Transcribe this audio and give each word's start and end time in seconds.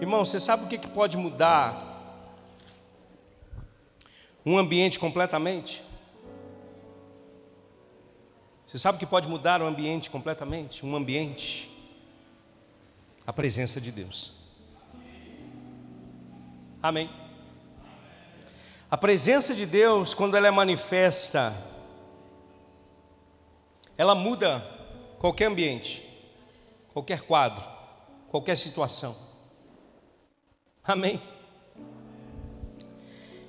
Irmão, 0.00 0.24
você 0.24 0.40
sabe 0.40 0.64
o 0.64 0.68
que, 0.68 0.76
que 0.76 0.88
pode 0.88 1.16
mudar 1.16 1.92
um 4.44 4.58
ambiente 4.58 4.98
completamente? 4.98 5.82
Você 8.66 8.78
sabe 8.78 8.96
o 8.96 8.98
que 8.98 9.06
pode 9.06 9.28
mudar 9.28 9.62
o 9.62 9.66
ambiente 9.66 10.10
completamente? 10.10 10.84
Um 10.84 10.96
ambiente? 10.96 11.70
A 13.24 13.32
presença 13.32 13.80
de 13.80 13.92
Deus. 13.92 14.32
Amém. 16.82 17.08
A 18.90 18.96
presença 18.98 19.54
de 19.54 19.64
Deus, 19.64 20.12
quando 20.12 20.36
ela 20.36 20.48
é 20.48 20.50
manifesta, 20.50 21.54
ela 23.96 24.14
muda 24.14 24.60
qualquer 25.18 25.46
ambiente, 25.46 26.02
qualquer 26.92 27.22
quadro, 27.22 27.64
qualquer 28.28 28.56
situação. 28.56 29.33
Amém. 30.86 31.18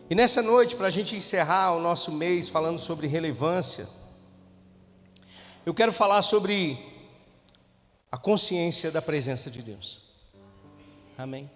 E 0.10 0.16
nessa 0.16 0.42
noite, 0.42 0.74
para 0.74 0.88
a 0.88 0.90
gente 0.90 1.18
encerrar 1.18 1.74
o 1.74 1.82
nosso 1.82 2.14
mês 2.14 2.48
falando 2.48 2.80
sobre 2.80 3.08
relevância, 3.08 3.90
eu 5.66 5.74
quero 5.74 5.92
falar 5.92 6.22
sobre 6.22 6.80
a 8.10 8.18
consciência 8.18 8.90
da 8.90 9.02
presença 9.02 9.52
de 9.52 9.62
Deus. 9.62 10.02
Amém. 11.18 11.52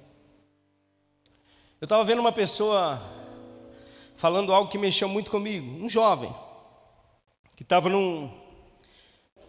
Eu 1.79 1.85
estava 1.85 2.03
vendo 2.03 2.19
uma 2.19 2.33
pessoa 2.33 3.01
falando 4.17 4.53
algo 4.53 4.69
que 4.69 4.77
mexeu 4.77 5.07
muito 5.07 5.31
comigo, 5.31 5.81
um 5.81 5.87
jovem, 5.87 6.35
que 7.55 7.63
estava 7.63 7.87
num, 7.87 8.29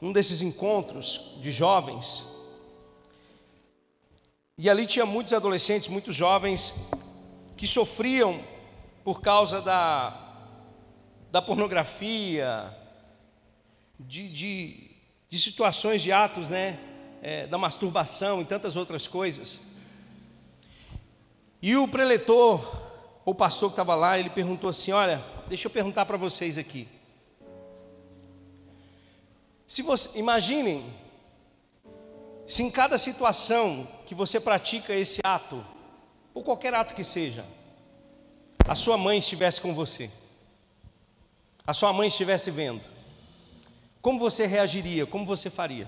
num 0.01 0.12
desses 0.12 0.42
encontros 0.42 1.37
de 1.41 1.51
jovens, 1.51 2.40
e 4.62 4.69
ali 4.69 4.87
tinha 4.87 5.06
muitos 5.06 5.32
adolescentes, 5.32 5.88
muitos 5.88 6.14
jovens, 6.14 6.74
que 7.56 7.66
sofriam 7.66 8.44
por 9.02 9.22
causa 9.22 9.62
da, 9.62 10.36
da 11.33 11.41
pornografia, 11.41 12.70
de, 13.98 14.28
de, 14.28 14.91
de 15.30 15.41
situações, 15.41 16.02
de 16.02 16.12
atos, 16.12 16.50
né, 16.50 16.78
é, 17.22 17.47
da 17.47 17.56
masturbação 17.56 18.42
e 18.42 18.44
tantas 18.44 18.77
outras 18.77 19.08
coisas. 19.08 19.62
E 21.62 21.74
o 21.74 21.89
preletor, 21.89 22.61
o 23.24 23.34
pastor 23.34 23.70
que 23.70 23.72
estava 23.72 23.95
lá, 23.95 24.19
ele 24.19 24.28
perguntou 24.28 24.69
assim: 24.69 24.92
Olha, 24.92 25.24
deixa 25.48 25.69
eu 25.69 25.70
perguntar 25.70 26.05
para 26.05 26.19
vocês 26.19 26.58
aqui. 26.58 26.86
Se 29.67 29.80
você, 29.80 30.19
imaginem, 30.19 30.84
se 32.51 32.65
em 32.65 32.70
cada 32.70 32.98
situação 32.98 33.87
que 34.06 34.12
você 34.12 34.41
pratica 34.41 34.93
esse 34.93 35.20
ato, 35.23 35.65
ou 36.34 36.43
qualquer 36.43 36.75
ato 36.75 36.95
que 36.95 37.05
seja, 37.05 37.47
a 38.67 38.75
sua 38.75 38.98
mãe 38.98 39.19
estivesse 39.19 39.61
com 39.61 39.73
você, 39.73 40.11
a 41.65 41.73
sua 41.73 41.92
mãe 41.92 42.09
estivesse 42.09 42.51
vendo, 42.51 42.83
como 44.03 44.19
você 44.19 44.47
reagiria, 44.47 45.07
como 45.07 45.25
você 45.25 45.48
faria? 45.48 45.87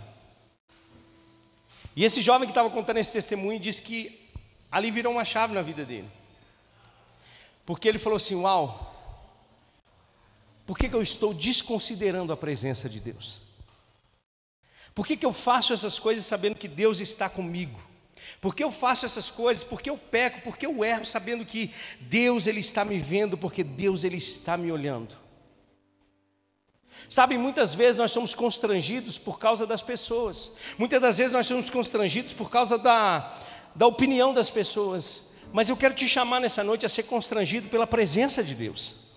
E 1.96 2.04
esse 2.04 2.22
jovem 2.22 2.46
que 2.46 2.52
estava 2.52 2.70
contando 2.70 2.98
esse 2.98 3.12
testemunho 3.12 3.58
disse 3.58 3.82
que 3.82 4.30
ali 4.70 4.92
virou 4.92 5.14
uma 5.14 5.24
chave 5.24 5.52
na 5.52 5.62
vida 5.62 5.84
dele. 5.84 6.08
Porque 7.66 7.88
ele 7.88 7.98
falou 7.98 8.18
assim: 8.18 8.36
Uau, 8.36 8.94
por 10.64 10.78
que, 10.78 10.88
que 10.88 10.94
eu 10.94 11.02
estou 11.02 11.34
desconsiderando 11.34 12.32
a 12.32 12.36
presença 12.36 12.88
de 12.88 13.00
Deus? 13.00 13.51
Por 14.94 15.06
que, 15.06 15.16
que 15.16 15.26
eu 15.26 15.32
faço 15.32 15.72
essas 15.72 15.98
coisas 15.98 16.24
sabendo 16.26 16.56
que 16.56 16.68
Deus 16.68 17.00
está 17.00 17.28
comigo? 17.28 17.80
Por 18.40 18.54
que 18.54 18.62
eu 18.62 18.70
faço 18.70 19.06
essas 19.06 19.30
coisas? 19.30 19.64
Porque 19.64 19.88
eu 19.88 19.96
peco, 19.96 20.42
porque 20.42 20.66
eu 20.66 20.84
erro 20.84 21.04
sabendo 21.04 21.44
que 21.44 21.72
Deus 22.00 22.46
ele 22.46 22.60
está 22.60 22.84
me 22.84 22.98
vendo, 22.98 23.36
porque 23.38 23.64
Deus 23.64 24.04
ele 24.04 24.16
está 24.16 24.56
me 24.56 24.70
olhando. 24.70 25.14
Sabe, 27.08 27.36
muitas 27.36 27.74
vezes 27.74 27.98
nós 27.98 28.12
somos 28.12 28.34
constrangidos 28.34 29.18
por 29.18 29.38
causa 29.38 29.66
das 29.66 29.82
pessoas. 29.82 30.52
Muitas 30.78 31.00
das 31.00 31.18
vezes 31.18 31.32
nós 31.32 31.46
somos 31.46 31.68
constrangidos 31.68 32.32
por 32.32 32.50
causa 32.50 32.78
da, 32.78 33.38
da 33.74 33.86
opinião 33.86 34.32
das 34.32 34.50
pessoas, 34.50 35.32
mas 35.52 35.68
eu 35.68 35.76
quero 35.76 35.94
te 35.94 36.08
chamar 36.08 36.40
nessa 36.40 36.64
noite 36.64 36.86
a 36.86 36.88
ser 36.88 37.02
constrangido 37.04 37.68
pela 37.68 37.86
presença 37.86 38.42
de 38.42 38.54
Deus. 38.54 39.12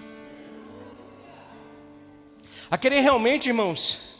A 2.70 2.78
querer 2.78 3.02
realmente, 3.02 3.48
irmãos, 3.48 4.15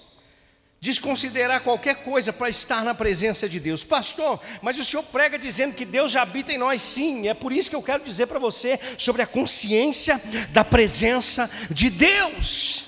desconsiderar 0.86 1.62
qualquer 1.62 2.04
coisa 2.04 2.32
para 2.32 2.48
estar 2.48 2.84
na 2.84 2.94
presença 2.94 3.50
de 3.50 3.60
Deus. 3.60 3.84
Pastor, 3.84 4.40
mas 4.62 4.80
o 4.80 4.86
senhor 4.86 5.02
prega 5.04 5.38
dizendo 5.38 5.74
que 5.74 5.84
Deus 5.84 6.12
já 6.12 6.22
habita 6.22 6.54
em 6.54 6.60
nós, 6.60 6.82
sim. 6.82 7.28
É 7.28 7.34
por 7.34 7.52
isso 7.52 7.72
que 7.72 7.76
eu 7.76 7.82
quero 7.82 8.04
dizer 8.04 8.28
para 8.28 8.38
você 8.38 8.80
sobre 8.96 9.24
a 9.24 9.28
consciência 9.28 10.22
da 10.52 10.64
presença 10.64 11.50
de 11.72 11.90
Deus. 11.90 12.86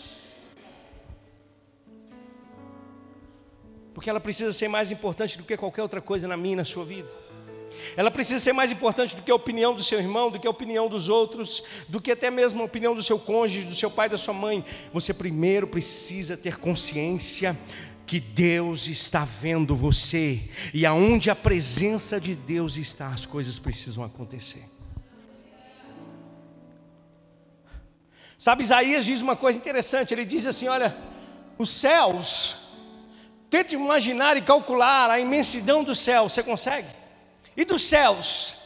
Porque 3.95 4.11
ela 4.11 4.19
precisa 4.19 4.53
ser 4.53 4.67
mais 4.67 4.91
importante 4.91 5.35
do 5.35 5.43
que 5.43 5.57
qualquer 5.57 5.81
outra 5.81 5.99
coisa 5.99 6.27
na 6.27 6.37
minha 6.37 6.53
e 6.53 6.57
na 6.57 6.65
sua 6.65 6.85
vida. 6.85 7.11
Ela 7.95 8.11
precisa 8.11 8.39
ser 8.39 8.53
mais 8.53 8.71
importante 8.71 9.15
do 9.15 9.21
que 9.21 9.31
a 9.31 9.35
opinião 9.35 9.73
do 9.73 9.83
seu 9.83 9.99
irmão, 9.99 10.31
do 10.31 10.39
que 10.39 10.47
a 10.47 10.49
opinião 10.49 10.87
dos 10.87 11.09
outros, 11.09 11.63
do 11.87 12.01
que 12.01 12.11
até 12.11 12.29
mesmo 12.29 12.61
a 12.61 12.65
opinião 12.65 12.95
do 12.95 13.03
seu 13.03 13.19
cônjuge, 13.19 13.67
do 13.67 13.75
seu 13.75 13.89
pai, 13.89 14.09
da 14.09 14.17
sua 14.17 14.33
mãe. 14.33 14.63
Você 14.93 15.13
primeiro 15.13 15.67
precisa 15.67 16.35
ter 16.35 16.57
consciência 16.57 17.57
que 18.07 18.19
Deus 18.19 18.87
está 18.87 19.23
vendo 19.23 19.75
você 19.75 20.49
e 20.73 20.85
aonde 20.85 21.29
a 21.29 21.35
presença 21.35 22.19
de 22.19 22.33
Deus 22.33 22.77
está, 22.77 23.09
as 23.09 23.25
coisas 23.25 23.59
precisam 23.59 24.03
acontecer. 24.03 24.63
Sabe, 28.39 28.63
Isaías 28.63 29.05
diz 29.05 29.21
uma 29.21 29.35
coisa 29.35 29.59
interessante, 29.59 30.13
ele 30.13 30.25
diz 30.25 30.47
assim: 30.47 30.67
olha, 30.67 30.95
os 31.57 31.69
céus, 31.69 32.57
tente 33.49 33.75
imaginar 33.75 34.37
e 34.37 34.41
calcular 34.41 35.11
a 35.11 35.19
imensidão 35.19 35.83
do 35.83 35.93
céu, 35.93 36.29
você 36.29 36.41
consegue? 36.41 36.87
e 37.57 37.65
dos 37.65 37.81
céus. 37.81 38.59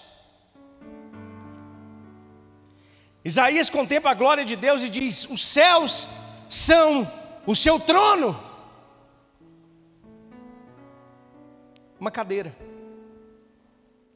Isaías 3.23 3.69
contempla 3.69 4.11
a 4.11 4.13
glória 4.13 4.43
de 4.43 4.57
Deus 4.57 4.83
e 4.83 4.89
diz: 4.89 5.29
Os 5.29 5.45
céus 5.45 6.09
são 6.49 7.09
o 7.45 7.55
seu 7.55 7.79
trono. 7.79 8.50
Uma 12.01 12.09
cadeira, 12.09 12.57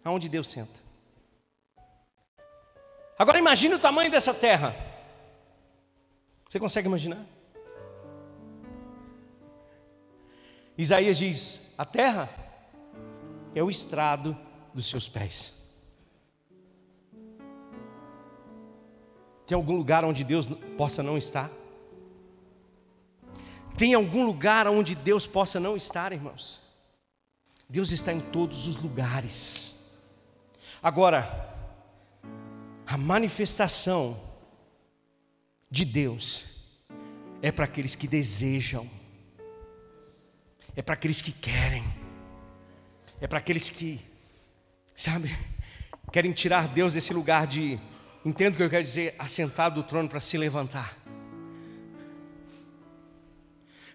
aonde 0.03 0.27
Deus 0.27 0.49
senta. 0.49 0.79
Agora 3.15 3.37
imagine 3.37 3.75
o 3.75 3.79
tamanho 3.79 4.09
dessa 4.09 4.33
terra. 4.33 4.75
Você 6.49 6.59
consegue 6.59 6.87
imaginar? 6.87 7.23
Isaías 10.75 11.15
diz: 11.19 11.75
a 11.77 11.85
terra 11.85 12.27
é 13.53 13.61
o 13.61 13.69
estrado 13.69 14.35
dos 14.73 14.89
seus 14.89 15.07
pés. 15.07 15.53
Tem 19.45 19.55
algum 19.55 19.77
lugar 19.77 20.03
onde 20.03 20.23
Deus 20.23 20.47
possa 20.75 21.03
não 21.03 21.19
estar? 21.19 21.51
Tem 23.77 23.93
algum 23.93 24.25
lugar 24.25 24.67
onde 24.67 24.95
Deus 24.95 25.27
possa 25.27 25.59
não 25.59 25.77
estar, 25.77 26.11
irmãos? 26.11 26.64
Deus 27.69 27.91
está 27.91 28.13
em 28.13 28.19
todos 28.19 28.67
os 28.67 28.77
lugares. 28.77 29.75
Agora, 30.81 31.53
a 32.85 32.97
manifestação 32.97 34.19
de 35.69 35.83
Deus 35.83 36.79
é 37.41 37.51
para 37.51 37.65
aqueles 37.65 37.95
que 37.95 38.07
desejam, 38.07 38.89
é 40.75 40.81
para 40.81 40.93
aqueles 40.93 41.21
que 41.21 41.31
querem, 41.31 41.83
é 43.19 43.27
para 43.27 43.39
aqueles 43.39 43.69
que 43.69 44.15
Sabe? 44.95 45.35
Querem 46.11 46.31
tirar 46.31 46.69
Deus 46.69 46.93
desse 46.93 47.13
lugar 47.13 47.45
de, 47.45 47.77
entendo 48.23 48.53
o 48.53 48.57
que 48.57 48.63
eu 48.63 48.69
quero 48.69 48.83
dizer, 48.83 49.13
assentado 49.19 49.75
do 49.75 49.83
trono 49.83 50.07
para 50.07 50.21
se 50.21 50.37
levantar. 50.37 50.97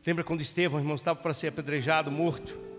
Lembra 0.06 0.22
quando 0.22 0.42
Estevão, 0.42 0.78
irmão, 0.78 0.96
estava 0.96 1.18
para 1.18 1.32
ser 1.32 1.48
apedrejado, 1.48 2.10
morto? 2.10 2.69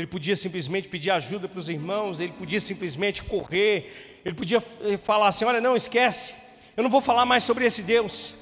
Ele 0.00 0.06
podia 0.06 0.34
simplesmente 0.34 0.88
pedir 0.88 1.10
ajuda 1.10 1.46
para 1.46 1.58
os 1.58 1.68
irmãos, 1.68 2.20
ele 2.20 2.32
podia 2.32 2.58
simplesmente 2.58 3.22
correr, 3.22 4.20
ele 4.24 4.34
podia 4.34 4.56
eh, 4.80 4.96
falar 4.96 5.28
assim: 5.28 5.44
olha, 5.44 5.60
não 5.60 5.76
esquece, 5.76 6.34
eu 6.74 6.82
não 6.82 6.88
vou 6.88 7.02
falar 7.02 7.26
mais 7.26 7.42
sobre 7.42 7.66
esse 7.66 7.82
Deus. 7.82 8.34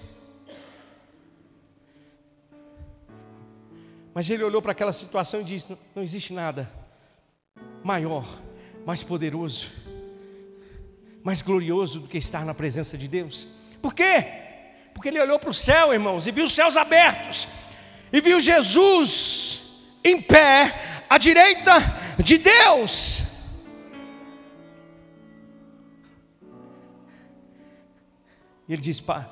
Mas 4.14 4.30
ele 4.30 4.44
olhou 4.44 4.62
para 4.62 4.70
aquela 4.70 4.92
situação 4.92 5.40
e 5.40 5.44
disse: 5.44 5.76
não 5.96 6.02
existe 6.04 6.32
nada 6.32 6.70
maior 7.82 8.24
mais 8.86 9.02
poderoso, 9.02 9.68
mais 11.24 11.42
glorioso 11.42 11.98
do 11.98 12.08
que 12.08 12.18
estar 12.18 12.44
na 12.44 12.54
presença 12.54 12.96
de 12.96 13.08
Deus. 13.08 13.48
Por 13.82 13.92
quê? 13.92 14.24
Porque 14.94 15.08
ele 15.08 15.20
olhou 15.20 15.40
para 15.40 15.50
o 15.50 15.54
céu, 15.54 15.92
irmãos, 15.92 16.28
e 16.28 16.30
viu 16.30 16.44
os 16.44 16.52
céus 16.52 16.76
abertos, 16.76 17.48
e 18.12 18.20
viu 18.20 18.38
Jesus 18.38 19.64
em 20.04 20.22
pé 20.22 20.97
a 21.08 21.16
direita 21.16 21.74
de 22.18 22.38
Deus. 22.38 23.22
E 28.68 28.74
ele 28.74 28.82
diz: 28.82 29.00
Pai, 29.00 29.26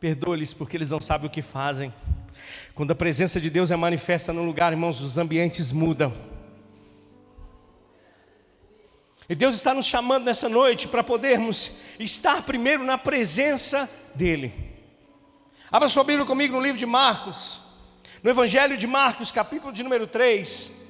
perdoa-lhes 0.00 0.54
porque 0.54 0.76
eles 0.76 0.90
não 0.90 1.00
sabem 1.00 1.26
o 1.26 1.30
que 1.30 1.42
fazem. 1.42 1.92
Quando 2.74 2.92
a 2.92 2.94
presença 2.94 3.40
de 3.40 3.50
Deus 3.50 3.70
é 3.70 3.76
manifesta 3.76 4.32
no 4.32 4.42
lugar, 4.42 4.72
irmãos, 4.72 5.00
os 5.02 5.18
ambientes 5.18 5.70
mudam. 5.70 6.12
E 9.28 9.34
Deus 9.34 9.54
está 9.54 9.72
nos 9.72 9.86
chamando 9.86 10.24
nessa 10.24 10.48
noite 10.48 10.88
para 10.88 11.02
podermos 11.02 11.80
estar 11.98 12.42
primeiro 12.42 12.84
na 12.84 12.98
presença 12.98 13.88
dEle. 14.14 14.52
Abra 15.70 15.88
sua 15.88 16.04
Bíblia 16.04 16.26
comigo 16.26 16.54
no 16.54 16.62
livro 16.62 16.78
de 16.78 16.84
Marcos, 16.86 17.62
no 18.22 18.30
Evangelho 18.30 18.76
de 18.76 18.86
Marcos, 18.86 19.30
capítulo 19.30 19.72
de 19.72 19.82
número 19.82 20.06
3. 20.06 20.82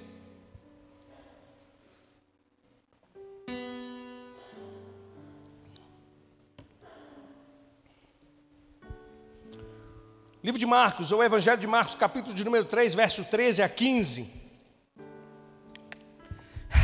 Livro 10.43 10.59
de 10.59 10.67
Marcos, 10.67 11.13
ou 11.13 11.23
Evangelho 11.23 11.61
de 11.61 11.69
Marcos, 11.69 11.95
capítulo 11.95 12.35
de 12.35 12.43
número 12.45 12.65
3, 12.65 12.95
verso 12.95 13.25
13 13.25 13.63
a 13.63 13.69
15. 13.69 14.29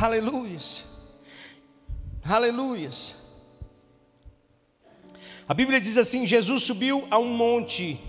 Aleluias. 0.00 0.84
Aleluias. 2.24 3.16
A 5.48 5.54
Bíblia 5.54 5.80
diz 5.80 5.98
assim: 5.98 6.24
Jesus 6.24 6.62
subiu 6.62 7.08
a 7.10 7.18
um 7.18 7.34
monte 7.34 8.00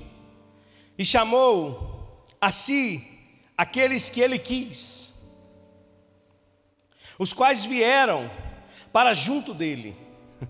e 0.96 1.04
chamou 1.04 2.24
a 2.40 2.52
si 2.52 3.04
aqueles 3.58 4.08
que 4.08 4.22
ele 4.22 4.38
quis, 4.38 5.16
os 7.18 7.34
quais 7.34 7.66
vieram 7.66 8.30
para 8.94 9.14
junto 9.14 9.56
dele. 9.56 9.98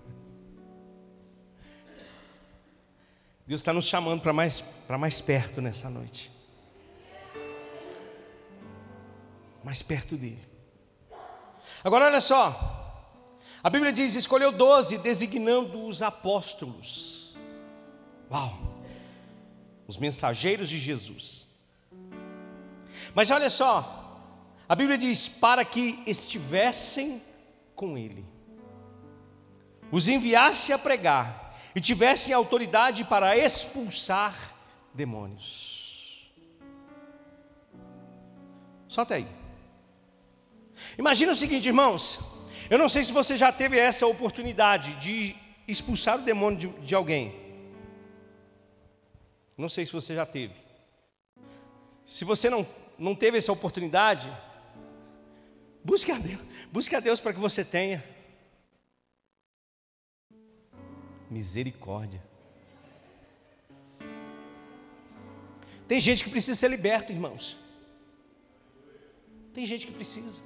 Deus 3.46 3.62
está 3.62 3.72
nos 3.72 3.86
chamando 3.86 4.20
para 4.20 4.34
mais, 4.34 4.62
para 4.90 4.98
mais 4.98 5.20
perto 5.20 5.62
nessa 5.62 5.88
noite. 5.88 6.32
Mais 9.62 9.84
perto 9.84 10.16
dele. 10.16 10.44
Agora 11.84 12.06
olha 12.06 12.20
só. 12.20 13.38
A 13.62 13.70
Bíblia 13.70 13.92
diz: 13.92 14.16
escolheu 14.16 14.50
doze, 14.50 14.98
designando 14.98 15.86
os 15.86 16.02
apóstolos. 16.02 17.36
Uau! 18.28 18.82
Os 19.86 19.96
mensageiros 19.96 20.68
de 20.68 20.80
Jesus. 20.80 21.46
Mas 23.14 23.30
olha 23.30 23.48
só. 23.48 24.26
A 24.68 24.74
Bíblia 24.74 24.98
diz: 24.98 25.28
para 25.28 25.64
que 25.64 26.02
estivessem 26.04 27.22
com 27.76 27.96
ele, 27.96 28.26
os 29.92 30.08
enviasse 30.08 30.72
a 30.72 30.78
pregar 30.80 31.56
e 31.76 31.80
tivessem 31.80 32.34
autoridade 32.34 33.04
para 33.04 33.36
expulsar 33.36 34.58
demônios. 35.00 36.30
Só 38.86 39.00
até 39.00 39.14
aí. 39.16 39.28
Imagina 40.98 41.32
o 41.32 41.34
seguinte, 41.34 41.66
irmãos. 41.66 42.02
Eu 42.68 42.78
não 42.78 42.88
sei 42.88 43.02
se 43.02 43.12
você 43.12 43.34
já 43.34 43.50
teve 43.50 43.78
essa 43.78 44.06
oportunidade 44.06 44.94
de 44.96 45.34
expulsar 45.66 46.18
o 46.18 46.22
demônio 46.22 46.58
de, 46.58 46.68
de 46.86 46.94
alguém. 46.94 47.34
Não 49.56 49.70
sei 49.70 49.86
se 49.86 49.92
você 49.92 50.14
já 50.14 50.26
teve. 50.26 50.54
Se 52.04 52.24
você 52.24 52.50
não, 52.50 52.66
não 52.98 53.14
teve 53.14 53.38
essa 53.38 53.52
oportunidade, 53.52 54.30
busque 55.82 56.12
a 56.12 56.18
Deus, 56.18 56.40
busque 56.70 56.94
a 56.94 57.00
Deus 57.00 57.20
para 57.20 57.32
que 57.32 57.40
você 57.40 57.64
tenha. 57.64 58.04
Misericórdia. 61.30 62.29
Tem 65.90 65.98
gente 65.98 66.22
que 66.22 66.30
precisa 66.30 66.54
ser 66.54 66.68
liberto, 66.68 67.10
irmãos. 67.10 67.56
Tem 69.52 69.66
gente 69.66 69.88
que 69.88 69.92
precisa. 69.92 70.40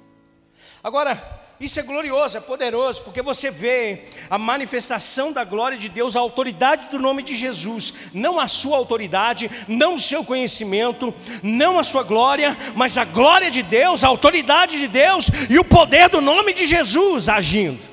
Agora, 0.83 1.23
isso 1.59 1.79
é 1.79 1.83
glorioso, 1.83 2.35
é 2.35 2.41
poderoso, 2.41 3.03
porque 3.03 3.21
você 3.21 3.51
vê 3.51 4.05
a 4.27 4.39
manifestação 4.39 5.31
da 5.31 5.43
glória 5.43 5.77
de 5.77 5.87
Deus, 5.87 6.15
a 6.15 6.19
autoridade 6.19 6.87
do 6.87 6.97
nome 6.97 7.21
de 7.21 7.35
Jesus, 7.35 7.93
não 8.11 8.39
a 8.39 8.47
sua 8.47 8.75
autoridade, 8.75 9.51
não 9.67 9.93
o 9.93 9.99
seu 9.99 10.25
conhecimento, 10.25 11.13
não 11.43 11.77
a 11.77 11.83
sua 11.83 12.01
glória, 12.01 12.57
mas 12.75 12.97
a 12.97 13.05
glória 13.05 13.51
de 13.51 13.61
Deus, 13.61 14.03
a 14.03 14.07
autoridade 14.07 14.79
de 14.79 14.87
Deus 14.87 15.27
e 15.47 15.59
o 15.59 15.63
poder 15.63 16.09
do 16.09 16.21
nome 16.21 16.55
de 16.55 16.65
Jesus 16.65 17.29
agindo. 17.29 17.83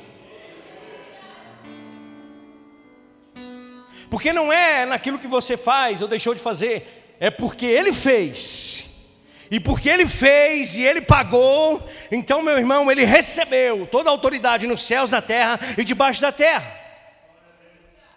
Porque 4.09 4.33
não 4.33 4.51
é 4.51 4.87
naquilo 4.87 5.19
que 5.19 5.29
você 5.29 5.55
faz 5.55 6.01
ou 6.01 6.09
deixou 6.09 6.35
de 6.35 6.41
fazer, 6.41 7.02
é 7.23 7.31
porque 7.31 7.65
Ele 7.65 7.93
fez. 7.93 9.15
E 9.49 9.61
porque 9.61 9.89
Ele 9.89 10.09
fez 10.09 10.75
e 10.75 10.83
Ele 10.83 11.01
pagou, 11.01 11.81
então, 12.11 12.43
meu 12.43 12.59
irmão, 12.59 12.91
Ele 12.91 13.05
recebeu 13.05 13.87
toda 13.87 14.11
a 14.11 14.13
autoridade 14.13 14.67
nos 14.67 14.83
céus, 14.83 15.13
na 15.13 15.23
terra 15.23 15.61
e 15.79 15.85
debaixo 15.85 16.21
da 16.21 16.33
terra. 16.33 16.81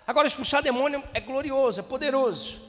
Agora, 0.07 0.27
expulsar 0.27 0.63
demônio 0.63 1.03
é 1.13 1.19
glorioso, 1.19 1.81
é 1.81 1.83
poderoso. 1.83 2.59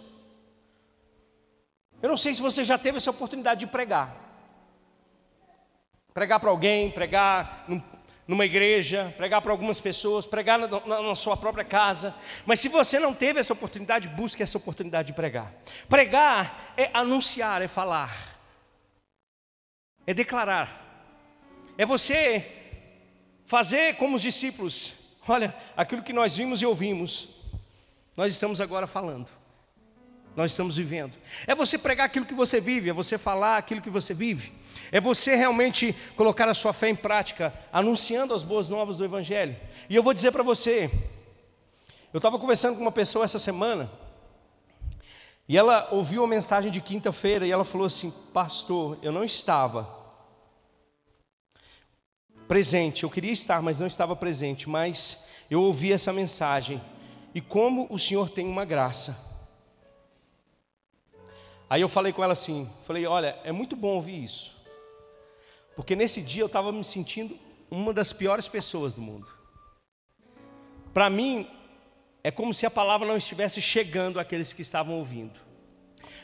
Eu 2.02 2.10
não 2.10 2.18
sei 2.18 2.34
se 2.34 2.42
você 2.42 2.64
já 2.64 2.76
teve 2.76 2.98
essa 2.98 3.10
oportunidade 3.10 3.60
de 3.60 3.66
pregar. 3.66 4.14
Pregar 6.12 6.38
para 6.38 6.50
alguém, 6.50 6.90
pregar 6.90 7.64
num, 7.66 7.82
numa 8.26 8.44
igreja, 8.44 9.14
pregar 9.16 9.40
para 9.40 9.52
algumas 9.52 9.80
pessoas, 9.80 10.26
pregar 10.26 10.58
na, 10.58 10.66
na, 10.66 11.02
na, 11.02 11.14
sua 11.14 11.36
própria 11.36 11.64
casa. 11.64 12.14
Mas 12.44 12.58
se 12.58 12.68
você 12.68 12.98
não 12.98 13.14
teve 13.14 13.38
essa 13.38 13.52
oportunidade, 13.52 14.08
busque 14.08 14.42
essa 14.42 14.58
oportunidade 14.58 15.08
de 15.08 15.12
pregar. 15.12 15.52
Pregar 15.88 16.74
é 16.76 16.90
anunciar, 16.92 17.62
é 17.62 17.68
falar, 17.68 18.36
é 20.06 20.12
declarar, 20.12 20.82
é 21.78 21.86
você 21.86 22.44
fazer 23.44 23.96
como 23.96 24.16
os 24.16 24.22
discípulos. 24.22 24.94
Olha, 25.28 25.54
aquilo 25.76 26.02
que 26.02 26.12
nós 26.12 26.36
vimos 26.36 26.60
e 26.60 26.66
ouvimos, 26.66 27.28
nós 28.16 28.32
estamos 28.32 28.60
agora 28.60 28.86
falando. 28.86 29.28
Nós 30.34 30.50
estamos 30.50 30.76
vivendo. 30.76 31.16
É 31.46 31.54
você 31.54 31.78
pregar 31.78 32.06
aquilo 32.06 32.26
que 32.26 32.34
você 32.34 32.60
vive, 32.60 32.90
é 32.90 32.92
você 32.92 33.16
falar 33.16 33.56
aquilo 33.56 33.80
que 33.80 33.88
você 33.88 34.12
vive. 34.12 34.52
É 34.92 35.00
você 35.00 35.36
realmente 35.36 35.94
colocar 36.16 36.48
a 36.48 36.54
sua 36.54 36.72
fé 36.72 36.88
em 36.88 36.96
prática, 36.96 37.52
anunciando 37.72 38.34
as 38.34 38.42
boas 38.42 38.68
novas 38.70 38.96
do 38.98 39.04
Evangelho. 39.04 39.56
E 39.88 39.94
eu 39.96 40.02
vou 40.02 40.14
dizer 40.14 40.32
para 40.32 40.42
você, 40.42 40.90
eu 42.12 42.18
estava 42.18 42.38
conversando 42.38 42.76
com 42.76 42.82
uma 42.82 42.92
pessoa 42.92 43.24
essa 43.24 43.38
semana, 43.38 43.90
e 45.48 45.56
ela 45.56 45.88
ouviu 45.92 46.24
a 46.24 46.28
mensagem 46.28 46.70
de 46.70 46.80
quinta-feira, 46.80 47.46
e 47.46 47.50
ela 47.50 47.64
falou 47.64 47.86
assim: 47.86 48.10
Pastor, 48.32 48.98
eu 49.02 49.12
não 49.12 49.22
estava 49.22 49.88
presente, 52.48 53.02
eu 53.02 53.10
queria 53.10 53.32
estar, 53.32 53.60
mas 53.60 53.78
não 53.78 53.86
estava 53.86 54.16
presente, 54.16 54.68
mas 54.68 55.28
eu 55.50 55.62
ouvi 55.62 55.92
essa 55.92 56.12
mensagem, 56.12 56.80
e 57.34 57.40
como 57.40 57.86
o 57.90 57.98
Senhor 57.98 58.30
tem 58.30 58.46
uma 58.46 58.64
graça. 58.64 59.24
Aí 61.68 61.80
eu 61.80 61.88
falei 61.88 62.12
com 62.12 62.22
ela 62.22 62.32
assim, 62.32 62.70
falei, 62.84 63.06
olha, 63.06 63.38
é 63.42 63.50
muito 63.50 63.74
bom 63.74 63.88
ouvir 63.88 64.22
isso. 64.22 64.55
Porque 65.76 65.94
nesse 65.94 66.22
dia 66.22 66.42
eu 66.42 66.46
estava 66.46 66.72
me 66.72 66.82
sentindo 66.82 67.38
uma 67.70 67.92
das 67.92 68.12
piores 68.12 68.48
pessoas 68.48 68.94
do 68.94 69.02
mundo. 69.02 69.28
Para 70.94 71.10
mim, 71.10 71.46
é 72.24 72.30
como 72.30 72.54
se 72.54 72.64
a 72.64 72.70
palavra 72.70 73.06
não 73.06 73.18
estivesse 73.18 73.60
chegando 73.60 74.18
àqueles 74.18 74.54
que 74.54 74.62
estavam 74.62 74.96
ouvindo. 74.96 75.38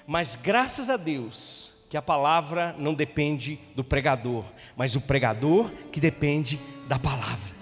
Mas 0.06 0.35
graças 0.35 0.88
a 0.88 0.97
Deus 0.97 1.87
que 1.90 1.97
a 1.97 2.02
palavra 2.02 2.75
não 2.78 2.94
depende 2.94 3.61
do 3.76 3.85
pregador, 3.85 4.44
mas 4.75 4.97
o 4.97 5.00
pregador 5.02 5.71
que 5.92 6.00
depende 6.00 6.59
da 6.88 6.99
palavra. 6.99 7.52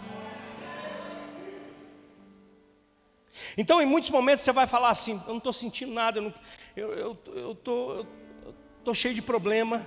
Então, 3.59 3.83
em 3.83 3.87
muitos 3.87 4.11
momentos 4.11 4.45
você 4.45 4.53
vai 4.53 4.69
falar 4.69 4.91
assim: 4.91 5.21
eu 5.27 5.31
não 5.31 5.39
estou 5.39 5.53
sentindo 5.53 5.93
nada, 5.93 6.33
eu 6.77 7.19
estou 7.53 8.95
cheio 8.95 9.15
de 9.15 9.21
problema, 9.21 9.85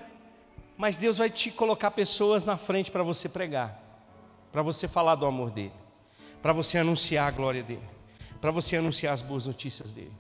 mas 0.84 0.98
Deus 0.98 1.18
vai 1.18 1.30
te 1.30 1.50
colocar 1.50 1.92
pessoas 1.92 2.46
na 2.46 2.58
frente 2.58 2.92
para 2.92 3.04
você 3.04 3.30
pregar, 3.30 3.82
para 4.52 4.62
você 4.62 4.86
falar 4.86 5.16
do 5.16 5.26
amor 5.26 5.50
dele, 5.50 5.72
para 6.42 6.52
você 6.52 6.78
anunciar 6.78 7.26
a 7.26 7.32
glória 7.32 7.64
dele, 7.64 7.88
para 8.42 8.52
você 8.52 8.76
anunciar 8.76 9.14
as 9.14 9.22
boas 9.22 9.48
notícias 9.48 9.94
dele. 9.94 10.12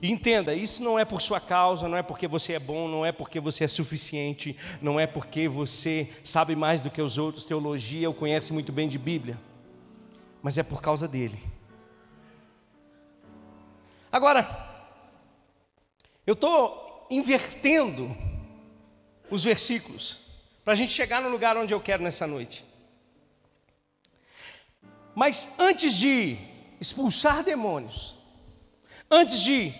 E 0.00 0.12
entenda, 0.12 0.54
isso 0.54 0.84
não 0.84 0.96
é 0.96 1.04
por 1.04 1.20
sua 1.20 1.40
causa, 1.40 1.88
não 1.88 1.98
é 1.98 2.02
porque 2.04 2.28
você 2.28 2.52
é 2.52 2.60
bom, 2.60 2.86
não 2.86 3.04
é 3.04 3.10
porque 3.10 3.40
você 3.40 3.64
é 3.64 3.66
suficiente, 3.66 4.56
não 4.80 5.00
é 5.00 5.06
porque 5.08 5.48
você 5.48 6.08
sabe 6.22 6.54
mais 6.54 6.84
do 6.84 6.92
que 6.92 7.02
os 7.02 7.18
outros, 7.18 7.44
teologia 7.44 8.08
ou 8.08 8.14
conhece 8.14 8.52
muito 8.52 8.70
bem 8.70 8.86
de 8.86 8.98
Bíblia, 9.00 9.36
mas 10.40 10.56
é 10.56 10.62
por 10.62 10.80
causa 10.80 11.08
dele. 11.08 11.42
Agora, 14.12 14.48
eu 16.24 16.34
estou 16.34 17.04
invertendo 17.10 18.16
os 19.30 19.44
versículos, 19.44 20.18
para 20.64 20.72
a 20.72 20.76
gente 20.76 20.92
chegar 20.92 21.20
no 21.20 21.28
lugar 21.28 21.56
onde 21.56 21.74
eu 21.74 21.80
quero 21.80 22.02
nessa 22.02 22.26
noite. 22.26 22.64
Mas 25.14 25.58
antes 25.58 25.94
de 25.94 26.36
expulsar 26.80 27.44
demônios, 27.44 28.14
Antes 29.10 29.42
de 29.42 29.72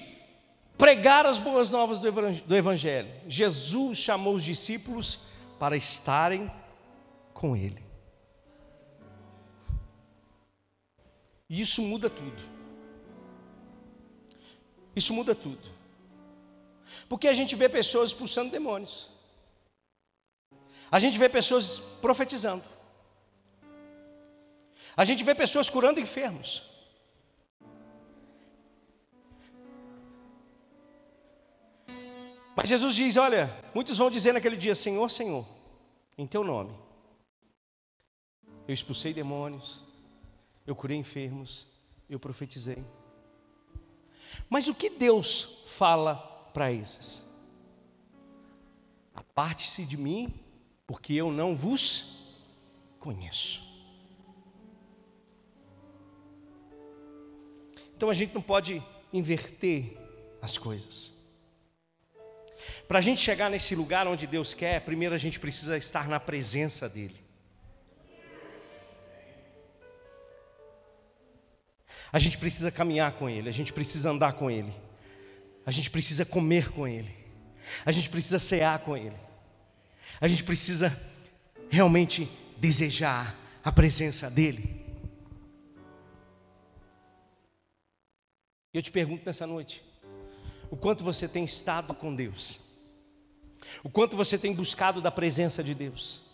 pregar 0.77 1.27
as 1.27 1.39
boas 1.39 1.71
novas 1.71 2.01
do 2.01 2.57
Evangelho, 2.57 3.11
Jesus 3.27 3.99
chamou 3.99 4.35
os 4.35 4.45
discípulos 4.45 5.21
para 5.59 5.77
estarem 5.77 6.51
com 7.33 7.57
Ele. 7.57 7.83
E 11.49 11.61
isso 11.61 11.83
muda 11.83 12.09
tudo. 12.11 12.43
Isso 14.95 15.13
muda 15.13 15.35
tudo. 15.35 15.69
Porque 17.09 17.29
a 17.29 17.35
gente 17.35 17.57
vê 17.57 17.69
pessoas 17.69 18.11
expulsando 18.11 18.51
demônios. 18.51 19.11
A 20.95 21.01
gente 21.01 21.19
vê 21.19 21.29
pessoas 21.29 21.81
profetizando. 22.01 22.63
A 24.97 25.03
gente 25.03 25.25
vê 25.25 25.35
pessoas 25.35 25.69
curando 25.69 25.99
enfermos. 25.99 26.71
Mas 32.55 32.69
Jesus 32.69 32.95
diz: 32.95 33.17
Olha, 33.17 33.51
muitos 33.75 33.99
vão 33.99 34.09
dizer 34.09 34.33
naquele 34.35 34.57
dia: 34.57 34.73
Senhor, 34.77 35.11
Senhor, 35.11 35.45
em 36.17 36.29
teu 36.29 36.45
nome, 36.45 36.73
eu 38.69 38.73
expulsei 38.73 39.13
demônios, 39.13 39.83
eu 40.65 40.77
curei 40.77 40.97
enfermos, 40.97 41.67
eu 42.09 42.21
profetizei. 42.21 42.85
Mas 44.49 44.69
o 44.69 44.75
que 44.77 44.89
Deus 44.89 45.65
fala 45.67 46.15
para 46.55 46.71
esses? 46.71 47.29
Aparte-se 49.13 49.85
de 49.85 49.97
mim, 49.97 50.44
porque 50.87 51.14
eu 51.14 51.33
não 51.33 51.57
vos 51.57 52.35
conheço. 53.00 53.62
Então 57.97 58.11
a 58.11 58.14
gente 58.14 58.35
não 58.35 58.43
pode 58.43 58.83
inverter 59.12 59.97
as 60.43 60.59
coisas. 60.59 61.25
Para 62.87 62.99
a 62.99 63.03
gente 63.03 63.21
chegar 63.21 63.50
nesse 63.50 63.75
lugar 63.75 64.07
onde 64.07 64.26
Deus 64.26 64.53
quer, 64.53 64.81
primeiro 64.81 65.14
a 65.14 65.19
gente 65.19 65.41
precisa 65.41 65.76
estar 65.76 66.09
na 66.09 66.21
presença 66.21 66.88
dEle. 66.88 67.25
A 72.12 72.19
gente 72.19 72.38
precisa 72.38 72.71
caminhar 72.71 73.12
com 73.12 73.29
Ele, 73.29 73.49
a 73.49 73.53
gente 73.53 73.73
precisa 73.73 74.11
andar 74.11 74.35
com 74.35 74.49
Ele, 74.49 74.73
a 75.67 75.71
gente 75.71 75.91
precisa 75.91 76.25
comer 76.25 76.71
com 76.71 76.87
Ele, 76.87 77.12
a 77.85 77.91
gente 77.91 78.09
precisa 78.09 78.38
cear 78.38 78.79
com 78.81 78.97
Ele, 78.97 79.17
a 80.21 80.28
gente 80.28 80.44
precisa 80.44 80.99
realmente 81.68 82.28
desejar 82.56 83.37
a 83.62 83.73
presença 83.73 84.30
dEle. 84.30 84.83
Eu 88.73 88.83
te 88.83 88.90
pergunto 88.90 89.25
nessa 89.25 89.47
noite: 89.47 89.83
o 90.71 90.76
quanto 90.76 91.04
você 91.04 91.28
tem 91.28 91.44
estado 91.44 91.94
com 91.94 92.14
Deus? 92.14 92.61
O 93.83 93.90
quanto 93.90 94.16
você 94.16 94.38
tem 94.38 94.54
buscado 94.54 95.00
da 95.00 95.11
presença 95.11 95.62
de 95.62 95.75
Deus? 95.75 96.30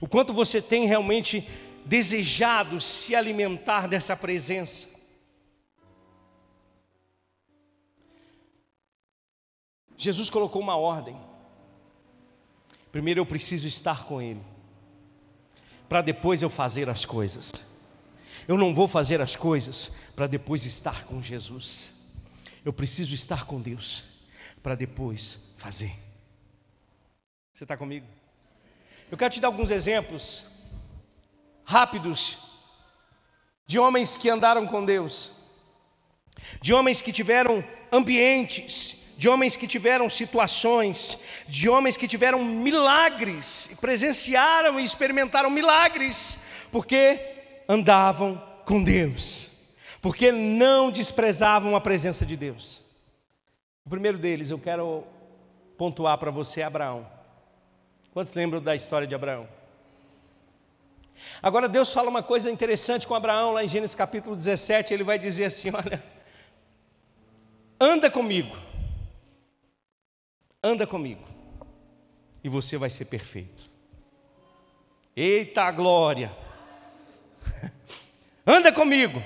O 0.00 0.06
quanto 0.06 0.32
você 0.32 0.60
tem 0.60 0.86
realmente 0.86 1.48
desejado 1.88 2.80
se 2.80 3.16
alimentar 3.16 3.88
dessa 3.88 4.14
presença. 4.14 4.88
Jesus 9.96 10.28
colocou 10.28 10.60
uma 10.60 10.76
ordem. 10.76 11.18
Primeiro 12.90 13.20
eu 13.20 13.26
preciso 13.26 13.68
estar 13.68 14.04
com 14.04 14.20
Ele, 14.20 14.42
para 15.88 16.02
depois 16.02 16.42
eu 16.42 16.50
fazer 16.50 16.88
as 16.88 17.04
coisas. 17.04 17.66
Eu 18.46 18.56
não 18.56 18.74
vou 18.74 18.88
fazer 18.88 19.20
as 19.20 19.36
coisas 19.36 19.96
para 20.16 20.26
depois 20.26 20.64
estar 20.64 21.04
com 21.04 21.22
Jesus. 21.22 21.92
Eu 22.64 22.72
preciso 22.72 23.14
estar 23.14 23.44
com 23.44 23.60
Deus, 23.60 24.04
para 24.62 24.74
depois 24.74 25.54
fazer. 25.58 25.92
Você 27.52 27.64
está 27.64 27.76
comigo? 27.76 28.06
Eu 29.10 29.18
quero 29.18 29.32
te 29.32 29.40
dar 29.40 29.48
alguns 29.48 29.70
exemplos 29.70 30.46
rápidos 31.64 32.38
de 33.66 33.78
homens 33.78 34.16
que 34.16 34.30
andaram 34.30 34.66
com 34.66 34.84
Deus, 34.84 35.44
de 36.62 36.72
homens 36.72 37.00
que 37.02 37.12
tiveram 37.12 37.62
ambientes, 37.92 38.97
de 39.18 39.28
homens 39.28 39.56
que 39.56 39.66
tiveram 39.66 40.08
situações, 40.08 41.18
de 41.48 41.68
homens 41.68 41.96
que 41.96 42.06
tiveram 42.06 42.44
milagres, 42.44 43.76
presenciaram 43.80 44.78
e 44.78 44.84
experimentaram 44.84 45.50
milagres, 45.50 46.44
porque 46.70 47.20
andavam 47.68 48.40
com 48.64 48.80
Deus, 48.80 49.74
porque 50.00 50.30
não 50.30 50.88
desprezavam 50.88 51.74
a 51.74 51.80
presença 51.80 52.24
de 52.24 52.36
Deus. 52.36 52.84
O 53.84 53.90
primeiro 53.90 54.18
deles, 54.18 54.52
eu 54.52 54.58
quero 54.58 55.02
pontuar 55.76 56.16
para 56.16 56.30
você 56.30 56.62
Abraão. 56.62 57.04
Quantos 58.12 58.34
lembram 58.34 58.62
da 58.62 58.76
história 58.76 59.06
de 59.06 59.16
Abraão? 59.16 59.48
Agora 61.42 61.68
Deus 61.68 61.92
fala 61.92 62.08
uma 62.08 62.22
coisa 62.22 62.52
interessante 62.52 63.04
com 63.04 63.16
Abraão, 63.16 63.50
lá 63.50 63.64
em 63.64 63.66
Gênesis 63.66 63.96
capítulo 63.96 64.36
17, 64.36 64.94
ele 64.94 65.02
vai 65.02 65.18
dizer 65.18 65.46
assim: 65.46 65.72
olha, 65.74 66.00
anda 67.80 68.08
comigo, 68.08 68.67
anda 70.62 70.86
comigo, 70.86 71.24
e 72.42 72.48
você 72.48 72.76
vai 72.76 72.90
ser 72.90 73.06
perfeito. 73.06 73.70
Eita 75.16 75.70
glória! 75.70 76.34
anda 78.46 78.72
comigo. 78.72 79.22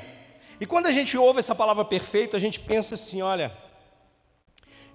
E 0.61 0.67
quando 0.67 0.87
a 0.87 0.93
gente 0.93 1.19
ouve 1.19 1.41
essa 1.41 1.55
palavra 1.55 1.85
perfeito, 1.85 2.37
a 2.37 2.39
gente 2.39 2.61
pensa 2.61 2.95
assim: 2.95 3.21
olha, 3.21 3.57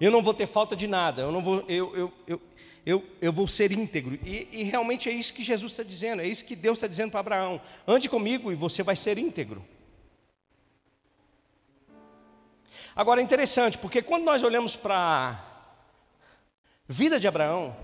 eu 0.00 0.10
não 0.10 0.22
vou 0.22 0.34
ter 0.34 0.46
falta 0.46 0.74
de 0.74 0.86
nada, 0.86 1.22
eu 1.22 1.32
não 1.32 1.42
vou, 1.42 1.64
eu, 1.68 1.96
eu, 1.96 2.12
eu, 2.26 2.40
eu, 2.86 3.04
eu 3.20 3.32
vou 3.32 3.46
ser 3.46 3.70
íntegro. 3.70 4.18
E, 4.24 4.48
e 4.50 4.62
realmente 4.62 5.08
é 5.08 5.12
isso 5.12 5.34
que 5.34 5.42
Jesus 5.42 5.72
está 5.72 5.82
dizendo, 5.82 6.22
é 6.22 6.26
isso 6.26 6.44
que 6.44 6.56
Deus 6.56 6.78
está 6.78 6.86
dizendo 6.86 7.10
para 7.10 7.20
Abraão: 7.20 7.60
ande 7.86 8.08
comigo 8.08 8.50
e 8.50 8.54
você 8.54 8.82
vai 8.82 8.96
ser 8.96 9.18
íntegro. 9.18 9.64
Agora 12.96 13.20
é 13.20 13.24
interessante, 13.24 13.78
porque 13.78 14.02
quando 14.02 14.24
nós 14.24 14.42
olhamos 14.42 14.74
para 14.74 15.57
vida 16.88 17.20
de 17.20 17.28
Abraão, 17.28 17.76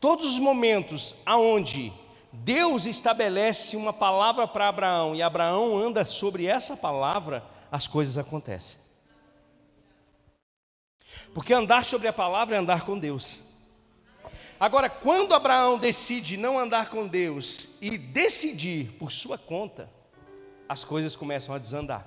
todos 0.00 0.24
os 0.24 0.38
momentos 0.38 1.14
aonde 1.26 1.92
Deus 2.32 2.86
estabelece 2.86 3.76
uma 3.76 3.92
palavra 3.92 4.48
para 4.48 4.68
Abraão 4.68 5.14
e 5.14 5.22
Abraão 5.22 5.76
anda 5.76 6.04
sobre 6.04 6.46
essa 6.46 6.76
palavra, 6.76 7.44
as 7.70 7.86
coisas 7.86 8.16
acontecem. 8.16 8.78
Porque 11.34 11.52
andar 11.52 11.84
sobre 11.84 12.08
a 12.08 12.12
palavra 12.12 12.56
é 12.56 12.58
andar 12.58 12.84
com 12.84 12.98
Deus. 12.98 13.44
Agora, 14.58 14.90
quando 14.90 15.34
Abraão 15.34 15.78
decide 15.78 16.36
não 16.36 16.58
andar 16.58 16.90
com 16.90 17.06
Deus 17.06 17.78
e 17.80 17.96
decidir 17.96 18.92
por 18.98 19.12
sua 19.12 19.38
conta, 19.38 19.88
as 20.68 20.84
coisas 20.84 21.14
começam 21.14 21.54
a 21.54 21.58
desandar. 21.58 22.06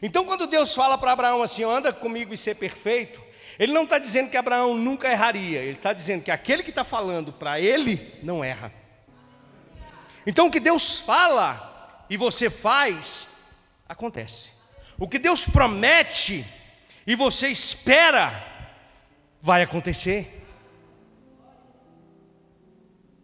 Então, 0.00 0.24
quando 0.24 0.46
Deus 0.46 0.74
fala 0.74 0.96
para 0.96 1.12
Abraão 1.12 1.42
assim: 1.42 1.64
anda 1.64 1.92
comigo 1.92 2.32
e 2.32 2.36
ser 2.36 2.54
perfeito, 2.56 3.20
ele 3.58 3.72
não 3.72 3.84
está 3.84 3.98
dizendo 3.98 4.30
que 4.30 4.36
Abraão 4.36 4.74
nunca 4.74 5.10
erraria, 5.10 5.60
ele 5.60 5.76
está 5.76 5.92
dizendo 5.92 6.22
que 6.22 6.30
aquele 6.30 6.62
que 6.62 6.70
está 6.70 6.84
falando 6.84 7.32
para 7.32 7.58
ele 7.60 8.18
não 8.22 8.44
erra. 8.44 8.72
Então, 10.26 10.48
o 10.48 10.50
que 10.50 10.60
Deus 10.60 10.98
fala 10.98 12.04
e 12.10 12.16
você 12.16 12.50
faz, 12.50 13.44
acontece. 13.88 14.52
O 14.98 15.08
que 15.08 15.18
Deus 15.18 15.46
promete 15.46 16.44
e 17.06 17.14
você 17.14 17.48
espera, 17.48 18.44
vai 19.40 19.62
acontecer. 19.62 20.44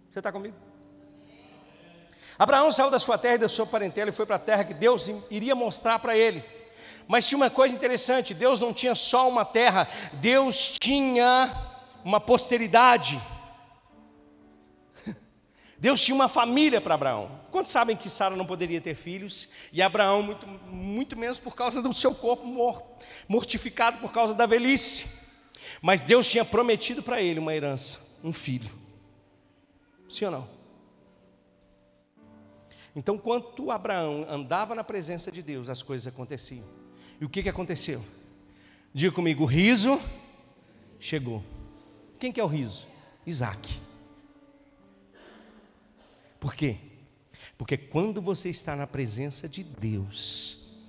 Você 0.09 0.21
está 0.21 0.31
comigo? 0.31 0.57
Abraão 2.39 2.71
saiu 2.71 2.91
da 2.91 2.99
sua 2.99 3.19
terra 3.19 3.35
e 3.35 3.39
da 3.39 3.49
sua 3.49 3.67
parentela 3.67 4.11
e 4.11 4.13
foi 4.13 4.27
para 4.27 4.37
a 4.37 4.39
terra 4.39 4.65
que 4.65 4.75
Deus 4.75 5.11
iria 5.31 5.55
mostrar 5.55 5.99
para 5.99 6.17
ele. 6.17 6.45
Mas 7.07 7.29
tinha 7.29 7.37
uma 7.37 7.51
coisa 7.51 7.75
interessante: 7.75 8.35
Deus 8.35 8.61
não 8.61 8.73
tinha 8.73 8.95
só 8.95 9.29
uma 9.29 9.45
terra, 9.45 9.89
Deus 10.15 10.77
tinha 10.79 11.73
uma 12.05 12.21
posteridade. 12.21 13.21
Deus 15.79 16.03
tinha 16.03 16.15
uma 16.15 16.29
família 16.29 16.81
para 16.81 16.95
Abraão. 16.95 17.43
Quantos 17.51 17.71
sabem 17.71 17.97
que 17.97 18.09
Sara 18.09 18.35
não 18.35 18.47
poderia 18.47 18.81
ter 18.81 18.95
filhos? 18.95 19.49
E 19.73 19.83
Abraão, 19.83 20.23
muito, 20.23 20.47
muito 20.47 21.17
menos 21.17 21.39
por 21.39 21.55
causa 21.55 21.83
do 21.83 21.93
seu 21.93 22.15
corpo 22.15 22.47
mortificado 23.29 23.99
por 23.99 24.11
causa 24.11 24.35
da 24.35 24.47
velhice. 24.47 25.21
Mas 25.81 26.03
Deus 26.03 26.27
tinha 26.29 26.45
prometido 26.45 27.03
para 27.03 27.21
ele 27.21 27.39
uma 27.39 27.55
herança, 27.55 27.99
um 28.25 28.33
filho. 28.33 28.71
Sim 30.09 30.27
ou 30.27 30.31
não? 30.31 30.49
Então, 32.95 33.17
quando 33.17 33.71
Abraão 33.71 34.27
andava 34.29 34.75
na 34.75 34.85
presença 34.85 35.33
de 35.33 35.43
Deus, 35.43 35.71
as 35.71 35.83
coisas 35.83 36.07
aconteciam. 36.07 36.82
E 37.23 37.25
o 37.25 37.29
que, 37.29 37.41
que 37.41 37.49
aconteceu? 37.49 38.05
Diga 38.93 39.15
comigo: 39.15 39.45
o 39.45 39.47
riso 39.47 40.03
chegou. 40.99 41.41
Quem 42.19 42.33
que 42.33 42.41
é 42.41 42.45
o 42.45 42.49
riso? 42.49 42.85
Isaac. 43.25 43.81
Por 46.41 46.53
quê? 46.53 46.79
Porque 47.57 47.77
quando 47.77 48.21
você 48.21 48.51
está 48.51 48.75
na 48.75 48.89
presença 48.89 49.49
de 49.49 49.63
Deus, 49.63 50.83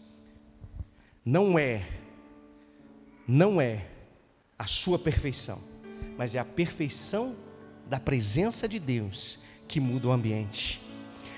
não 1.23 1.59
é, 1.59 1.87
não 3.27 3.61
é 3.61 3.87
a 4.57 4.65
sua 4.65 4.97
perfeição, 4.97 5.61
mas 6.17 6.33
é 6.33 6.39
a 6.39 6.45
perfeição 6.45 7.37
da 7.87 7.99
presença 7.99 8.67
de 8.67 8.79
Deus 8.79 9.43
que 9.67 9.79
muda 9.79 10.07
o 10.07 10.11
ambiente. 10.11 10.81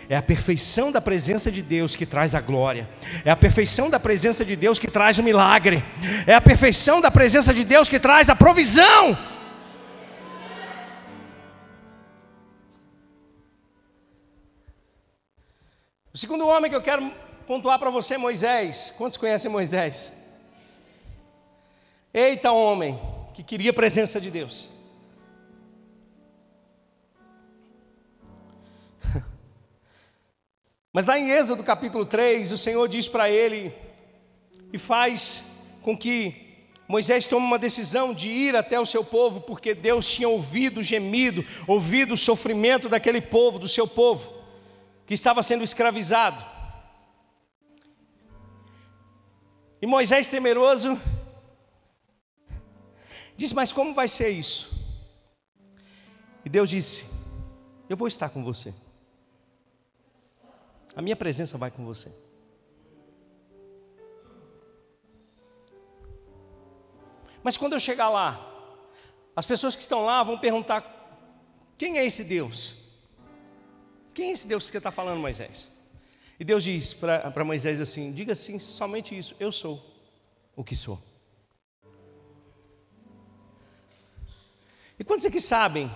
É 0.07 0.15
a 0.15 0.21
perfeição 0.21 0.91
da 0.91 1.01
presença 1.01 1.51
de 1.51 1.61
Deus 1.61 1.95
que 1.95 2.05
traz 2.05 2.35
a 2.35 2.41
glória. 2.41 2.87
É 3.23 3.31
a 3.31 3.35
perfeição 3.35 3.89
da 3.89 3.99
presença 3.99 4.45
de 4.45 4.55
Deus 4.55 4.77
que 4.77 4.89
traz 4.89 5.17
o 5.17 5.23
milagre. 5.23 5.83
É 6.27 6.35
a 6.35 6.41
perfeição 6.41 7.01
da 7.01 7.09
presença 7.09 7.53
de 7.53 7.63
Deus 7.63 7.89
que 7.89 7.99
traz 7.99 8.29
a 8.29 8.35
provisão. 8.35 9.17
O 16.13 16.17
segundo 16.17 16.47
homem 16.47 16.69
que 16.69 16.77
eu 16.77 16.81
quero 16.81 17.11
pontuar 17.47 17.77
para 17.79 17.89
você 17.89 18.13
é 18.13 18.17
Moisés. 18.17 18.93
Quantos 18.97 19.17
conhecem 19.17 19.51
Moisés? 19.51 20.13
Eita, 22.13 22.51
homem 22.51 22.97
que 23.33 23.43
queria 23.43 23.71
a 23.71 23.73
presença 23.73 24.21
de 24.21 24.31
Deus. 24.31 24.74
Mas 30.95 31.05
lá 31.05 31.19
em 31.19 31.29
Êxodo 31.29 31.61
capítulo 31.61 32.05
3, 32.05 32.53
o 32.53 32.57
Senhor 32.57 32.87
diz 32.87 33.05
para 33.05 33.29
ele 33.29 33.75
e 34.71 34.77
faz 34.77 35.43
com 35.81 35.97
que 35.97 36.69
Moisés 36.87 37.27
tome 37.27 37.45
uma 37.45 37.59
decisão 37.59 38.13
de 38.13 38.29
ir 38.29 38.55
até 38.55 38.79
o 38.79 38.85
seu 38.85 39.03
povo, 39.03 39.41
porque 39.41 39.73
Deus 39.73 40.09
tinha 40.09 40.29
ouvido 40.29 40.79
o 40.79 40.81
gemido, 40.81 41.43
ouvido 41.67 42.13
o 42.13 42.17
sofrimento 42.17 42.87
daquele 42.87 43.19
povo, 43.19 43.59
do 43.59 43.67
seu 43.67 43.85
povo, 43.85 44.41
que 45.05 45.13
estava 45.13 45.43
sendo 45.43 45.65
escravizado. 45.65 46.41
E 49.81 49.85
Moisés, 49.85 50.29
temeroso, 50.29 50.97
diz: 53.35 53.51
Mas 53.51 53.73
como 53.73 53.93
vai 53.93 54.07
ser 54.07 54.29
isso? 54.29 54.73
E 56.45 56.47
Deus 56.47 56.69
disse: 56.69 57.05
Eu 57.89 57.97
vou 57.97 58.07
estar 58.07 58.29
com 58.29 58.41
você. 58.41 58.73
A 60.95 61.01
minha 61.01 61.15
presença 61.15 61.57
vai 61.57 61.69
com 61.69 61.83
você. 61.85 62.11
Mas 67.43 67.57
quando 67.57 67.73
eu 67.73 67.79
chegar 67.79 68.09
lá, 68.09 68.51
as 69.35 69.45
pessoas 69.45 69.75
que 69.75 69.81
estão 69.81 70.05
lá 70.05 70.23
vão 70.23 70.37
perguntar: 70.37 70.83
quem 71.77 71.97
é 71.97 72.05
esse 72.05 72.23
Deus? 72.23 72.75
Quem 74.13 74.29
é 74.29 74.31
esse 74.31 74.47
Deus 74.47 74.71
que 74.71 74.77
está 74.77 74.89
falando, 74.89 75.19
Moisés? 75.19 75.69
E 76.39 76.43
Deus 76.43 76.63
diz 76.63 76.93
para 76.93 77.43
Moisés 77.43 77.79
assim: 77.79 78.11
diga 78.11 78.31
assim, 78.31 78.57
somente 78.57 79.15
isso, 79.17 79.35
eu 79.39 79.51
sou 79.51 79.83
o 80.55 80.63
que 80.63 80.75
sou. 80.75 80.99
E 84.97 85.03
quantos 85.03 85.25
aqui 85.25 85.41
sabem 85.41 85.91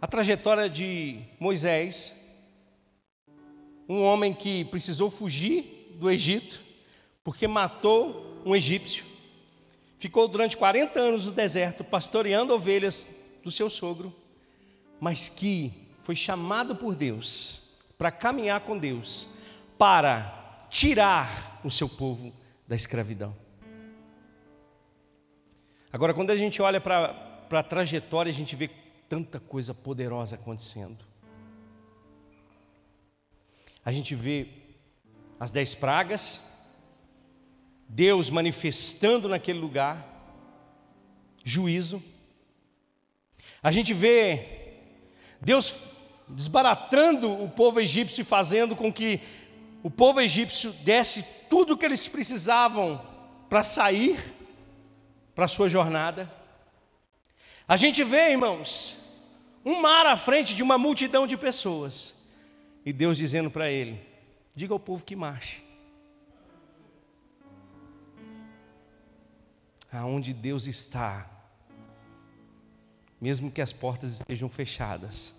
a 0.00 0.06
trajetória 0.06 0.70
de 0.70 1.24
Moisés 1.40 2.17
um 3.88 4.02
homem 4.02 4.34
que 4.34 4.66
precisou 4.66 5.10
fugir 5.10 5.94
do 5.98 6.10
Egito, 6.10 6.60
porque 7.24 7.48
matou 7.48 8.42
um 8.44 8.54
egípcio, 8.54 9.04
ficou 9.98 10.28
durante 10.28 10.56
40 10.56 11.00
anos 11.00 11.26
no 11.26 11.32
deserto, 11.32 11.82
pastoreando 11.82 12.54
ovelhas 12.54 13.10
do 13.42 13.50
seu 13.50 13.70
sogro, 13.70 14.14
mas 15.00 15.28
que 15.28 15.72
foi 16.02 16.14
chamado 16.14 16.76
por 16.76 16.94
Deus 16.94 17.76
para 17.96 18.10
caminhar 18.10 18.60
com 18.60 18.78
Deus, 18.78 19.30
para 19.76 20.66
tirar 20.70 21.60
o 21.64 21.70
seu 21.70 21.88
povo 21.88 22.32
da 22.66 22.76
escravidão. 22.76 23.34
Agora, 25.90 26.12
quando 26.12 26.30
a 26.30 26.36
gente 26.36 26.60
olha 26.60 26.80
para 26.80 27.48
a 27.50 27.62
trajetória, 27.62 28.30
a 28.30 28.34
gente 28.34 28.54
vê 28.54 28.68
tanta 29.08 29.40
coisa 29.40 29.72
poderosa 29.72 30.36
acontecendo 30.36 31.07
a 33.84 33.92
gente 33.92 34.14
vê 34.14 34.46
as 35.40 35.50
dez 35.50 35.74
pragas, 35.74 36.42
Deus 37.88 38.28
manifestando 38.28 39.28
naquele 39.28 39.58
lugar, 39.58 40.04
juízo. 41.42 42.02
A 43.62 43.70
gente 43.70 43.94
vê 43.94 44.58
Deus 45.40 45.76
desbaratando 46.28 47.32
o 47.32 47.48
povo 47.48 47.80
egípcio 47.80 48.20
e 48.20 48.24
fazendo 48.24 48.76
com 48.76 48.92
que 48.92 49.20
o 49.82 49.90
povo 49.90 50.20
egípcio 50.20 50.72
desse 50.72 51.24
tudo 51.48 51.74
o 51.74 51.76
que 51.76 51.86
eles 51.86 52.06
precisavam 52.06 53.00
para 53.48 53.62
sair 53.62 54.18
para 55.34 55.46
a 55.46 55.48
sua 55.48 55.68
jornada. 55.68 56.30
A 57.66 57.76
gente 57.76 58.02
vê, 58.02 58.32
irmãos, 58.32 58.98
um 59.64 59.80
mar 59.80 60.04
à 60.06 60.16
frente 60.16 60.54
de 60.54 60.62
uma 60.62 60.76
multidão 60.76 61.26
de 61.26 61.36
pessoas. 61.36 62.17
E 62.88 62.92
Deus 62.94 63.18
dizendo 63.18 63.50
para 63.50 63.70
ele: 63.70 64.00
diga 64.54 64.72
ao 64.72 64.80
povo 64.80 65.04
que 65.04 65.14
marche. 65.14 65.62
Aonde 69.92 70.32
Deus 70.32 70.66
está, 70.66 71.28
mesmo 73.20 73.50
que 73.50 73.60
as 73.60 73.74
portas 73.74 74.12
estejam 74.12 74.48
fechadas, 74.48 75.34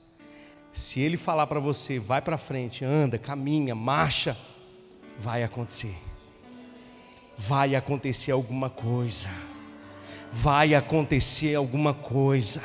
se 0.72 1.00
Ele 1.00 1.18
falar 1.18 1.48
para 1.48 1.60
você, 1.60 1.98
vai 1.98 2.22
para 2.22 2.38
frente, 2.38 2.86
anda, 2.86 3.18
caminha, 3.18 3.74
marcha, 3.74 4.38
vai 5.18 5.42
acontecer. 5.42 5.98
Vai 7.36 7.74
acontecer 7.74 8.32
alguma 8.32 8.70
coisa. 8.70 9.28
Vai 10.32 10.76
acontecer 10.76 11.56
alguma 11.56 11.96
coisa. 11.96 12.62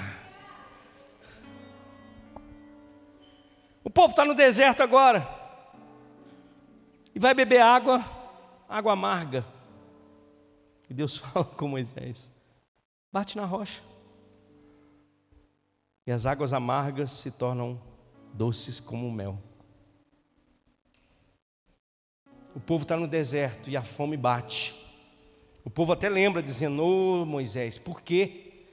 O 3.84 3.90
povo 3.90 4.10
está 4.10 4.24
no 4.24 4.34
deserto 4.34 4.82
agora. 4.82 5.28
E 7.14 7.18
vai 7.18 7.34
beber 7.34 7.60
água, 7.60 8.02
água 8.66 8.94
amarga. 8.94 9.44
E 10.88 10.94
Deus 10.94 11.18
fala 11.18 11.44
com 11.44 11.68
Moisés: 11.68 12.30
bate 13.12 13.36
na 13.36 13.44
rocha. 13.44 13.82
E 16.06 16.10
as 16.10 16.24
águas 16.24 16.52
amargas 16.52 17.12
se 17.12 17.32
tornam 17.32 17.80
doces 18.32 18.80
como 18.80 19.10
mel. 19.12 19.38
O 22.54 22.60
povo 22.60 22.84
está 22.84 22.96
no 22.96 23.06
deserto 23.06 23.68
e 23.68 23.76
a 23.76 23.82
fome 23.82 24.16
bate. 24.16 24.82
O 25.64 25.70
povo 25.70 25.92
até 25.92 26.08
lembra, 26.08 26.42
dizendo: 26.42 26.82
Ô 26.82 27.22
oh, 27.22 27.24
Moisés, 27.26 27.76
por 27.76 28.00
quê? 28.00 28.66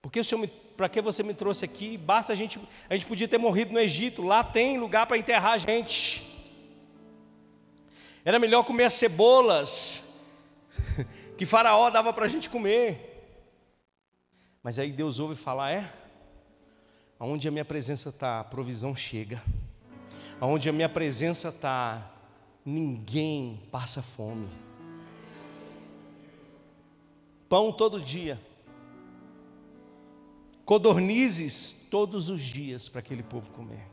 Porque 0.00 0.20
o 0.20 0.24
Senhor 0.24 0.40
me 0.40 0.63
para 0.76 0.88
que 0.88 1.00
você 1.00 1.22
me 1.22 1.34
trouxe 1.34 1.64
aqui? 1.64 1.96
Basta 1.96 2.32
a 2.32 2.36
gente, 2.36 2.58
a 2.88 2.94
gente 2.94 3.06
podia 3.06 3.28
ter 3.28 3.38
morrido 3.38 3.72
no 3.72 3.78
Egito, 3.78 4.22
lá 4.22 4.42
tem 4.42 4.78
lugar 4.78 5.06
para 5.06 5.16
enterrar 5.16 5.52
a 5.52 5.58
gente. 5.58 6.22
Era 8.24 8.38
melhor 8.38 8.64
comer 8.64 8.84
as 8.84 8.94
cebolas 8.94 10.24
que 11.36 11.46
Faraó 11.46 11.90
dava 11.90 12.12
para 12.12 12.24
a 12.24 12.28
gente 12.28 12.48
comer. 12.48 13.10
Mas 14.62 14.78
aí 14.78 14.90
Deus 14.90 15.20
ouve 15.20 15.34
falar: 15.34 15.72
é, 15.72 15.92
aonde 17.18 17.46
a 17.46 17.50
minha 17.50 17.64
presença 17.64 18.08
está, 18.08 18.40
a 18.40 18.44
provisão 18.44 18.96
chega. 18.96 19.42
Aonde 20.40 20.68
a 20.68 20.72
minha 20.72 20.88
presença 20.88 21.48
está, 21.48 22.10
ninguém 22.64 23.62
passa 23.70 24.02
fome. 24.02 24.48
Pão 27.48 27.70
todo 27.70 28.00
dia 28.00 28.40
codornizes 30.64 31.86
todos 31.90 32.28
os 32.28 32.42
dias 32.42 32.88
para 32.88 33.00
aquele 33.00 33.22
povo 33.22 33.50
comer. 33.50 33.86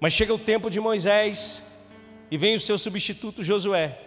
Mas 0.00 0.12
chega 0.12 0.32
o 0.32 0.38
tempo 0.38 0.70
de 0.70 0.80
Moisés 0.80 1.64
e 2.30 2.36
vem 2.38 2.54
o 2.54 2.60
seu 2.60 2.78
substituto 2.78 3.42
Josué. 3.42 3.98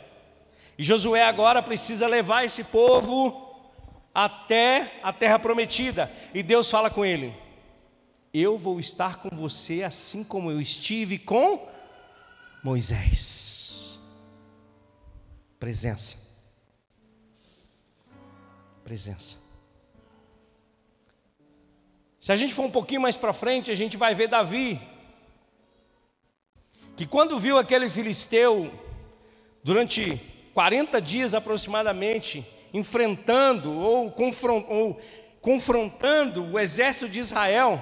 E 0.78 0.84
Josué 0.84 1.24
agora 1.24 1.62
precisa 1.62 2.08
levar 2.08 2.46
esse 2.46 2.64
povo 2.64 3.50
até 4.14 5.00
a 5.04 5.12
terra 5.12 5.38
prometida. 5.38 6.12
E 6.34 6.42
Deus 6.42 6.70
fala 6.70 6.90
com 6.90 7.06
ele: 7.06 7.36
Eu 8.34 8.58
vou 8.58 8.80
estar 8.80 9.18
com 9.18 9.30
você 9.36 9.84
assim 9.84 10.24
como 10.24 10.50
eu 10.50 10.62
estive 10.62 11.20
com 11.20 11.68
Moisés. 12.64 14.00
Presença. 15.60 16.32
Presença. 18.84 19.51
Se 22.22 22.32
a 22.32 22.36
gente 22.36 22.54
for 22.54 22.66
um 22.66 22.70
pouquinho 22.70 23.02
mais 23.02 23.18
para 23.18 23.34
frente, 23.34 23.72
a 23.72 23.74
gente 23.74 23.98
vai 23.98 24.14
ver 24.14 24.28
Davi, 24.28 24.80
que 26.96 27.08
quando 27.08 27.40
viu 27.40 27.58
aquele 27.58 27.90
filisteu, 27.90 28.72
durante 29.64 30.22
40 30.54 31.02
dias 31.02 31.34
aproximadamente, 31.34 32.46
enfrentando 32.72 33.74
ou, 33.74 34.16
confrontando 35.42 36.46
o 36.46 36.60
exército 36.60 37.10
de 37.10 37.20
Israel, 37.20 37.82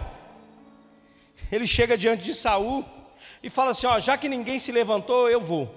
ele 1.52 1.68
chega 1.68 1.98
diante 1.98 2.24
de 2.24 2.34
Saul 2.34 2.86
e 3.44 3.50
fala 3.50 3.72
assim: 3.72 3.88
ó, 3.88 4.00
já 4.00 4.18
que 4.18 4.30
ninguém 4.30 4.58
se 4.58 4.72
levantou, 4.72 5.30
eu 5.30 5.42
vou. 5.42 5.70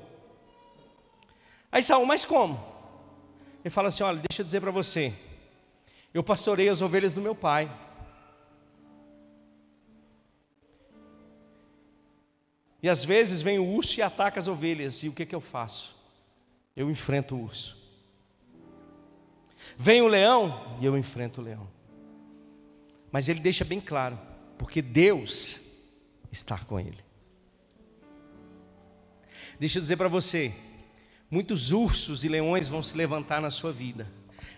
Aí 1.72 1.82
Saul, 1.82 2.06
mas 2.06 2.24
como? 2.24 2.64
Ele 3.64 3.70
fala 3.70 3.88
assim: 3.88 4.04
olha, 4.04 4.22
deixa 4.30 4.42
eu 4.42 4.44
dizer 4.44 4.60
para 4.60 4.70
você, 4.70 5.12
eu 6.14 6.22
pastorei 6.22 6.68
as 6.68 6.80
ovelhas 6.80 7.12
do 7.12 7.20
meu 7.20 7.34
pai. 7.34 7.68
E 12.82 12.88
às 12.88 13.04
vezes 13.04 13.40
vem 13.40 13.60
o 13.60 13.66
urso 13.66 14.00
e 14.00 14.02
ataca 14.02 14.40
as 14.40 14.48
ovelhas, 14.48 15.04
e 15.04 15.08
o 15.08 15.12
que, 15.12 15.24
que 15.24 15.34
eu 15.34 15.40
faço? 15.40 15.96
Eu 16.74 16.90
enfrento 16.90 17.36
o 17.36 17.42
urso. 17.42 17.80
Vem 19.78 20.02
o 20.02 20.08
leão 20.08 20.76
e 20.80 20.84
eu 20.84 20.98
enfrento 20.98 21.40
o 21.40 21.44
leão. 21.44 21.68
Mas 23.12 23.28
ele 23.28 23.38
deixa 23.38 23.64
bem 23.64 23.80
claro, 23.80 24.18
porque 24.58 24.82
Deus 24.82 25.78
está 26.32 26.58
com 26.58 26.80
ele. 26.80 26.98
Deixa 29.60 29.78
eu 29.78 29.82
dizer 29.82 29.96
para 29.96 30.08
você, 30.08 30.52
muitos 31.30 31.70
ursos 31.70 32.24
e 32.24 32.28
leões 32.28 32.66
vão 32.66 32.82
se 32.82 32.96
levantar 32.96 33.40
na 33.40 33.50
sua 33.50 33.70
vida, 33.70 34.10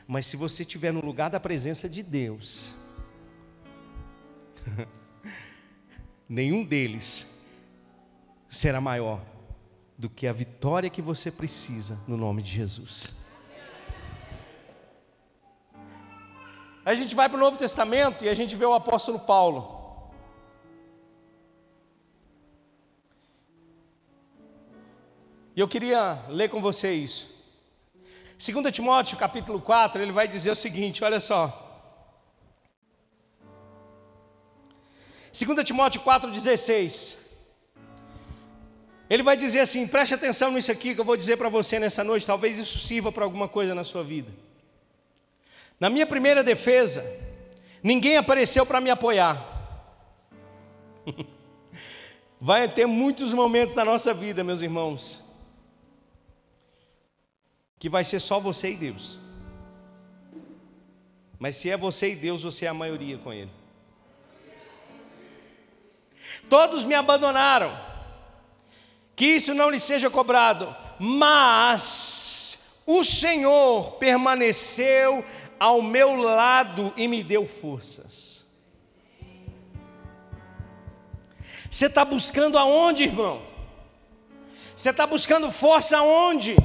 mas 0.06 0.24
se 0.24 0.36
você 0.36 0.62
estiver 0.62 0.92
no 0.92 1.04
lugar 1.04 1.28
da 1.28 1.38
presença 1.38 1.90
de 1.90 2.02
Deus, 2.02 2.74
nenhum 6.26 6.64
deles 6.64 7.33
será 8.54 8.80
maior 8.80 9.20
do 9.96 10.08
que 10.08 10.26
a 10.26 10.32
vitória 10.32 10.90
que 10.90 11.02
você 11.02 11.30
precisa 11.30 11.98
no 12.06 12.16
nome 12.16 12.42
de 12.42 12.50
Jesus. 12.50 13.24
a 16.84 16.94
gente 16.94 17.14
vai 17.14 17.28
para 17.28 17.36
o 17.38 17.40
Novo 17.40 17.56
Testamento 17.56 18.24
e 18.24 18.28
a 18.28 18.34
gente 18.34 18.54
vê 18.54 18.66
o 18.66 18.74
apóstolo 18.74 19.18
Paulo. 19.18 20.12
E 25.56 25.60
eu 25.60 25.66
queria 25.66 26.22
ler 26.28 26.50
com 26.50 26.60
vocês. 26.60 27.30
2 28.38 28.72
Timóteo 28.72 29.16
capítulo 29.16 29.60
4, 29.60 30.02
ele 30.02 30.12
vai 30.12 30.28
dizer 30.28 30.50
o 30.50 30.56
seguinte: 30.56 31.02
olha 31.02 31.20
só. 31.20 31.60
2 35.32 35.64
Timóteo 35.64 36.02
4,16. 36.02 37.23
Ele 39.08 39.22
vai 39.22 39.36
dizer 39.36 39.60
assim: 39.60 39.86
preste 39.86 40.14
atenção 40.14 40.50
nisso 40.50 40.72
aqui 40.72 40.94
que 40.94 41.00
eu 41.00 41.04
vou 41.04 41.16
dizer 41.16 41.36
para 41.36 41.48
você 41.48 41.78
nessa 41.78 42.02
noite, 42.02 42.26
talvez 42.26 42.58
isso 42.58 42.78
sirva 42.78 43.12
para 43.12 43.24
alguma 43.24 43.48
coisa 43.48 43.74
na 43.74 43.84
sua 43.84 44.02
vida. 44.02 44.30
Na 45.78 45.90
minha 45.90 46.06
primeira 46.06 46.42
defesa, 46.42 47.04
ninguém 47.82 48.16
apareceu 48.16 48.64
para 48.64 48.80
me 48.80 48.90
apoiar. 48.90 49.52
Vai 52.40 52.68
ter 52.68 52.86
muitos 52.86 53.32
momentos 53.32 53.74
na 53.74 53.84
nossa 53.84 54.12
vida, 54.12 54.44
meus 54.44 54.60
irmãos, 54.60 55.24
que 57.78 57.88
vai 57.88 58.04
ser 58.04 58.20
só 58.20 58.38
você 58.38 58.72
e 58.72 58.76
Deus. 58.76 59.18
Mas 61.38 61.56
se 61.56 61.70
é 61.70 61.76
você 61.76 62.12
e 62.12 62.16
Deus, 62.16 62.42
você 62.42 62.66
é 62.66 62.68
a 62.68 62.74
maioria 62.74 63.16
com 63.16 63.32
Ele. 63.32 63.50
Todos 66.50 66.84
me 66.84 66.94
abandonaram 66.94 67.93
que 69.16 69.24
isso 69.24 69.54
não 69.54 69.70
lhe 69.70 69.78
seja 69.78 70.10
cobrado, 70.10 70.74
mas 70.98 72.82
o 72.86 73.02
Senhor 73.04 73.92
permaneceu 73.92 75.24
ao 75.58 75.80
meu 75.80 76.16
lado 76.16 76.92
e 76.96 77.06
me 77.06 77.22
deu 77.22 77.46
forças. 77.46 78.44
Você 81.70 81.86
está 81.86 82.04
buscando 82.04 82.58
aonde, 82.58 83.04
irmão? 83.04 83.42
Você 84.76 84.90
está 84.90 85.06
buscando 85.06 85.50
força 85.50 85.98
aonde? 85.98 86.56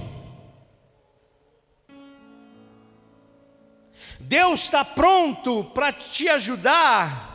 Deus 4.20 4.62
está 4.62 4.86
pronto 4.86 5.64
para 5.74 5.92
te 5.92 6.30
ajudar 6.30 7.29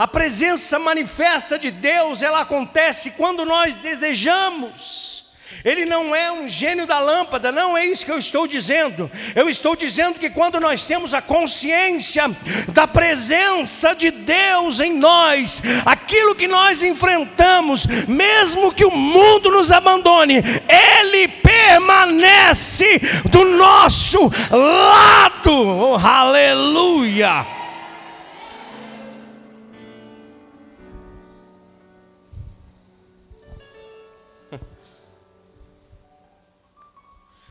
a 0.00 0.08
presença 0.08 0.78
manifesta 0.78 1.58
de 1.58 1.70
Deus, 1.70 2.22
ela 2.22 2.40
acontece 2.40 3.10
quando 3.18 3.44
nós 3.44 3.76
desejamos. 3.76 5.26
Ele 5.62 5.84
não 5.84 6.14
é 6.14 6.32
um 6.32 6.48
gênio 6.48 6.86
da 6.86 6.98
lâmpada, 6.98 7.52
não 7.52 7.76
é 7.76 7.84
isso 7.84 8.06
que 8.06 8.10
eu 8.10 8.16
estou 8.16 8.46
dizendo. 8.46 9.10
Eu 9.36 9.46
estou 9.46 9.76
dizendo 9.76 10.18
que 10.18 10.30
quando 10.30 10.58
nós 10.58 10.84
temos 10.84 11.12
a 11.12 11.20
consciência 11.20 12.30
da 12.68 12.88
presença 12.88 13.94
de 13.94 14.10
Deus 14.10 14.80
em 14.80 14.96
nós, 14.96 15.62
aquilo 15.84 16.34
que 16.34 16.48
nós 16.48 16.82
enfrentamos, 16.82 17.84
mesmo 18.08 18.72
que 18.72 18.86
o 18.86 18.90
mundo 18.90 19.50
nos 19.50 19.70
abandone, 19.70 20.36
Ele 20.66 21.28
permanece 21.28 22.98
do 23.26 23.44
nosso 23.44 24.32
lado. 24.50 25.52
Oh, 25.52 25.96
aleluia! 25.98 27.59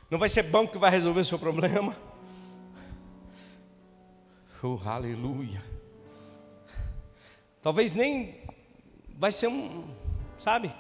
Não 0.10 0.18
vai 0.18 0.28
ser 0.28 0.44
banco 0.44 0.74
que 0.74 0.78
vai 0.78 0.90
resolver 0.90 1.20
o 1.20 1.26
seu 1.26 1.40
problema. 1.40 1.96
Oh, 4.62 4.78
aleluia. 4.84 5.64
Talvez 7.62 7.94
nem 7.94 8.44
vai 9.18 9.32
ser 9.32 9.48
um, 9.48 9.88
sabe, 10.38 10.74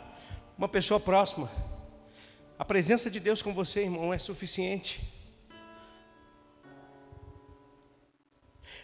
uma 0.57 0.67
pessoa 0.67 0.99
próxima. 0.99 1.49
A 2.57 2.65
presença 2.65 3.09
de 3.09 3.21
Deus 3.21 3.41
com 3.41 3.53
você, 3.53 3.83
irmão, 3.83 4.13
é 4.13 4.17
suficiente. 4.17 5.01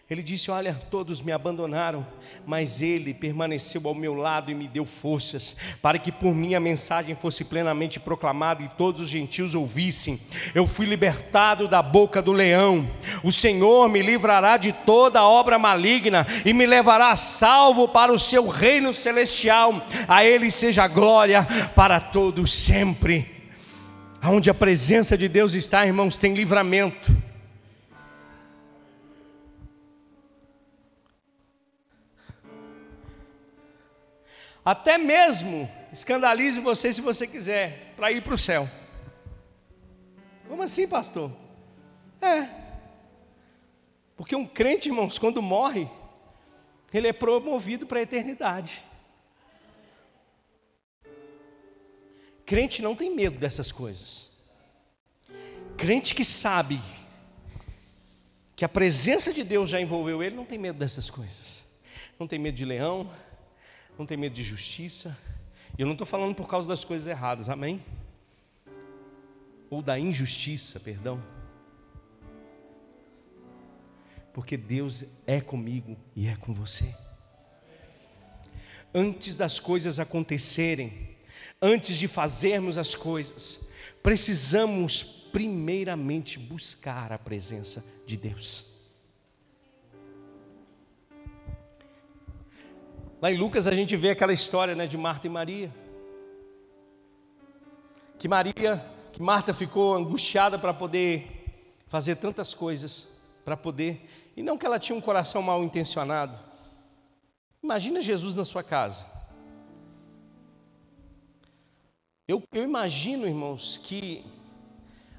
Ele 0.08 0.22
disse: 0.22 0.52
Olha, 0.52 0.80
todos 0.92 1.20
me 1.20 1.32
abandonaram, 1.32 2.06
mas 2.46 2.80
ele 2.80 3.12
permaneceu 3.12 3.82
ao 3.86 3.96
meu 3.96 4.14
lado 4.14 4.52
e 4.52 4.54
me 4.54 4.68
deu 4.68 4.86
forças, 4.86 5.58
para 5.82 5.98
que 5.98 6.12
por 6.12 6.36
mim 6.36 6.54
a 6.54 6.60
mensagem 6.60 7.16
fosse 7.16 7.44
plenamente 7.44 8.00
proclamada 8.00 8.62
e 8.62 8.70
todos 8.70 9.02
os 9.02 9.10
gentios 9.10 9.56
ouvissem. 9.56 10.20
Eu 10.54 10.68
fui 10.68 10.86
libertado 10.86 11.68
da 11.68 11.82
boca 11.82 12.22
do 12.22 12.32
leão. 12.32 12.88
O 13.24 13.32
Senhor 13.32 13.90
me 13.90 14.04
livrará 14.04 14.58
de 14.58 14.72
toda 14.72 15.24
obra 15.24 15.58
maligna 15.58 16.28
e 16.46 16.54
me 16.54 16.68
levará 16.68 17.16
salvo 17.16 17.88
para 17.88 18.14
o 18.14 18.20
seu 18.20 18.48
reino 18.48 18.94
celestial. 18.94 19.84
A 20.08 20.24
ele 20.24 20.52
seja 20.52 20.88
glória 20.88 21.48
para 21.74 22.00
todos 22.00 22.54
sempre. 22.54 23.26
Aonde 24.22 24.52
a 24.52 24.54
presença 24.54 25.18
de 25.18 25.28
Deus 25.28 25.56
está, 25.56 25.84
irmãos, 25.84 26.20
tem 26.20 26.36
livramento. 26.36 27.25
Até 34.66 34.98
mesmo 34.98 35.70
escandalize 35.94 36.60
você 36.60 36.92
se 36.92 37.00
você 37.00 37.28
quiser, 37.28 37.94
para 37.96 38.12
ir 38.12 38.24
para 38.24 38.34
o 38.34 38.38
céu. 38.38 38.68
Como 40.50 40.64
assim, 40.64 40.88
pastor? 40.88 41.32
É. 42.20 42.50
Porque 44.18 44.36
um 44.36 44.48
crente, 44.48 44.90
irmãos, 44.90 45.20
quando 45.20 45.40
morre, 45.40 45.88
ele 46.92 47.08
é 47.08 47.14
promovido 47.14 47.86
para 47.86 48.00
a 48.00 48.02
eternidade. 48.02 48.84
Crente 52.46 52.82
não 52.82 52.96
tem 52.96 53.14
medo 53.14 53.38
dessas 53.38 53.72
coisas. 53.72 54.32
Crente 55.78 56.16
que 56.16 56.24
sabe 56.24 56.82
que 58.56 58.64
a 58.64 58.70
presença 58.70 59.34
de 59.34 59.44
Deus 59.44 59.70
já 59.70 59.80
envolveu 59.80 60.24
ele, 60.24 60.36
não 60.36 60.46
tem 60.46 60.58
medo 60.58 60.80
dessas 60.80 61.10
coisas. 61.10 61.66
Não 62.18 62.28
tem 62.28 62.40
medo 62.40 62.56
de 62.56 62.64
leão, 62.64 63.12
não 63.98 64.06
tem 64.06 64.18
medo 64.18 64.34
de 64.34 64.44
justiça. 64.44 65.18
E 65.78 65.82
eu 65.82 65.86
não 65.86 65.94
estou 65.94 66.06
falando 66.06 66.36
por 66.36 66.48
causa 66.48 66.68
das 66.68 66.84
coisas 66.84 67.08
erradas, 67.08 67.50
amém? 67.50 67.84
Ou 69.70 69.82
da 69.82 70.00
injustiça, 70.00 70.80
perdão. 70.80 71.22
Porque 74.34 74.58
Deus 74.58 75.06
é 75.26 75.40
comigo 75.40 75.98
e 76.16 76.28
é 76.28 76.36
com 76.36 76.54
você. 76.54 76.96
Antes 78.94 79.38
das 79.38 79.60
coisas 79.60 80.00
acontecerem, 80.00 81.16
antes 81.62 81.98
de 81.98 82.08
fazermos 82.08 82.78
as 82.78 82.96
coisas, 82.96 83.68
precisamos 84.02 85.04
primeiramente 85.04 86.40
buscar 86.40 87.12
a 87.12 87.18
presença 87.18 87.84
de 88.06 88.16
Deus. 88.16 88.75
Lá 93.26 93.32
em 93.32 93.38
Lucas 93.38 93.66
a 93.66 93.74
gente 93.74 93.96
vê 93.96 94.12
aquela 94.12 94.32
história 94.32 94.76
né, 94.76 94.86
de 94.86 95.00
Marta 95.00 95.26
e 95.26 95.30
Maria. 95.32 95.74
Que 98.20 98.28
Maria, 98.28 98.88
que 99.12 99.20
Marta 99.20 99.52
ficou 99.52 99.96
angustiada 99.96 100.60
para 100.60 100.72
poder 100.72 101.74
fazer 101.88 102.18
tantas 102.18 102.54
coisas, 102.54 103.20
para 103.44 103.58
poder, 103.58 104.08
e 104.38 104.44
não 104.44 104.60
que 104.60 104.66
ela 104.68 104.78
tinha 104.78 104.96
um 104.96 105.02
coração 105.02 105.42
mal 105.42 105.64
intencionado. 105.64 106.38
Imagina 107.64 108.00
Jesus 108.00 108.36
na 108.36 108.46
sua 108.46 108.62
casa. 108.62 109.08
Eu, 112.28 112.44
eu 112.54 112.64
imagino, 112.64 113.26
irmãos, 113.26 113.80
que 113.80 114.24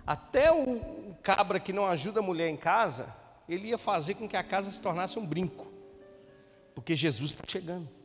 até 0.07 0.53
o 0.53 1.17
cabra 1.25 1.59
que 1.59 1.73
não 1.73 1.85
ajuda 1.87 2.21
a 2.21 2.23
mulher 2.23 2.49
em 2.49 2.57
casa, 2.57 3.13
ele 3.49 3.67
ia 3.67 3.79
fazer 3.79 4.15
com 4.15 4.29
que 4.29 4.37
a 4.37 4.45
casa 4.45 4.71
se 4.71 4.81
tornasse 4.81 5.19
um 5.19 5.27
brinco, 5.27 5.67
porque 6.73 6.95
Jesus 6.95 7.33
está 7.33 7.43
chegando. 7.45 7.96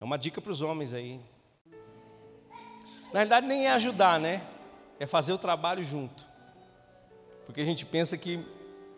É 0.00 0.04
uma 0.04 0.16
dica 0.16 0.40
para 0.40 0.52
os 0.52 0.62
homens 0.62 0.92
aí. 0.92 1.20
Na 3.12 3.20
verdade, 3.20 3.46
nem 3.46 3.66
é 3.66 3.72
ajudar, 3.72 4.20
né? 4.20 4.46
É 4.98 5.06
fazer 5.06 5.32
o 5.32 5.38
trabalho 5.38 5.82
junto. 5.82 6.22
Porque 7.46 7.60
a 7.60 7.64
gente 7.64 7.84
pensa 7.84 8.16
que 8.16 8.38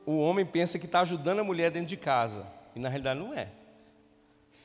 o 0.05 0.19
homem 0.19 0.45
pensa 0.45 0.79
que 0.79 0.87
está 0.87 1.01
ajudando 1.01 1.39
a 1.39 1.45
mulher 1.45 1.71
dentro 1.71 1.89
de 1.89 1.97
casa. 1.97 2.47
E 2.75 2.81
na 2.81 2.89
realidade 2.89 3.21
não 3.21 3.33
é. 3.33 3.51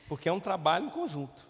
Porque 0.08 0.28
é 0.28 0.32
um 0.32 0.40
trabalho 0.40 0.86
em 0.86 0.90
conjunto. 0.90 1.48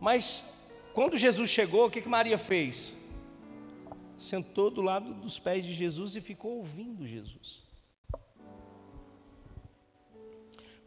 Mas 0.00 0.68
quando 0.92 1.16
Jesus 1.16 1.48
chegou, 1.48 1.86
o 1.86 1.90
que, 1.90 2.02
que 2.02 2.08
Maria 2.08 2.36
fez? 2.36 3.08
Sentou 4.18 4.70
do 4.70 4.82
lado 4.82 5.14
dos 5.14 5.38
pés 5.38 5.64
de 5.64 5.72
Jesus 5.72 6.16
e 6.16 6.20
ficou 6.20 6.56
ouvindo 6.56 7.06
Jesus. 7.06 7.61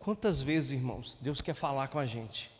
Quantas 0.05 0.39
vezes, 0.39 0.69
irmãos, 0.69 1.17
Deus 1.19 1.41
quer 1.41 1.55
falar 1.55 1.87
com 1.87 1.97
a 1.97 2.05
gente? 2.05 2.51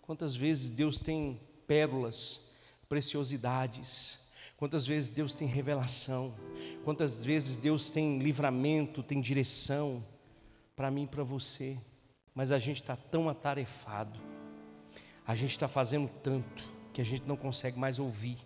Quantas 0.00 0.34
vezes 0.34 0.70
Deus 0.70 1.02
tem 1.02 1.38
pérolas, 1.66 2.50
preciosidades? 2.88 4.26
Quantas 4.56 4.86
vezes 4.86 5.10
Deus 5.10 5.34
tem 5.34 5.46
revelação? 5.46 6.34
Quantas 6.82 7.22
vezes 7.22 7.58
Deus 7.58 7.90
tem 7.90 8.20
livramento, 8.20 9.02
tem 9.02 9.20
direção 9.20 10.02
para 10.74 10.90
mim 10.90 11.02
e 11.02 11.08
para 11.08 11.22
você? 11.22 11.76
Mas 12.34 12.52
a 12.52 12.58
gente 12.58 12.80
está 12.80 12.96
tão 12.96 13.28
atarefado, 13.28 14.18
a 15.26 15.34
gente 15.34 15.50
está 15.50 15.68
fazendo 15.68 16.08
tanto 16.22 16.72
que 16.94 17.02
a 17.02 17.04
gente 17.04 17.26
não 17.26 17.36
consegue 17.36 17.78
mais 17.78 17.98
ouvir. 17.98 18.38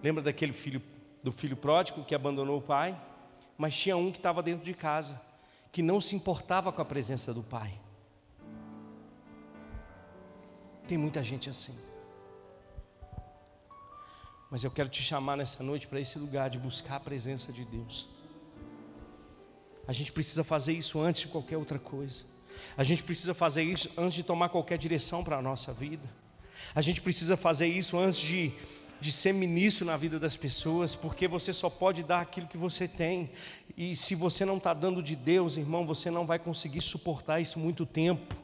Lembra 0.00 0.22
daquele 0.22 0.52
filho, 0.52 0.80
do 1.24 1.32
filho 1.32 1.56
pródigo 1.56 2.04
que 2.04 2.14
abandonou 2.14 2.58
o 2.58 2.62
pai? 2.62 2.96
Mas 3.60 3.76
tinha 3.76 3.94
um 3.94 4.10
que 4.10 4.16
estava 4.16 4.42
dentro 4.42 4.64
de 4.64 4.72
casa, 4.72 5.20
que 5.70 5.82
não 5.82 6.00
se 6.00 6.16
importava 6.16 6.72
com 6.72 6.80
a 6.80 6.84
presença 6.84 7.34
do 7.34 7.42
pai. 7.42 7.78
Tem 10.88 10.96
muita 10.96 11.22
gente 11.22 11.50
assim. 11.50 11.78
Mas 14.50 14.64
eu 14.64 14.70
quero 14.70 14.88
te 14.88 15.02
chamar 15.02 15.36
nessa 15.36 15.62
noite 15.62 15.86
para 15.86 16.00
esse 16.00 16.18
lugar 16.18 16.48
de 16.48 16.58
buscar 16.58 16.96
a 16.96 17.00
presença 17.00 17.52
de 17.52 17.66
Deus. 17.66 18.08
A 19.86 19.92
gente 19.92 20.10
precisa 20.10 20.42
fazer 20.42 20.72
isso 20.72 20.98
antes 20.98 21.20
de 21.20 21.28
qualquer 21.28 21.58
outra 21.58 21.78
coisa. 21.78 22.24
A 22.78 22.82
gente 22.82 23.02
precisa 23.02 23.34
fazer 23.34 23.62
isso 23.62 23.90
antes 23.94 24.14
de 24.14 24.22
tomar 24.22 24.48
qualquer 24.48 24.78
direção 24.78 25.22
para 25.22 25.36
a 25.36 25.42
nossa 25.42 25.70
vida. 25.70 26.08
A 26.74 26.80
gente 26.80 27.02
precisa 27.02 27.36
fazer 27.36 27.66
isso 27.66 27.98
antes 27.98 28.20
de 28.20 28.54
de 29.00 29.10
ser 29.10 29.32
ministro 29.32 29.86
na 29.86 29.96
vida 29.96 30.18
das 30.18 30.36
pessoas, 30.36 30.94
porque 30.94 31.26
você 31.26 31.52
só 31.52 31.70
pode 31.70 32.02
dar 32.02 32.20
aquilo 32.20 32.46
que 32.46 32.58
você 32.58 32.86
tem. 32.86 33.30
E 33.76 33.96
se 33.96 34.14
você 34.14 34.44
não 34.44 34.58
está 34.58 34.74
dando 34.74 35.02
de 35.02 35.16
Deus, 35.16 35.56
irmão, 35.56 35.86
você 35.86 36.10
não 36.10 36.26
vai 36.26 36.38
conseguir 36.38 36.82
suportar 36.82 37.40
isso 37.40 37.58
muito 37.58 37.86
tempo. 37.86 38.36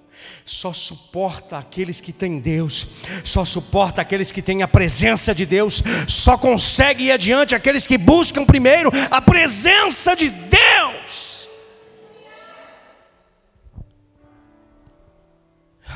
Só 0.47 0.73
suporta 0.73 1.59
aqueles 1.59 2.01
que 2.01 2.11
têm 2.11 2.40
Deus, 2.40 2.87
só 3.23 3.45
suporta 3.45 4.01
aqueles 4.01 4.33
que 4.33 4.40
têm 4.40 4.62
a 4.62 4.69
presença 4.69 5.35
de 5.35 5.45
Deus, 5.45 5.83
só 6.09 6.38
consegue 6.38 7.05
ir 7.05 7.12
adiante 7.12 7.55
aqueles 7.55 7.87
que 7.87 7.99
buscam 7.99 8.47
primeiro 8.47 8.90
a 9.11 9.21
presença 9.21 10.16
de 10.16 10.31
Deus. 10.31 11.49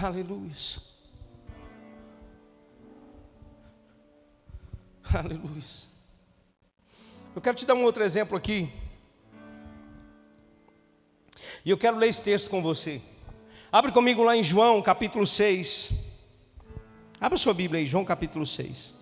Aleluia. 0.02 0.89
Aleluia. 5.14 5.62
Eu 7.34 7.42
quero 7.42 7.56
te 7.56 7.66
dar 7.66 7.74
um 7.74 7.84
outro 7.84 8.02
exemplo 8.02 8.36
aqui. 8.36 8.72
E 11.64 11.70
eu 11.70 11.76
quero 11.76 11.96
ler 11.96 12.08
esse 12.08 12.22
texto 12.22 12.48
com 12.48 12.62
você. 12.62 13.02
Abre 13.72 13.92
comigo 13.92 14.22
lá 14.22 14.36
em 14.36 14.42
João 14.42 14.80
capítulo 14.80 15.26
6. 15.26 15.92
Abra 17.20 17.36
sua 17.36 17.52
Bíblia 17.52 17.80
aí, 17.80 17.86
João 17.86 18.04
capítulo 18.04 18.46
6. 18.46 18.99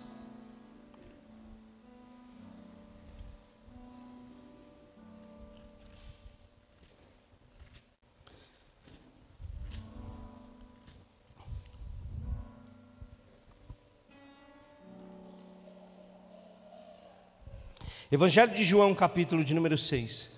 Evangelho 18.11 18.51
de 18.55 18.63
João, 18.63 18.95
capítulo 18.95 19.43
de 19.43 19.53
número 19.53 19.77
6. 19.77 20.31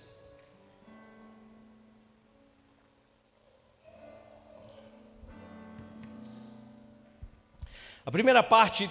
A 8.06 8.12
primeira 8.12 8.44
parte 8.44 8.90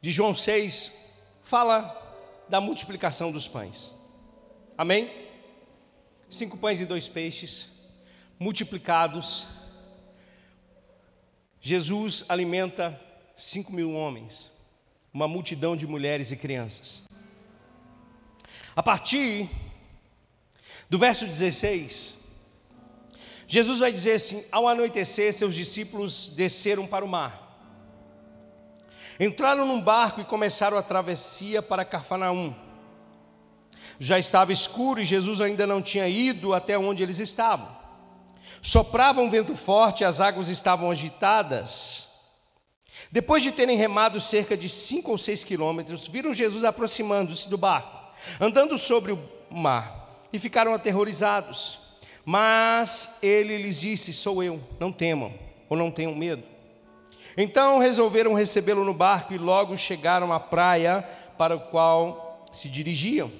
de 0.00 0.10
João 0.10 0.34
6 0.34 1.20
fala 1.42 1.94
da 2.48 2.58
multiplicação 2.58 3.30
dos 3.30 3.46
pães. 3.46 3.92
Amém? 4.78 5.28
Cinco 6.30 6.56
pães 6.56 6.80
e 6.80 6.86
dois 6.86 7.06
peixes 7.06 7.70
multiplicados. 8.38 9.46
Jesus 11.60 12.24
alimenta 12.30 12.98
cinco 13.36 13.74
mil 13.74 13.92
homens 13.92 14.53
uma 15.14 15.28
multidão 15.28 15.76
de 15.76 15.86
mulheres 15.86 16.32
e 16.32 16.36
crianças. 16.36 17.04
A 18.74 18.82
partir 18.82 19.48
do 20.90 20.98
verso 20.98 21.24
16, 21.24 22.18
Jesus 23.46 23.78
vai 23.78 23.92
dizer 23.92 24.14
assim: 24.14 24.44
Ao 24.50 24.66
anoitecer, 24.66 25.32
seus 25.32 25.54
discípulos 25.54 26.30
desceram 26.30 26.84
para 26.84 27.04
o 27.04 27.08
mar. 27.08 27.42
Entraram 29.20 29.64
num 29.64 29.80
barco 29.80 30.20
e 30.20 30.24
começaram 30.24 30.76
a 30.76 30.82
travessia 30.82 31.62
para 31.62 31.84
Cafarnaum. 31.84 32.52
Já 34.00 34.18
estava 34.18 34.52
escuro 34.52 35.00
e 35.00 35.04
Jesus 35.04 35.40
ainda 35.40 35.64
não 35.64 35.80
tinha 35.80 36.08
ido 36.08 36.52
até 36.52 36.76
onde 36.76 37.04
eles 37.04 37.20
estavam. 37.20 37.68
Soprava 38.60 39.20
um 39.20 39.30
vento 39.30 39.54
forte, 39.54 40.04
as 40.04 40.20
águas 40.20 40.48
estavam 40.48 40.90
agitadas. 40.90 42.03
Depois 43.14 43.44
de 43.44 43.52
terem 43.52 43.76
remado 43.76 44.20
cerca 44.20 44.56
de 44.56 44.68
cinco 44.68 45.12
ou 45.12 45.16
seis 45.16 45.44
quilômetros, 45.44 46.08
viram 46.08 46.32
Jesus 46.32 46.64
aproximando-se 46.64 47.48
do 47.48 47.56
barco, 47.56 47.96
andando 48.40 48.76
sobre 48.76 49.12
o 49.12 49.28
mar, 49.48 50.18
e 50.32 50.38
ficaram 50.40 50.74
aterrorizados. 50.74 51.78
Mas 52.24 53.20
ele 53.22 53.56
lhes 53.56 53.82
disse: 53.82 54.12
Sou 54.12 54.42
eu, 54.42 54.60
não 54.80 54.90
temam, 54.90 55.32
ou 55.68 55.76
não 55.76 55.92
tenham 55.92 56.12
medo. 56.12 56.42
Então 57.36 57.78
resolveram 57.78 58.34
recebê-lo 58.34 58.84
no 58.84 58.92
barco 58.92 59.32
e 59.32 59.38
logo 59.38 59.76
chegaram 59.76 60.32
à 60.32 60.40
praia 60.40 61.08
para 61.38 61.54
o 61.54 61.60
qual 61.60 62.44
se 62.50 62.68
dirigiam. 62.68 63.30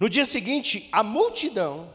No 0.00 0.08
dia 0.08 0.24
seguinte, 0.24 0.88
a 0.90 1.04
multidão 1.04 1.88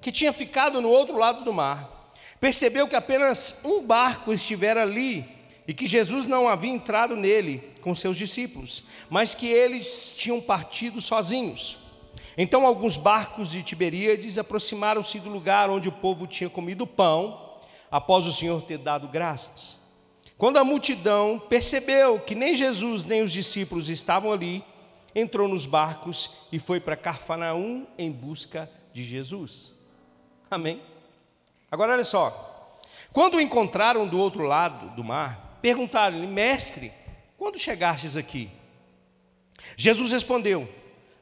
que 0.00 0.10
tinha 0.10 0.32
ficado 0.32 0.80
no 0.80 0.88
outro 0.88 1.18
lado 1.18 1.44
do 1.44 1.52
mar 1.52 2.14
percebeu 2.40 2.88
que 2.88 2.96
apenas 2.96 3.60
um 3.62 3.86
barco 3.86 4.32
estivera 4.32 4.80
ali 4.80 5.36
e 5.68 5.74
que 5.74 5.84
Jesus 5.84 6.26
não 6.26 6.48
havia 6.48 6.72
entrado 6.72 7.14
nele 7.14 7.62
com 7.82 7.94
seus 7.94 8.16
discípulos, 8.16 8.84
mas 9.10 9.34
que 9.34 9.46
eles 9.46 10.14
tinham 10.16 10.40
partido 10.40 10.98
sozinhos. 10.98 11.76
Então 12.38 12.66
alguns 12.66 12.96
barcos 12.96 13.50
de 13.50 13.62
Tiberíades 13.62 14.38
aproximaram-se 14.38 15.20
do 15.20 15.28
lugar 15.28 15.68
onde 15.68 15.90
o 15.90 15.92
povo 15.92 16.26
tinha 16.26 16.48
comido 16.48 16.86
pão, 16.86 17.58
após 17.90 18.26
o 18.26 18.32
Senhor 18.32 18.62
ter 18.62 18.78
dado 18.78 19.08
graças. 19.08 19.78
Quando 20.38 20.56
a 20.56 20.64
multidão 20.64 21.38
percebeu 21.38 22.18
que 22.18 22.34
nem 22.34 22.54
Jesus 22.54 23.04
nem 23.04 23.22
os 23.22 23.32
discípulos 23.32 23.90
estavam 23.90 24.32
ali, 24.32 24.64
entrou 25.14 25.48
nos 25.48 25.66
barcos 25.66 26.46
e 26.50 26.58
foi 26.58 26.80
para 26.80 26.96
Carfanaum 26.96 27.86
em 27.98 28.10
busca 28.10 28.70
de 28.92 29.04
Jesus. 29.04 29.74
Amém? 30.50 30.80
Agora 31.70 31.92
olha 31.92 32.04
só. 32.04 32.80
Quando 33.12 33.34
o 33.34 33.40
encontraram 33.40 34.06
do 34.06 34.18
outro 34.18 34.44
lado 34.44 34.94
do 34.94 35.04
mar, 35.04 35.47
Perguntaram-lhe, 35.60 36.26
mestre, 36.26 36.92
quando 37.36 37.58
chegastes 37.58 38.16
aqui? 38.16 38.50
Jesus 39.76 40.12
respondeu: 40.12 40.68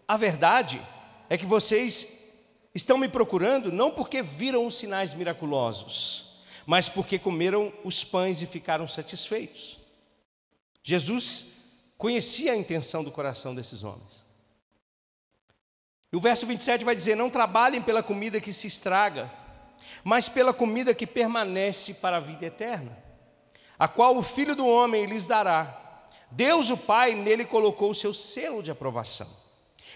A 0.06 0.16
verdade 0.16 0.80
é 1.28 1.38
que 1.38 1.46
vocês 1.46 2.32
estão 2.74 2.98
me 2.98 3.08
procurando 3.08 3.72
não 3.72 3.90
porque 3.90 4.22
viram 4.22 4.66
os 4.66 4.76
sinais 4.76 5.14
miraculosos, 5.14 6.42
mas 6.66 6.88
porque 6.88 7.18
comeram 7.18 7.72
os 7.84 8.04
pães 8.04 8.42
e 8.42 8.46
ficaram 8.46 8.86
satisfeitos. 8.86 9.78
Jesus 10.82 11.56
conhecia 11.96 12.52
a 12.52 12.56
intenção 12.56 13.02
do 13.02 13.10
coração 13.10 13.54
desses 13.54 13.82
homens. 13.82 14.24
E 16.12 16.16
o 16.16 16.20
verso 16.20 16.46
27 16.46 16.84
vai 16.84 16.94
dizer: 16.94 17.14
Não 17.16 17.30
trabalhem 17.30 17.82
pela 17.82 18.02
comida 18.02 18.40
que 18.40 18.52
se 18.52 18.66
estraga, 18.66 19.32
mas 20.04 20.28
pela 20.28 20.52
comida 20.52 20.94
que 20.94 21.06
permanece 21.06 21.94
para 21.94 22.18
a 22.18 22.20
vida 22.20 22.46
eterna, 22.46 23.05
a 23.78 23.86
qual 23.86 24.16
o 24.16 24.22
Filho 24.22 24.56
do 24.56 24.66
Homem 24.66 25.06
lhes 25.06 25.26
dará. 25.26 26.02
Deus, 26.30 26.70
o 26.70 26.76
Pai, 26.76 27.14
nele 27.14 27.44
colocou 27.44 27.90
o 27.90 27.94
seu 27.94 28.12
selo 28.12 28.62
de 28.62 28.70
aprovação. 28.70 29.28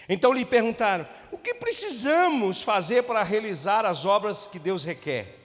Então 0.07 0.33
lhe 0.33 0.45
perguntaram: 0.45 1.07
O 1.31 1.37
que 1.37 1.53
precisamos 1.53 2.61
fazer 2.61 3.03
para 3.03 3.23
realizar 3.23 3.85
as 3.85 4.05
obras 4.05 4.47
que 4.47 4.59
Deus 4.59 4.83
requer? 4.83 5.39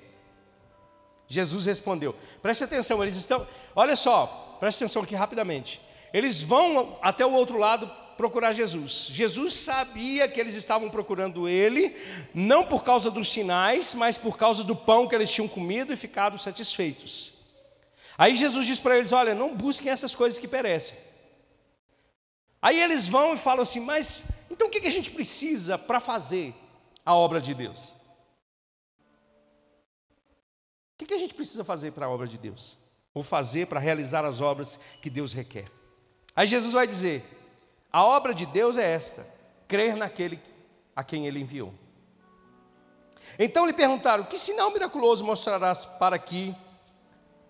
Jesus 1.28 1.66
respondeu: 1.66 2.14
Preste 2.40 2.64
atenção, 2.64 3.02
eles 3.02 3.16
estão. 3.16 3.46
Olha 3.74 3.96
só, 3.96 4.56
preste 4.60 4.84
atenção 4.84 5.02
aqui 5.02 5.14
rapidamente. 5.14 5.80
Eles 6.12 6.40
vão 6.40 6.98
até 7.02 7.26
o 7.26 7.32
outro 7.32 7.58
lado 7.58 7.90
procurar 8.16 8.52
Jesus. 8.52 9.08
Jesus 9.10 9.54
sabia 9.54 10.26
que 10.28 10.40
eles 10.40 10.54
estavam 10.54 10.88
procurando 10.88 11.48
ele, 11.48 11.94
não 12.32 12.64
por 12.64 12.82
causa 12.82 13.10
dos 13.10 13.30
sinais, 13.30 13.92
mas 13.94 14.16
por 14.16 14.38
causa 14.38 14.64
do 14.64 14.74
pão 14.74 15.06
que 15.06 15.14
eles 15.14 15.30
tinham 15.30 15.48
comido 15.48 15.92
e 15.92 15.96
ficado 15.96 16.38
satisfeitos. 16.38 17.35
Aí 18.18 18.34
Jesus 18.34 18.66
diz 18.66 18.80
para 18.80 18.96
eles: 18.96 19.12
Olha, 19.12 19.34
não 19.34 19.54
busquem 19.54 19.90
essas 19.90 20.14
coisas 20.14 20.38
que 20.38 20.48
perecem. 20.48 20.96
Aí 22.60 22.80
eles 22.80 23.08
vão 23.08 23.34
e 23.34 23.38
falam 23.38 23.62
assim: 23.62 23.80
Mas 23.80 24.46
então 24.50 24.68
o 24.68 24.70
que 24.70 24.86
a 24.86 24.90
gente 24.90 25.10
precisa 25.10 25.76
para 25.76 26.00
fazer 26.00 26.54
a 27.04 27.14
obra 27.14 27.40
de 27.40 27.54
Deus? 27.54 27.94
O 31.00 31.04
que 31.04 31.14
a 31.14 31.18
gente 31.18 31.34
precisa 31.34 31.62
fazer 31.62 31.92
para 31.92 32.06
a 32.06 32.10
obra 32.10 32.26
de 32.26 32.38
Deus? 32.38 32.78
Ou 33.12 33.22
fazer 33.22 33.66
para 33.66 33.78
realizar 33.78 34.24
as 34.24 34.40
obras 34.40 34.80
que 35.02 35.10
Deus 35.10 35.32
requer? 35.32 35.70
Aí 36.34 36.46
Jesus 36.46 36.72
vai 36.72 36.86
dizer: 36.86 37.24
a 37.92 38.02
obra 38.02 38.34
de 38.34 38.46
Deus 38.46 38.78
é 38.78 38.90
esta: 38.90 39.26
crer 39.68 39.94
naquele 39.94 40.40
a 40.94 41.04
quem 41.04 41.26
ele 41.26 41.40
enviou. 41.40 41.72
Então 43.38 43.66
lhe 43.66 43.72
perguntaram: 43.72 44.24
Que 44.24 44.38
sinal 44.38 44.70
miraculoso 44.70 45.24
mostrarás 45.24 45.84
para 45.84 46.18
que 46.18 46.54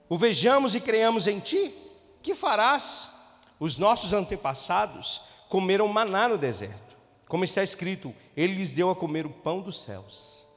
o 0.09 0.17
vejamos 0.17 0.75
e 0.75 0.81
creamos 0.81 1.27
em 1.27 1.41
ti? 1.41 1.75
Que 2.23 2.35
farás? 2.35 3.15
Os 3.59 3.79
nossos 3.79 4.13
antepassados 4.13 5.23
comeram 5.49 5.89
maná 5.89 6.29
no 6.29 6.39
deserto, 6.39 6.97
como 7.29 7.45
está 7.45 7.63
escrito: 7.63 8.15
Ele 8.37 8.55
lhes 8.55 8.73
deu 8.73 8.91
a 8.91 8.97
comer 8.97 9.27
o 9.27 9.31
pão 9.31 9.61
dos 9.61 9.83
céus. 9.83 10.49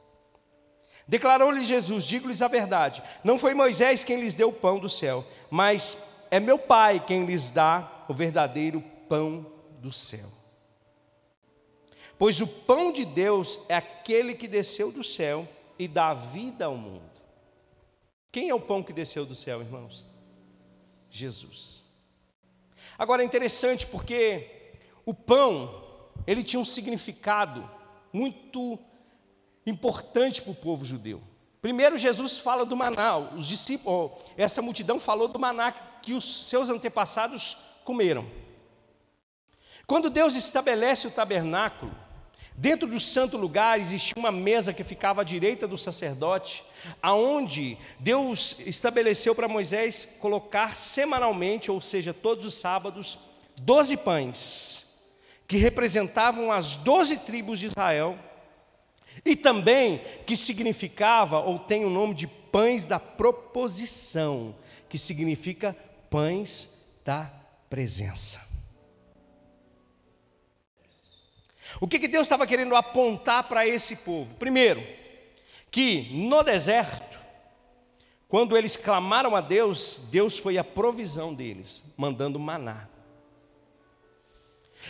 Declarou-lhes 1.06 1.66
Jesus: 1.66 2.04
Digo-lhes 2.04 2.42
a 2.42 2.48
verdade, 2.48 3.02
não 3.24 3.38
foi 3.38 3.54
Moisés 3.54 4.04
quem 4.04 4.20
lhes 4.20 4.34
deu 4.34 4.50
o 4.50 4.52
pão 4.52 4.78
do 4.78 4.88
céu, 4.88 5.24
mas 5.50 6.26
é 6.30 6.38
meu 6.38 6.58
Pai 6.58 7.00
quem 7.00 7.24
lhes 7.24 7.50
dá 7.50 8.04
o 8.08 8.14
verdadeiro 8.14 8.82
pão 9.08 9.46
do 9.80 9.90
céu. 9.90 10.28
Pois 12.18 12.40
o 12.40 12.46
pão 12.46 12.92
de 12.92 13.04
Deus 13.04 13.60
é 13.68 13.74
aquele 13.74 14.34
que 14.34 14.46
desceu 14.46 14.92
do 14.92 15.02
céu 15.02 15.48
e 15.78 15.88
dá 15.88 16.12
vida 16.12 16.66
ao 16.66 16.76
mundo. 16.76 17.09
Quem 18.32 18.48
é 18.48 18.54
o 18.54 18.60
pão 18.60 18.82
que 18.82 18.92
desceu 18.92 19.26
do 19.26 19.34
céu, 19.34 19.60
irmãos? 19.60 20.04
Jesus. 21.10 21.84
Agora 22.98 23.22
é 23.22 23.24
interessante 23.24 23.86
porque 23.86 24.74
o 25.04 25.12
pão, 25.12 26.10
ele 26.26 26.44
tinha 26.44 26.60
um 26.60 26.64
significado 26.64 27.68
muito 28.12 28.78
importante 29.66 30.42
para 30.42 30.52
o 30.52 30.54
povo 30.54 30.84
judeu. 30.84 31.22
Primeiro, 31.60 31.98
Jesus 31.98 32.38
fala 32.38 32.64
do 32.64 32.76
maná, 32.76 33.18
os 33.18 33.46
discípulos, 33.46 34.12
essa 34.36 34.62
multidão 34.62 34.98
falou 34.98 35.28
do 35.28 35.38
maná 35.38 35.72
que 35.72 36.14
os 36.14 36.48
seus 36.48 36.70
antepassados 36.70 37.56
comeram. 37.84 38.26
Quando 39.86 40.08
Deus 40.08 40.36
estabelece 40.36 41.06
o 41.06 41.10
tabernáculo, 41.10 41.94
dentro 42.56 42.88
do 42.88 43.00
santo 43.00 43.36
lugar 43.36 43.78
existia 43.78 44.14
uma 44.16 44.32
mesa 44.32 44.72
que 44.72 44.84
ficava 44.84 45.22
à 45.22 45.24
direita 45.24 45.66
do 45.66 45.78
sacerdote, 45.78 46.64
aonde 47.02 47.76
Deus 47.98 48.60
estabeleceu 48.60 49.34
para 49.34 49.48
Moisés 49.48 50.18
colocar 50.20 50.76
semanalmente, 50.76 51.70
ou 51.70 51.80
seja, 51.80 52.12
todos 52.12 52.44
os 52.44 52.54
sábados, 52.54 53.18
doze 53.56 53.96
pães, 53.96 54.86
que 55.46 55.56
representavam 55.56 56.52
as 56.52 56.76
doze 56.76 57.18
tribos 57.18 57.58
de 57.58 57.66
Israel, 57.66 58.18
e 59.24 59.36
também 59.36 60.00
que 60.26 60.36
significava, 60.36 61.40
ou 61.40 61.58
tem 61.58 61.84
o 61.84 61.90
nome 61.90 62.14
de 62.14 62.26
pães 62.26 62.84
da 62.84 62.98
proposição, 62.98 64.54
que 64.88 64.98
significa 64.98 65.76
pães 66.08 66.86
da 67.04 67.30
presença. 67.68 68.49
O 71.80 71.88
que, 71.88 71.98
que 71.98 72.06
Deus 72.06 72.26
estava 72.26 72.46
querendo 72.46 72.76
apontar 72.76 73.44
para 73.44 73.66
esse 73.66 73.96
povo? 73.96 74.34
Primeiro, 74.36 74.86
que 75.70 76.10
no 76.12 76.42
deserto, 76.42 77.18
quando 78.28 78.56
eles 78.56 78.76
clamaram 78.76 79.34
a 79.34 79.40
Deus, 79.40 80.02
Deus 80.10 80.38
foi 80.38 80.58
a 80.58 80.64
provisão 80.64 81.32
deles, 81.32 81.94
mandando 81.96 82.38
maná. 82.38 82.86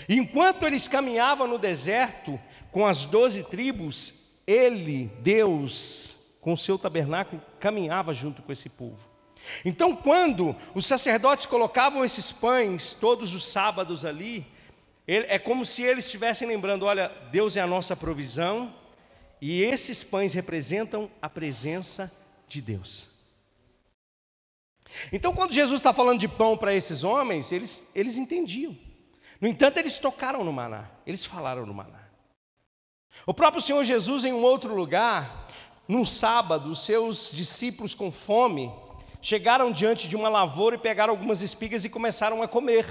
Enquanto 0.08 0.66
eles 0.66 0.88
caminhavam 0.88 1.46
no 1.46 1.58
deserto 1.58 2.38
com 2.72 2.86
as 2.86 3.06
doze 3.06 3.44
tribos, 3.44 4.40
Ele, 4.46 5.10
Deus, 5.20 6.18
com 6.40 6.52
o 6.52 6.56
seu 6.56 6.78
tabernáculo, 6.78 7.40
caminhava 7.58 8.12
junto 8.12 8.42
com 8.42 8.50
esse 8.50 8.68
povo. 8.68 9.08
Então, 9.64 9.94
quando 9.94 10.56
os 10.74 10.86
sacerdotes 10.86 11.46
colocavam 11.46 12.04
esses 12.04 12.30
pães 12.30 12.92
todos 12.92 13.34
os 13.34 13.44
sábados 13.44 14.04
ali, 14.04 14.46
é 15.16 15.38
como 15.38 15.64
se 15.64 15.82
eles 15.82 16.04
estivessem 16.04 16.46
lembrando: 16.46 16.84
olha, 16.86 17.08
Deus 17.30 17.56
é 17.56 17.60
a 17.60 17.66
nossa 17.66 17.96
provisão, 17.96 18.74
e 19.40 19.62
esses 19.62 20.04
pães 20.04 20.34
representam 20.34 21.10
a 21.20 21.28
presença 21.28 22.12
de 22.46 22.60
Deus. 22.60 23.18
Então, 25.12 25.32
quando 25.32 25.52
Jesus 25.52 25.80
está 25.80 25.92
falando 25.92 26.18
de 26.18 26.28
pão 26.28 26.56
para 26.56 26.74
esses 26.74 27.04
homens, 27.04 27.52
eles, 27.52 27.90
eles 27.94 28.16
entendiam. 28.16 28.76
No 29.40 29.48
entanto, 29.48 29.78
eles 29.78 29.98
tocaram 29.98 30.44
no 30.44 30.52
maná, 30.52 30.90
eles 31.06 31.24
falaram 31.24 31.64
no 31.64 31.72
maná. 31.72 32.00
O 33.26 33.34
próprio 33.34 33.62
Senhor 33.62 33.82
Jesus, 33.84 34.24
em 34.24 34.32
um 34.32 34.42
outro 34.42 34.74
lugar, 34.74 35.46
num 35.88 36.04
sábado, 36.04 36.70
os 36.70 36.84
seus 36.84 37.32
discípulos 37.32 37.94
com 37.94 38.10
fome, 38.12 38.70
chegaram 39.22 39.72
diante 39.72 40.08
de 40.08 40.16
uma 40.16 40.28
lavoura 40.28 40.76
e 40.76 40.78
pegaram 40.78 41.12
algumas 41.12 41.42
espigas 41.42 41.84
e 41.84 41.90
começaram 41.90 42.42
a 42.42 42.48
comer. 42.48 42.86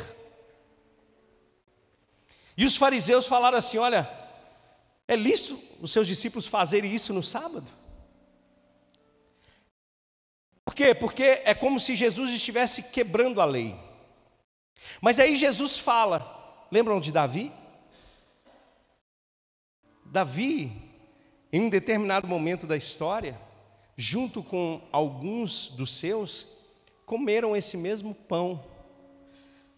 E 2.59 2.65
os 2.65 2.75
fariseus 2.75 3.25
falaram 3.25 3.57
assim: 3.57 3.77
Olha, 3.77 4.07
é 5.07 5.15
lícito 5.15 5.57
os 5.79 5.93
seus 5.93 6.05
discípulos 6.05 6.45
fazerem 6.45 6.93
isso 6.93 7.13
no 7.13 7.23
sábado? 7.23 7.71
Por 10.65 10.75
quê? 10.75 10.93
Porque 10.93 11.41
é 11.45 11.53
como 11.53 11.79
se 11.79 11.95
Jesus 11.95 12.31
estivesse 12.31 12.91
quebrando 12.91 13.39
a 13.39 13.45
lei. 13.45 13.79
Mas 14.99 15.21
aí 15.21 15.37
Jesus 15.37 15.77
fala, 15.77 16.67
lembram 16.69 16.99
de 16.99 17.13
Davi? 17.13 17.49
Davi, 20.05 20.69
em 21.53 21.61
um 21.61 21.69
determinado 21.69 22.27
momento 22.27 22.67
da 22.67 22.75
história, 22.75 23.39
junto 23.95 24.43
com 24.43 24.81
alguns 24.91 25.69
dos 25.69 25.93
seus, 25.93 26.57
comeram 27.05 27.55
esse 27.55 27.77
mesmo 27.77 28.13
pão 28.13 28.61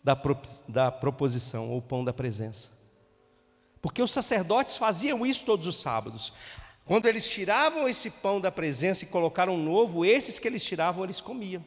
da, 0.03 0.19
da 0.67 0.91
proposição, 0.91 1.69
ou 1.69 1.81
pão 1.81 2.03
da 2.03 2.13
presença. 2.13 2.71
Porque 3.81 4.01
os 4.01 4.11
sacerdotes 4.11 4.77
faziam 4.77 5.25
isso 5.25 5.45
todos 5.45 5.67
os 5.67 5.77
sábados. 5.77 6.33
Quando 6.85 7.07
eles 7.07 7.29
tiravam 7.29 7.87
esse 7.87 8.11
pão 8.11 8.39
da 8.39 8.51
presença 8.51 9.03
e 9.03 9.07
colocaram 9.07 9.55
um 9.55 9.63
novo, 9.63 10.05
esses 10.05 10.39
que 10.39 10.47
eles 10.47 10.63
tiravam, 10.63 11.03
eles 11.03 11.21
comiam. 11.21 11.63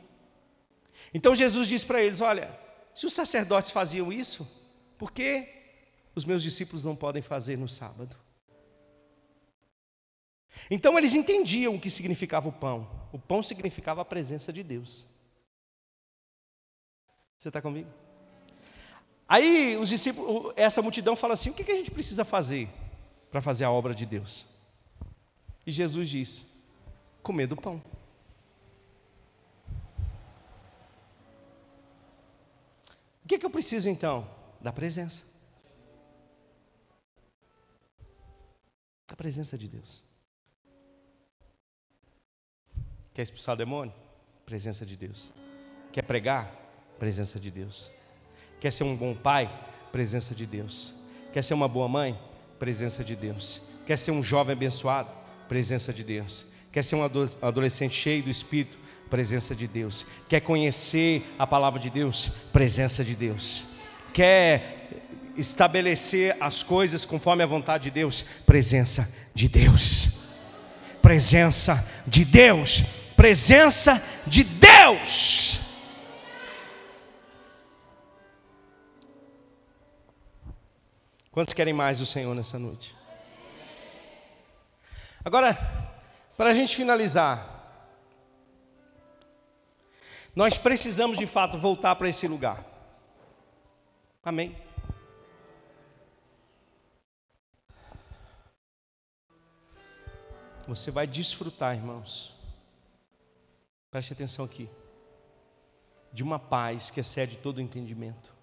Então 1.13 1.35
Jesus 1.35 1.69
disse 1.69 1.87
para 1.87 2.03
eles: 2.03 2.21
Olha, 2.21 2.59
se 2.95 3.07
os 3.07 3.13
sacerdotes 3.13 3.71
faziam 3.71 4.13
isso, 4.13 4.63
por 4.99 5.13
que 5.13 5.49
os 6.15 6.25
meus 6.25 6.43
discípulos 6.43 6.85
não 6.85 6.95
podem 6.95 7.23
fazer 7.23 7.57
no 7.57 7.69
sábado? 7.69 8.17
Então 10.71 10.97
eles 10.97 11.15
entendiam 11.15 11.75
o 11.75 11.81
que 11.81 11.91
significava 11.91 12.49
o 12.49 12.53
pão. 12.53 12.89
O 13.13 13.19
pão 13.19 13.43
significava 13.43 14.03
a 14.03 14.05
presença 14.05 14.53
de 14.53 14.63
Deus. 14.63 15.09
Você 17.39 17.49
está 17.49 17.61
comigo? 17.61 17.91
Aí 19.29 19.77
os 19.77 19.89
discípulos, 19.89 20.53
essa 20.57 20.83
multidão 20.83 21.17
fala 21.17 21.35
assim: 21.35 21.51
o 21.51 21.55
que 21.55 21.71
a 21.71 21.77
gente 21.77 21.91
precisa 21.91 22.25
fazer 22.25 22.69
para 23.31 23.41
fazer 23.41 23.65
a 23.65 23.71
obra 23.71 23.95
de 23.95 24.05
Deus? 24.05 24.47
E 25.67 25.73
Jesus 25.73 26.09
diz: 26.09 26.55
comer 27.23 27.47
do 27.47 27.57
pão. 27.57 27.83
O 33.25 33.27
que, 33.27 33.39
que 33.39 33.47
eu 33.47 33.51
preciso 33.51 33.89
então? 33.89 34.29
Da 34.61 34.71
presença. 34.71 35.23
Da 39.09 39.17
presença 39.17 39.57
de 39.57 39.67
Deus. 39.67 40.05
Quer 43.15 43.23
expulsar 43.23 43.55
o 43.55 43.59
demônio? 43.59 43.95
Presença 44.45 44.85
de 44.85 44.97
Deus. 44.97 45.33
Quer 45.91 46.03
pregar? 46.03 46.53
Presença 46.99 47.41
de 47.41 47.51
Deus. 47.51 47.91
Quer 48.65 48.73
ser 48.73 48.85
um 48.85 48.97
bom 48.97 49.15
pai? 49.15 49.51
Presença 49.93 50.35
de 50.35 50.47
Deus. 50.47 50.95
Quer 51.35 51.45
ser 51.45 51.53
uma 51.53 51.69
boa 51.69 51.87
mãe? 51.87 52.19
Presença 52.59 53.05
de 53.05 53.15
Deus. 53.15 53.61
Quer 53.87 53.99
ser 53.99 54.11
um 54.11 54.23
jovem 54.23 54.55
abençoado? 54.55 55.11
Presença 55.47 55.93
de 55.93 56.03
Deus. 56.03 56.47
Quer 56.73 56.83
ser 56.83 56.97
um 56.97 57.05
adolescente 57.43 57.95
cheio 57.95 58.23
do 58.23 58.31
Espírito? 58.31 58.79
Presença 59.11 59.55
de 59.55 59.67
Deus. 59.67 60.07
Quer 60.31 60.41
conhecer 60.41 61.23
a 61.39 61.47
palavra 61.47 61.79
de 61.79 61.91
Deus? 61.91 62.31
Presença 62.55 63.05
de 63.05 63.15
Deus. 63.15 63.67
Quer 64.15 64.89
estabelecer 65.37 66.35
as 66.41 66.63
coisas 66.63 67.05
conforme 67.05 67.43
a 67.43 67.47
vontade 67.47 67.85
de 67.85 67.91
Deus? 67.91 68.25
Presença 68.47 69.15
de 69.35 69.47
Deus. 69.47 70.23
Presença 71.03 71.87
de 72.07 72.25
Deus. 72.25 72.83
Presença 73.15 74.03
de 74.27 74.43
Deus. 74.43 75.64
Quantos 81.35 81.53
querem 81.53 81.75
mais 81.75 81.99
do 81.99 82.07
Senhor 82.07 82.33
nessa 82.33 82.61
noite? 82.61 82.95
Agora, 85.25 85.59
para 86.37 86.51
a 86.51 86.53
gente 86.53 86.77
finalizar, 86.77 87.45
nós 90.37 90.57
precisamos 90.57 91.19
de 91.19 91.27
fato 91.27 91.59
voltar 91.59 91.97
para 91.97 92.09
esse 92.09 92.29
lugar. 92.29 92.65
Amém? 94.23 94.57
Você 100.69 100.93
vai 100.93 101.05
desfrutar, 101.05 101.75
irmãos. 101.75 102.33
Preste 103.91 104.13
atenção 104.13 104.45
aqui. 104.45 104.71
De 106.13 106.23
uma 106.23 106.39
paz 106.39 106.93
que 106.93 107.01
excede 107.01 107.39
todo 107.39 107.59
o 107.59 107.61
entendimento. 107.61 108.34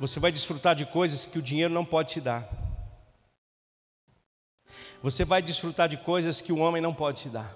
Você 0.00 0.18
vai 0.18 0.32
desfrutar 0.32 0.74
de 0.74 0.86
coisas 0.86 1.26
que 1.26 1.38
o 1.38 1.42
dinheiro 1.42 1.74
não 1.74 1.84
pode 1.84 2.14
te 2.14 2.22
dar. 2.22 2.48
Você 5.02 5.26
vai 5.26 5.42
desfrutar 5.42 5.90
de 5.90 5.98
coisas 5.98 6.40
que 6.40 6.54
o 6.54 6.58
homem 6.58 6.80
não 6.80 6.94
pode 6.94 7.20
te 7.20 7.28
dar. 7.28 7.54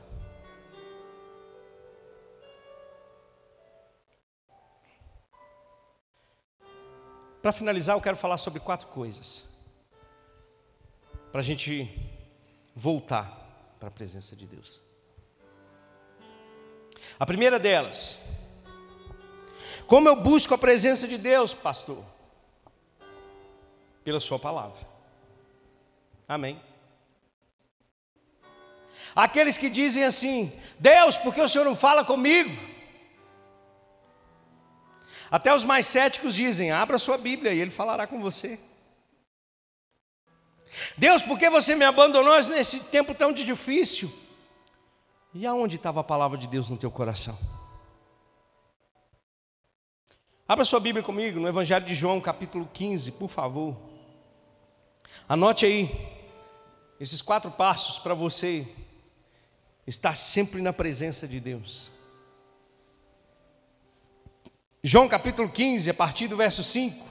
Para 7.41 7.51
finalizar, 7.51 7.97
eu 7.97 8.01
quero 8.03 8.17
falar 8.17 8.37
sobre 8.37 8.61
quatro 8.61 8.89
coisas. 8.89 9.51
Para 11.33 11.41
a 11.41 11.45
gente 11.45 11.99
voltar 12.77 13.75
para 13.81 13.89
a 13.89 13.91
presença 13.91 14.37
de 14.37 14.47
Deus. 14.47 14.83
A 17.19 17.25
primeira 17.25 17.59
delas, 17.59 18.19
como 19.87 20.11
eu 20.11 20.17
busco 20.17 20.53
a 20.53 20.59
presença 20.59 21.09
de 21.09 21.17
Deus, 21.17 21.55
pastor? 21.55 22.14
Pela 24.05 24.21
Sua 24.21 24.39
palavra. 24.39 24.87
Amém. 26.29 26.61
Aqueles 29.15 29.57
que 29.57 29.71
dizem 29.71 30.05
assim: 30.05 30.53
Deus, 30.79 31.17
por 31.17 31.35
que 31.35 31.41
o 31.41 31.49
Senhor 31.49 31.65
não 31.65 31.77
fala 31.77 32.05
comigo? 32.05 32.75
Até 35.31 35.55
os 35.55 35.65
mais 35.65 35.87
céticos 35.87 36.35
dizem: 36.35 36.71
abra 36.71 36.99
sua 36.99 37.19
Bíblia 37.19 37.53
e 37.53 37.61
ele 37.61 37.71
falará 37.71 38.07
com 38.07 38.21
você. 38.21 38.59
Deus, 40.97 41.23
por 41.23 41.39
que 41.39 41.49
você 41.49 41.75
me 41.75 41.85
abandonou 41.85 42.35
nesse 42.49 42.85
tempo 42.85 43.15
tão 43.15 43.33
difícil? 43.33 44.13
E 45.33 45.47
aonde 45.47 45.77
estava 45.77 46.01
a 46.01 46.05
palavra 46.05 46.39
de 46.39 46.47
Deus 46.47 46.69
no 46.71 46.77
teu 46.77 46.91
coração? 46.91 47.39
Abra 50.47 50.65
sua 50.65 50.79
Bíblia 50.81 51.03
comigo 51.03 51.41
no 51.41 51.49
Evangelho 51.49 51.85
de 51.85 51.95
João, 51.95 52.21
capítulo 52.21 52.69
15, 52.73 53.13
por 53.13 53.29
favor. 53.29 53.94
Anote 55.27 55.65
aí 55.65 55.91
esses 57.01 57.23
quatro 57.23 57.51
passos 57.51 57.99
para 57.99 58.13
você 58.13 58.69
estar 59.87 60.15
sempre 60.15 60.61
na 60.61 60.71
presença 60.71 61.27
de 61.27 61.41
Deus. 61.41 61.91
João 64.83 65.09
capítulo 65.09 65.49
15, 65.49 65.89
a 65.89 65.95
partir 65.95 66.29
do 66.29 66.37
verso 66.37 66.63
5. 66.63 67.03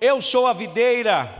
Eu 0.00 0.22
sou 0.22 0.46
a 0.46 0.54
videira, 0.54 1.30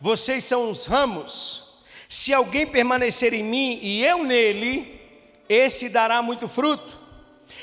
vocês 0.00 0.42
são 0.42 0.68
os 0.68 0.86
ramos. 0.86 1.84
Se 2.08 2.34
alguém 2.34 2.66
permanecer 2.66 3.32
em 3.32 3.44
mim 3.44 3.78
e 3.80 4.04
eu 4.04 4.24
nele, 4.24 5.00
esse 5.48 5.88
dará 5.88 6.20
muito 6.20 6.48
fruto. 6.48 6.98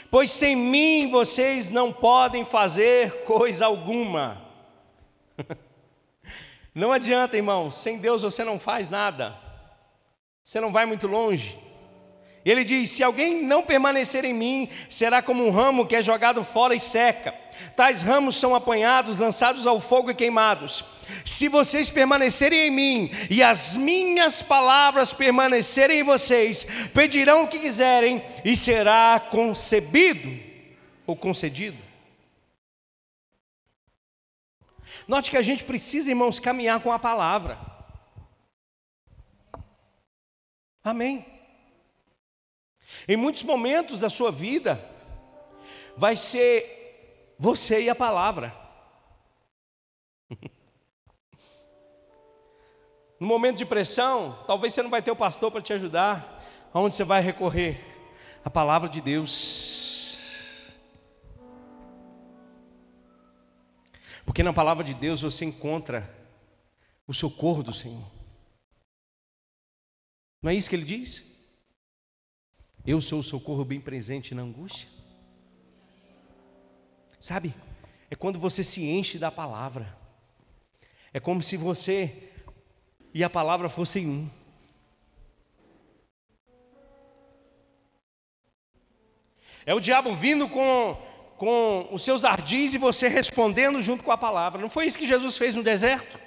Pois 0.10 0.32
sem 0.32 0.56
mim 0.56 1.10
vocês 1.12 1.70
não 1.70 1.92
podem 1.92 2.46
fazer 2.46 3.26
coisa 3.26 3.66
alguma. 3.66 4.47
Não 6.78 6.92
adianta, 6.92 7.36
irmão, 7.36 7.72
sem 7.72 7.98
Deus 7.98 8.22
você 8.22 8.44
não 8.44 8.60
faz 8.60 8.88
nada. 8.88 9.36
Você 10.44 10.62
não 10.62 10.72
vai 10.72 10.86
muito 10.86 11.08
longe. 11.08 11.58
Ele 12.46 12.64
diz: 12.64 12.92
Se 12.92 13.02
alguém 13.02 13.44
não 13.44 13.64
permanecer 13.64 14.24
em 14.24 14.32
mim, 14.32 14.70
será 14.88 15.20
como 15.20 15.44
um 15.44 15.50
ramo 15.50 15.88
que 15.88 15.96
é 15.96 16.04
jogado 16.04 16.44
fora 16.44 16.76
e 16.76 16.80
seca. 16.80 17.34
Tais 17.76 18.04
ramos 18.04 18.36
são 18.36 18.54
apanhados, 18.54 19.18
lançados 19.18 19.66
ao 19.66 19.80
fogo 19.80 20.12
e 20.12 20.14
queimados. 20.14 20.86
Se 21.26 21.48
vocês 21.48 21.90
permanecerem 21.90 22.68
em 22.68 22.72
mim 22.72 23.12
e 23.28 23.42
as 23.42 23.76
minhas 23.76 24.44
palavras 24.44 25.14
permanecerem 25.14 26.02
em 26.02 26.04
vocês, 26.04 26.68
pedirão 26.94 27.46
o 27.46 27.48
que 27.48 27.58
quiserem 27.58 28.22
e 28.46 28.56
será 28.56 29.20
concebido 29.32 30.30
ou 31.08 31.16
concedido. 31.16 31.87
Note 35.08 35.32
que 35.32 35.38
a 35.38 35.42
gente 35.42 35.64
precisa, 35.64 36.10
irmãos, 36.10 36.40
caminhar 36.40 36.82
com 36.82 36.92
a 36.92 37.00
palavra. 37.00 37.58
Amém. 40.84 41.26
Em 43.08 43.16
muitos 43.16 43.44
momentos 43.44 44.02
da 44.02 44.10
sua 44.10 44.32
vida, 44.32 44.84
vai 45.96 46.16
ser 46.16 47.36
você 47.40 47.84
e 47.84 47.90
a 47.90 47.96
palavra. 47.96 48.54
No 53.20 53.26
momento 53.26 53.58
de 53.58 53.66
pressão, 53.66 54.38
talvez 54.46 54.76
você 54.76 54.84
não 54.84 54.92
vai 54.92 55.02
ter 55.02 55.10
o 55.10 55.16
pastor 55.16 55.52
para 55.52 55.60
te 55.60 55.74
ajudar. 55.74 56.40
Aonde 56.72 56.94
você 56.94 57.04
vai 57.04 57.20
recorrer? 57.20 57.84
A 58.46 58.50
palavra 58.50 58.88
de 58.88 59.02
Deus. 59.02 59.97
Porque 64.28 64.44
na 64.44 64.52
palavra 64.52 64.84
de 64.84 64.94
Deus 64.94 65.22
você 65.22 65.46
encontra 65.46 66.14
o 67.08 67.14
socorro 67.14 67.64
do 67.64 67.74
Senhor. 67.74 68.06
Não 70.42 70.52
é 70.52 70.54
isso 70.54 70.70
que 70.70 70.76
ele 70.76 70.84
diz? 70.84 71.34
Eu 72.86 73.00
sou 73.00 73.20
o 73.20 73.24
socorro 73.24 73.64
bem 73.64 73.80
presente 73.80 74.36
na 74.36 74.42
angústia. 74.42 74.90
Sabe? 77.18 77.56
É 78.12 78.18
quando 78.18 78.38
você 78.38 78.66
se 78.66 78.86
enche 78.86 79.18
da 79.18 79.32
palavra. 79.32 79.98
É 81.14 81.22
como 81.22 81.42
se 81.42 81.56
você 81.56 82.30
e 83.14 83.24
a 83.24 83.30
palavra 83.30 83.70
fossem 83.70 84.08
um. 84.08 84.30
É 89.66 89.74
o 89.74 89.80
diabo 89.80 90.14
vindo 90.14 90.50
com, 90.50 91.02
com 91.38 91.88
os 91.92 92.04
seus 92.04 92.26
ardis 92.26 92.74
e 92.74 92.78
você 92.78 93.08
respondendo 93.08 93.80
junto 93.80 94.04
com 94.04 94.12
a 94.12 94.18
palavra. 94.18 94.62
Não 94.62 94.70
foi 94.70 94.86
isso 94.86 94.98
que 94.98 95.08
Jesus 95.08 95.38
fez 95.38 95.56
no 95.56 95.64
deserto? 95.64 96.20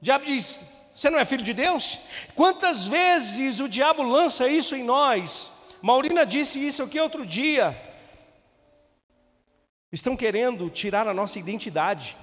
O 0.00 0.04
diabo 0.04 0.24
diz: 0.24 0.76
você 0.94 1.10
não 1.10 1.18
é 1.18 1.24
filho 1.26 1.44
de 1.44 1.52
Deus? 1.52 1.98
Quantas 2.34 2.86
vezes 2.86 3.60
o 3.60 3.68
diabo 3.68 4.02
lança 4.02 4.48
isso 4.48 4.74
em 4.74 4.82
nós? 4.82 5.52
Maurina 5.82 6.24
disse 6.24 6.64
isso 6.64 6.82
aqui 6.82 6.98
outro 6.98 7.26
dia. 7.26 7.78
Estão 9.92 10.16
querendo 10.16 10.70
tirar 10.70 11.06
a 11.06 11.12
nossa 11.12 11.38
identidade. 11.38 12.16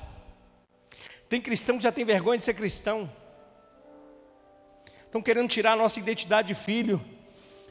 Tem 1.30 1.40
cristão 1.40 1.78
que 1.78 1.84
já 1.84 1.92
tem 1.92 2.04
vergonha 2.04 2.38
de 2.38 2.44
ser 2.44 2.54
cristão. 2.54 3.10
Estão 5.06 5.22
querendo 5.22 5.50
tirar 5.50 5.74
a 5.74 5.76
nossa 5.76 6.00
identidade 6.00 6.48
de 6.48 6.56
filho. 6.56 7.00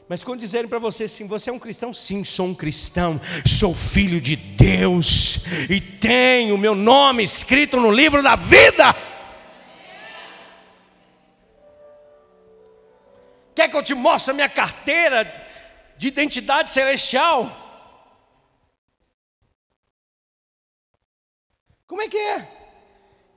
Mas 0.07 0.23
quando 0.23 0.39
dizerem 0.41 0.67
para 0.67 0.79
você 0.79 1.05
assim, 1.05 1.25
você 1.25 1.49
é 1.49 1.53
um 1.53 1.59
cristão? 1.59 1.93
Sim, 1.93 2.23
sou 2.23 2.47
um 2.47 2.55
cristão, 2.55 3.19
sou 3.45 3.73
filho 3.73 4.19
de 4.19 4.35
Deus 4.35 5.39
e 5.69 5.79
tenho 5.79 6.55
o 6.55 6.57
meu 6.57 6.75
nome 6.75 7.23
escrito 7.23 7.79
no 7.79 7.91
livro 7.91 8.21
da 8.21 8.35
vida. 8.35 8.95
Quer 13.55 13.69
que 13.69 13.77
eu 13.77 13.83
te 13.83 13.93
mostre 13.93 14.31
a 14.31 14.35
minha 14.35 14.49
carteira 14.49 15.41
de 15.97 16.07
identidade 16.07 16.71
celestial? 16.71 17.59
Como 21.87 22.01
é 22.01 22.07
que 22.07 22.17
é? 22.17 22.63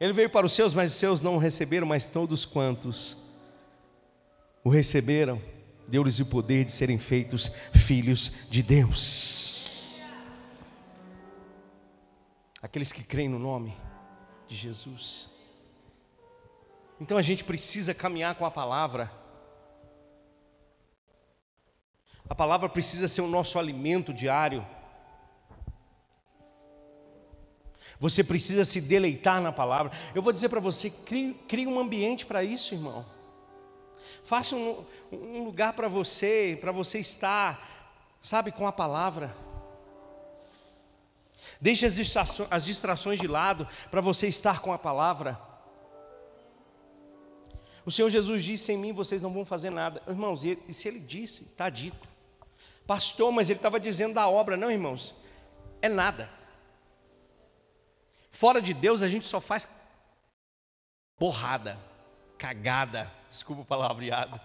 Ele 0.01 0.13
veio 0.13 0.31
para 0.31 0.47
os 0.47 0.53
seus, 0.53 0.75
mas 0.75 0.93
os 0.93 0.99
seus 0.99 1.23
não 1.23 1.37
o 1.37 1.39
receberam, 1.39 1.87
mas 1.87 2.07
todos 2.07 2.45
quantos 2.45 3.17
o 4.65 4.69
receberam, 4.69 5.41
deu-lhes 5.89 6.19
o 6.21 6.27
poder 6.27 6.65
de 6.65 6.73
serem 6.73 6.99
feitos 6.99 7.51
filhos 7.75 8.33
de 8.51 8.63
Deus. 8.63 10.01
Aqueles 12.61 12.93
que 12.93 13.05
creem 13.05 13.29
no 13.29 13.39
nome 13.39 13.77
de 14.49 14.57
Jesus. 14.57 15.31
Então 17.01 17.17
a 17.17 17.23
gente 17.23 17.45
precisa 17.45 17.95
caminhar 17.95 18.35
com 18.35 18.45
a 18.45 18.51
palavra. 18.51 19.11
A 22.29 22.35
palavra 22.35 22.69
precisa 22.69 23.07
ser 23.07 23.21
o 23.21 23.29
nosso 23.29 23.59
alimento 23.59 24.13
diário. 24.13 24.67
Você 28.01 28.25
precisa 28.25 28.65
se 28.65 28.81
deleitar 28.81 29.41
na 29.41 29.53
palavra. 29.53 29.93
Eu 30.15 30.23
vou 30.23 30.33
dizer 30.33 30.49
para 30.49 30.61
você: 30.61 30.91
crie, 30.91 31.35
crie, 31.49 31.67
um 31.67 31.79
ambiente 31.79 32.27
para 32.27 32.43
isso, 32.43 32.75
irmão. 32.75 33.07
Faça 34.23 34.57
um, 34.57 34.85
um 35.13 35.45
lugar 35.45 35.73
para 35.73 35.89
você, 35.89 36.59
para 36.61 36.73
você 36.73 36.99
estar, 36.99 37.95
sabe, 38.21 38.53
com 38.53 38.67
a 38.67 38.73
palavra. 38.73 39.35
Deixe 41.61 41.87
as 41.87 41.95
distrações, 41.95 42.49
as 42.51 42.65
distrações 42.65 43.21
de 43.21 43.27
lado 43.27 43.67
para 43.91 44.01
você 44.01 44.27
estar 44.29 44.61
com 44.61 44.73
a 44.73 44.79
palavra. 44.79 45.41
O 47.85 47.91
Senhor 47.91 48.11
Jesus 48.11 48.43
disse: 48.43 48.73
Em 48.73 48.79
mim 48.79 48.93
vocês 48.93 49.23
não 49.23 49.33
vão 49.33 49.45
fazer 49.45 49.71
nada. 49.71 50.03
Irmãos, 50.09 50.45
e, 50.45 50.59
e 50.69 50.73
se 50.73 50.89
Ele 50.89 50.99
disse, 50.99 51.45
está 51.45 51.71
dito. 51.71 52.07
Pastor, 52.87 53.33
mas 53.33 53.49
Ele 53.49 53.59
estava 53.59 53.79
dizendo 53.79 54.15
da 54.15 54.29
obra. 54.29 54.57
Não, 54.57 54.71
irmãos, 54.71 55.15
é 55.81 55.89
nada. 55.89 56.29
Fora 58.31 58.61
de 58.61 58.75
Deus 58.75 59.03
a 59.03 59.09
gente 59.09 59.25
só 59.25 59.41
faz 59.41 59.69
porrada, 61.17 61.79
cagada, 62.39 63.11
desculpa 63.29 63.63
o 63.63 63.65
palavreado. 63.65 64.41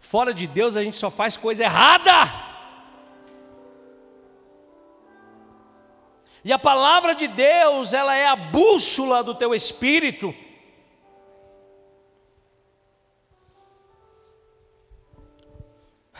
Fora 0.00 0.34
de 0.34 0.46
Deus 0.46 0.76
a 0.76 0.84
gente 0.84 0.96
só 0.96 1.10
faz 1.10 1.36
coisa 1.36 1.64
errada. 1.64 2.10
E 6.44 6.52
a 6.52 6.58
palavra 6.58 7.14
de 7.14 7.26
Deus, 7.26 7.94
ela 7.94 8.14
é 8.14 8.26
a 8.26 8.36
bússola 8.36 9.24
do 9.24 9.34
teu 9.34 9.54
espírito. 9.54 10.34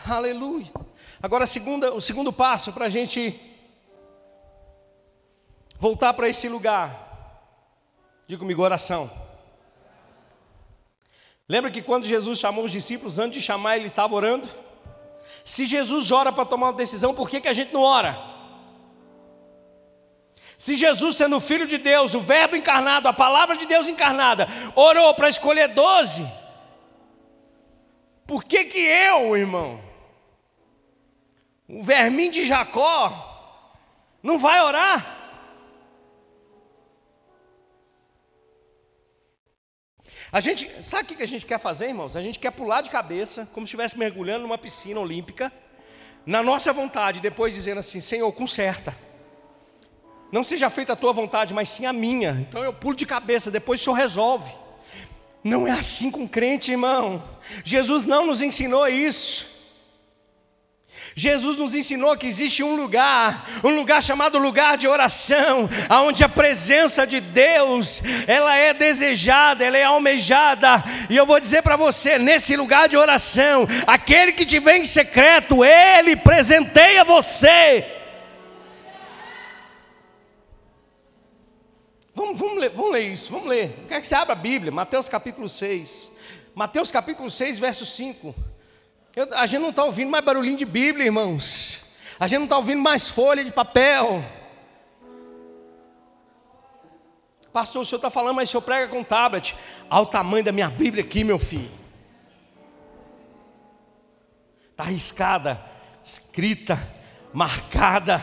Aleluia. 0.07 0.71
Agora, 1.21 1.45
segunda, 1.45 1.93
o 1.93 2.01
segundo 2.01 2.33
passo 2.33 2.73
para 2.73 2.85
a 2.85 2.89
gente 2.89 3.39
voltar 5.77 6.13
para 6.13 6.27
esse 6.27 6.49
lugar. 6.49 7.05
Diga 8.27 8.39
comigo, 8.39 8.63
oração. 8.63 9.24
Lembra 11.47 11.69
que 11.69 11.81
quando 11.81 12.05
Jesus 12.05 12.39
chamou 12.39 12.65
os 12.65 12.71
discípulos, 12.71 13.19
antes 13.19 13.39
de 13.39 13.45
chamar, 13.45 13.77
ele 13.77 13.87
estava 13.87 14.15
orando? 14.15 14.47
Se 15.43 15.65
Jesus 15.65 16.11
ora 16.11 16.31
para 16.31 16.45
tomar 16.45 16.67
uma 16.67 16.73
decisão, 16.73 17.13
por 17.13 17.29
que, 17.29 17.39
que 17.39 17.47
a 17.47 17.53
gente 17.53 17.73
não 17.73 17.81
ora? 17.81 18.19
Se 20.57 20.75
Jesus, 20.75 21.17
sendo 21.17 21.39
Filho 21.39 21.67
de 21.67 21.77
Deus, 21.77 22.15
o 22.15 22.19
Verbo 22.19 22.55
encarnado, 22.55 23.07
a 23.07 23.13
palavra 23.13 23.55
de 23.55 23.65
Deus 23.65 23.87
encarnada, 23.87 24.47
orou 24.73 25.13
para 25.13 25.29
escolher 25.29 25.67
doze, 25.67 26.25
por 28.25 28.43
que 28.43 28.65
que 28.65 28.79
eu, 28.79 29.37
irmão, 29.37 29.79
o 31.67 31.83
verminho 31.83 32.31
de 32.31 32.45
Jacó, 32.45 33.77
não 34.23 34.39
vai 34.39 34.61
orar? 34.61 35.14
A 40.35 40.41
gente, 40.41 40.69
sabe 40.83 41.13
o 41.13 41.15
que 41.15 41.23
a 41.23 41.25
gente 41.25 41.45
quer 41.45 41.57
fazer, 41.57 41.87
irmãos? 41.87 42.17
A 42.17 42.21
gente 42.21 42.37
quer 42.37 42.51
pular 42.51 42.81
de 42.81 42.89
cabeça, 42.89 43.47
como 43.53 43.65
se 43.65 43.69
estivesse 43.69 43.97
mergulhando 43.97 44.41
numa 44.41 44.57
piscina 44.57 44.99
olímpica, 44.99 45.49
na 46.25 46.43
nossa 46.43 46.73
vontade, 46.73 47.21
depois 47.21 47.53
dizendo 47.53 47.79
assim: 47.79 48.01
Senhor, 48.01 48.29
conserta. 48.33 48.93
Não 50.33 50.43
seja 50.43 50.69
feita 50.69 50.91
a 50.91 50.95
tua 50.97 51.13
vontade, 51.13 51.53
mas 51.53 51.69
sim 51.69 51.85
a 51.85 51.93
minha. 51.93 52.31
Então 52.31 52.61
eu 52.61 52.73
pulo 52.73 52.97
de 52.97 53.05
cabeça, 53.05 53.49
depois 53.49 53.79
o 53.79 53.83
Senhor 53.85 53.95
resolve. 53.95 54.53
Não 55.41 55.65
é 55.65 55.71
assim 55.71 56.11
com 56.11 56.27
crente, 56.27 56.71
irmão. 56.71 57.23
Jesus 57.63 58.03
não 58.03 58.27
nos 58.27 58.41
ensinou 58.41 58.85
isso. 58.89 59.54
Jesus 61.17 61.57
nos 61.57 61.73
ensinou 61.73 62.17
que 62.17 62.27
existe 62.27 62.61
um 62.61 62.75
lugar, 62.75 63.47
um 63.63 63.69
lugar 63.69 64.03
chamado 64.03 64.37
lugar 64.37 64.75
de 64.75 64.85
oração, 64.85 65.69
aonde 65.87 66.25
a 66.25 66.29
presença 66.29 67.07
de 67.07 67.21
Deus, 67.21 68.03
ela 68.27 68.53
é 68.53 68.73
desejada, 68.73 69.63
ela 69.63 69.77
é 69.77 69.83
almejada. 69.83 70.83
E 71.09 71.15
eu 71.15 71.25
vou 71.25 71.39
dizer 71.39 71.61
para 71.61 71.77
você, 71.77 72.19
nesse 72.19 72.57
lugar 72.57 72.89
de 72.89 72.97
oração, 72.97 73.65
aquele 73.87 74.33
que 74.33 74.45
te 74.45 74.59
vem 74.59 74.81
em 74.81 74.83
secreto, 74.83 75.63
ele 75.63 76.17
presenteia 76.17 77.05
você. 77.05 77.85
Vamos, 82.13 82.37
vamos, 82.37 82.59
ler, 82.59 82.71
vamos 82.71 82.91
ler 82.91 83.11
isso, 83.13 83.31
vamos 83.31 83.47
ler. 83.47 83.85
Quer 83.87 84.01
que 84.01 84.07
você 84.07 84.15
abra 84.15 84.33
a 84.33 84.37
Bíblia, 84.37 84.69
Mateus 84.69 85.07
capítulo 85.07 85.47
6. 85.47 86.11
Mateus 86.53 86.91
capítulo 86.91 87.31
6, 87.31 87.57
verso 87.57 87.85
5. 87.85 88.35
Eu, 89.15 89.33
a 89.33 89.45
gente 89.45 89.61
não 89.61 89.69
está 89.69 89.83
ouvindo 89.83 90.09
mais 90.09 90.25
barulhinho 90.25 90.57
de 90.57 90.65
Bíblia, 90.65 91.05
irmãos. 91.05 91.95
A 92.19 92.27
gente 92.27 92.39
não 92.39 92.45
está 92.45 92.57
ouvindo 92.57 92.81
mais 92.81 93.09
folha 93.09 93.45
de 93.45 93.51
papel. 93.51 94.23
Pastor, 97.53 97.83
o 97.83 97.85
senhor 97.85 97.99
está 97.99 98.09
falando, 98.09 98.35
mas 98.35 98.49
o 98.49 98.51
senhor 98.51 98.61
prega 98.61 98.89
com 98.89 99.01
tablet. 99.01 99.55
Olha 99.89 100.01
o 100.01 100.05
tamanho 100.05 100.43
da 100.43 100.51
minha 100.51 100.69
Bíblia 100.69 101.01
aqui, 101.01 101.23
meu 101.23 101.39
filho. 101.39 101.71
Está 104.71 104.83
riscada, 104.83 105.63
escrita, 106.03 106.77
marcada. 107.33 108.21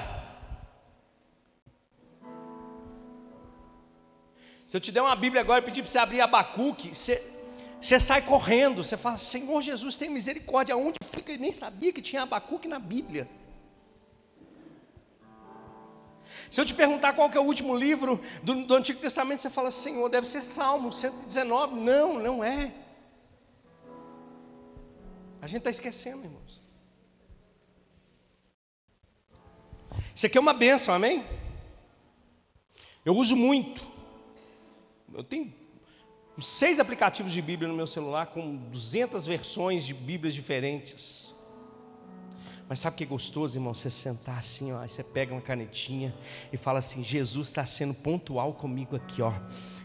Se 4.67 4.77
eu 4.77 4.81
te 4.81 4.93
der 4.93 5.01
uma 5.01 5.17
Bíblia 5.17 5.41
agora 5.41 5.61
e 5.61 5.65
pedir 5.65 5.81
para 5.81 5.91
você 5.91 5.99
abrir 5.99 6.21
Abacuque, 6.21 6.95
você, 6.95 7.42
você 7.83 7.99
sai 7.99 8.23
correndo, 8.23 8.85
você 8.85 8.97
fala, 8.97 9.19
Senhor 9.19 9.61
Jesus, 9.61 9.97
tem 9.97 10.09
misericórdia. 10.09 10.77
Onde 10.77 10.99
fica? 11.05 11.33
Eu 11.33 11.39
nem 11.39 11.51
sabia 11.51 11.93
que 11.93 12.01
tinha 12.01 12.23
Abacuque 12.23 12.69
na 12.69 12.79
Bíblia. 12.79 13.29
Se 16.49 16.61
eu 16.61 16.65
te 16.65 16.75
perguntar 16.75 17.13
qual 17.15 17.29
é 17.31 17.41
o 17.41 17.43
último 17.43 17.77
livro 17.77 18.21
do, 18.43 18.65
do, 18.65 18.75
Antigo 18.77 19.01
Testamento, 19.01 19.41
você 19.41 19.51
fala, 19.51 19.73
Senhor, 19.73 20.09
deve 20.09 20.29
ser 20.29 20.43
Salmo 20.43 20.93
119. 20.93 21.75
Não, 21.81 22.21
não 22.21 22.45
é. 22.45 22.73
A 25.41 25.49
gente 25.49 25.59
está 25.59 25.71
esquecendo, 25.71 26.25
irmãos. 26.25 26.63
Isso 30.15 30.27
aqui 30.27 30.39
é 30.39 30.41
uma 30.41 30.55
benção, 30.55 30.95
amém? 30.95 31.25
Eu 33.05 33.17
uso 33.17 33.35
muito. 33.35 33.85
Eu 35.13 35.25
tenho 35.25 35.62
seis 36.41 36.81
aplicativos 36.81 37.33
de 37.33 37.43
Bíblia 37.43 37.69
no 37.69 37.75
meu 37.75 37.87
celular 37.87 38.27
com 38.27 38.57
200 38.57 39.25
versões 39.25 39.85
de 39.85 39.93
Bíblias 39.93 40.35
diferentes. 40.35 41.35
Mas 42.69 42.81
sabe 42.81 42.95
o 42.95 42.97
que 42.97 43.05
é 43.05 43.07
gostoso, 43.07 43.59
irmão? 43.59 43.75
Você 43.75 43.91
sentar 43.91 44.39
assim, 44.39 44.73
ó, 44.73 44.81
aí 44.81 44.89
você 44.89 45.05
pega 45.05 45.35
uma 45.35 45.43
canetinha 45.43 46.15
e 46.51 46.57
fala 46.57 46.79
assim: 46.79 47.05
Jesus 47.05 47.49
está 47.49 47.67
sendo 47.67 47.93
pontual 47.93 48.55
comigo 48.55 48.97
aqui, 48.97 49.21
ó. 49.21 49.33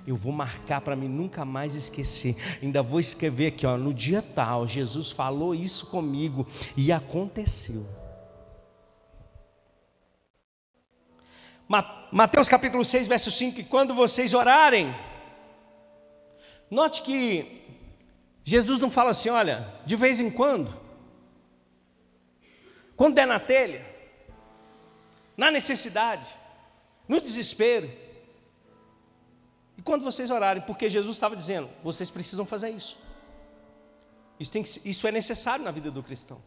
Eu 0.06 0.16
vou 0.16 0.32
marcar 0.32 0.80
para 0.80 0.96
mim 0.96 1.10
nunca 1.10 1.44
mais 1.44 1.76
esquecer. 1.76 2.38
Ainda 2.64 2.82
vou 2.82 2.98
escrever 2.98 3.48
aqui, 3.48 3.66
ó, 3.66 3.78
no 3.78 3.94
dia 3.94 4.22
tal, 4.22 4.66
Jesus 4.66 5.12
falou 5.12 5.54
isso 5.54 5.88
comigo 5.88 6.48
e 6.78 6.94
aconteceu. 6.94 7.86
Mateus 12.10 12.48
capítulo 12.48 12.86
6, 12.86 13.06
verso 13.08 13.30
5: 13.30 13.66
quando 13.66 13.94
vocês 13.94 14.34
orarem, 14.34 14.96
Note 16.70 17.02
que 17.02 17.62
Jesus 18.44 18.80
não 18.80 18.90
fala 18.90 19.12
assim, 19.12 19.30
olha, 19.30 19.74
de 19.86 19.96
vez 19.96 20.20
em 20.20 20.30
quando, 20.30 20.72
quando 22.96 23.16
der 23.16 23.28
na 23.28 23.40
telha, 23.40 23.86
na 25.36 25.52
necessidade, 25.52 26.26
no 27.08 27.22
desespero, 27.22 27.90
e 29.78 29.82
quando 29.82 30.04
vocês 30.04 30.30
orarem, 30.30 30.64
porque 30.64 30.90
Jesus 30.90 31.16
estava 31.16 31.36
dizendo, 31.36 31.70
vocês 31.84 32.10
precisam 32.10 32.46
fazer 32.46 32.70
isso. 32.70 32.98
Isso, 34.40 34.52
que, 34.52 34.90
isso 34.90 35.08
é 35.08 35.12
necessário 35.12 35.64
na 35.64 35.72
vida 35.72 35.92
do 35.92 36.04
cristão. 36.04 36.42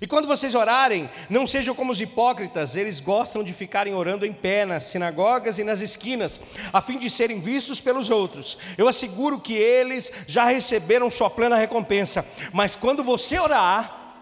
E 0.00 0.06
quando 0.06 0.28
vocês 0.28 0.54
orarem, 0.54 1.10
não 1.28 1.46
sejam 1.46 1.74
como 1.74 1.90
os 1.90 2.00
hipócritas, 2.00 2.76
eles 2.76 3.00
gostam 3.00 3.42
de 3.42 3.52
ficarem 3.52 3.94
orando 3.94 4.24
em 4.24 4.32
pé 4.32 4.64
nas 4.64 4.84
sinagogas 4.84 5.58
e 5.58 5.64
nas 5.64 5.80
esquinas, 5.80 6.40
a 6.72 6.80
fim 6.80 6.98
de 6.98 7.10
serem 7.10 7.40
vistos 7.40 7.80
pelos 7.80 8.10
outros. 8.10 8.58
Eu 8.76 8.86
asseguro 8.86 9.40
que 9.40 9.54
eles 9.54 10.12
já 10.26 10.44
receberam 10.44 11.10
sua 11.10 11.30
plena 11.30 11.56
recompensa. 11.56 12.24
Mas 12.52 12.76
quando 12.76 13.02
você 13.02 13.38
orar, 13.40 14.14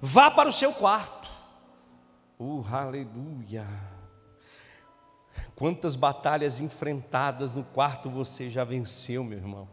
vá 0.00 0.30
para 0.30 0.48
o 0.48 0.52
seu 0.52 0.72
quarto. 0.72 1.30
Uh, 2.38 2.64
aleluia! 2.70 3.66
Quantas 5.54 5.94
batalhas 5.94 6.60
enfrentadas 6.60 7.54
no 7.54 7.64
quarto 7.64 8.08
você 8.08 8.50
já 8.50 8.64
venceu, 8.64 9.22
meu 9.22 9.38
irmão? 9.38 9.68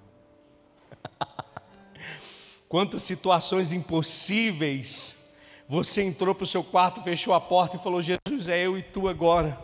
quantas 2.72 3.01
situações 3.01 3.74
impossíveis 3.74 5.36
você 5.67 6.01
entrou 6.03 6.34
para 6.34 6.45
o 6.45 6.47
seu 6.47 6.63
quarto, 6.63 7.03
fechou 7.03 7.34
a 7.34 7.41
porta 7.41 7.76
e 7.76 7.80
falou: 7.80 8.01
Jesus, 8.01 8.47
é 8.47 8.65
eu 8.65 8.78
e 8.78 8.82
tu 8.82 9.09
agora. 9.09 9.61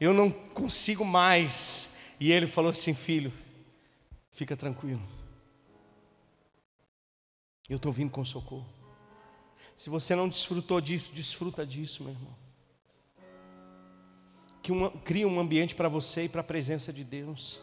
Eu 0.00 0.12
não 0.12 0.32
consigo 0.32 1.04
mais. 1.04 1.96
E 2.18 2.32
ele 2.32 2.48
falou 2.48 2.72
assim: 2.72 2.92
Filho, 2.92 3.32
fica 4.32 4.56
tranquilo. 4.56 5.00
Eu 7.68 7.76
estou 7.76 7.92
vindo 7.92 8.10
com 8.10 8.24
socorro. 8.24 8.66
Se 9.76 9.88
você 9.88 10.16
não 10.16 10.28
desfrutou 10.28 10.80
disso, 10.80 11.12
desfruta 11.14 11.64
disso, 11.64 12.02
meu 12.02 12.12
irmão. 12.14 12.34
Que 14.60 14.72
uma, 14.72 14.90
cria 14.90 15.28
um 15.28 15.38
ambiente 15.38 15.76
para 15.76 15.88
você 15.88 16.24
e 16.24 16.28
para 16.28 16.40
a 16.40 16.44
presença 16.44 16.92
de 16.92 17.04
Deus. 17.04 17.60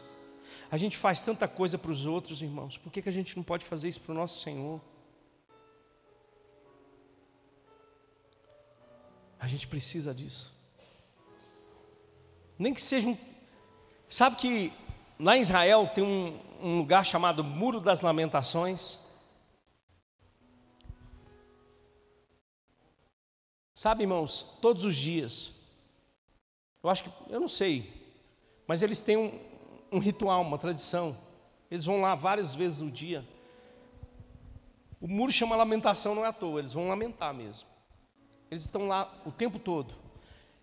A 0.72 0.78
gente 0.78 0.96
faz 0.96 1.22
tanta 1.22 1.50
coisa 1.50 1.78
para 1.78 1.92
os 1.92 2.06
outros, 2.06 2.42
irmãos. 2.42 2.78
Por 2.78 2.90
que, 2.90 3.02
que 3.02 3.10
a 3.10 3.12
gente 3.12 3.36
não 3.36 3.44
pode 3.44 3.66
fazer 3.66 3.90
isso 3.90 4.00
para 4.00 4.14
o 4.14 4.16
nosso 4.16 4.40
Senhor? 4.40 4.80
A 9.38 9.48
gente 9.48 9.68
precisa 9.68 10.14
disso. 10.14 10.54
Nem 12.58 12.74
que 12.74 12.80
seja 12.80 13.10
um. 13.10 13.18
Sabe 14.08 14.38
que 14.38 14.72
lá 15.20 15.36
em 15.36 15.42
Israel 15.42 15.92
tem 15.94 16.06
um, 16.06 16.40
um 16.62 16.78
lugar 16.78 17.06
chamado 17.06 17.44
Muro 17.44 17.82
das 17.82 18.00
Lamentações. 18.00 19.12
Sabe, 23.74 24.04
irmãos, 24.04 24.58
todos 24.62 24.86
os 24.86 24.96
dias, 24.96 25.52
eu 26.82 26.90
acho 26.90 27.04
que, 27.04 27.12
eu 27.30 27.42
não 27.42 27.48
sei, 27.48 27.92
mas 28.68 28.84
eles 28.84 29.02
têm 29.02 29.18
um, 29.18 29.51
um 29.92 30.00
ritual, 30.00 30.42
uma 30.42 30.58
tradição. 30.58 31.18
Eles 31.70 31.86
vão 31.86 32.02
lá 32.02 32.16
várias 32.16 32.56
vezes 32.56 32.80
no 32.80 32.92
dia. 32.92 33.28
O 35.00 35.08
muro 35.08 35.32
chama 35.32 35.56
lamentação, 35.56 36.14
não 36.16 36.24
é 36.24 36.30
à 36.30 36.34
toa, 36.34 36.60
eles 36.60 36.74
vão 36.74 36.88
lamentar 36.88 37.34
mesmo. 37.34 37.68
Eles 38.50 38.64
estão 38.64 38.88
lá 38.88 39.12
o 39.26 39.32
tempo 39.32 39.58
todo. 39.58 39.94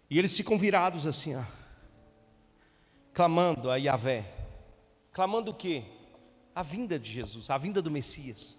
E 0.08 0.18
eles 0.18 0.36
ficam 0.36 0.56
virados 0.56 1.06
assim, 1.06 1.36
ó, 1.36 1.44
clamando 3.12 3.70
a 3.70 3.76
Yahvé. 3.76 4.32
Clamando 5.12 5.50
o 5.50 5.54
quê? 5.54 5.84
A 6.54 6.62
vinda 6.62 6.98
de 6.98 7.10
Jesus, 7.10 7.50
a 7.50 7.58
vinda 7.58 7.82
do 7.82 7.90
Messias. 7.90 8.56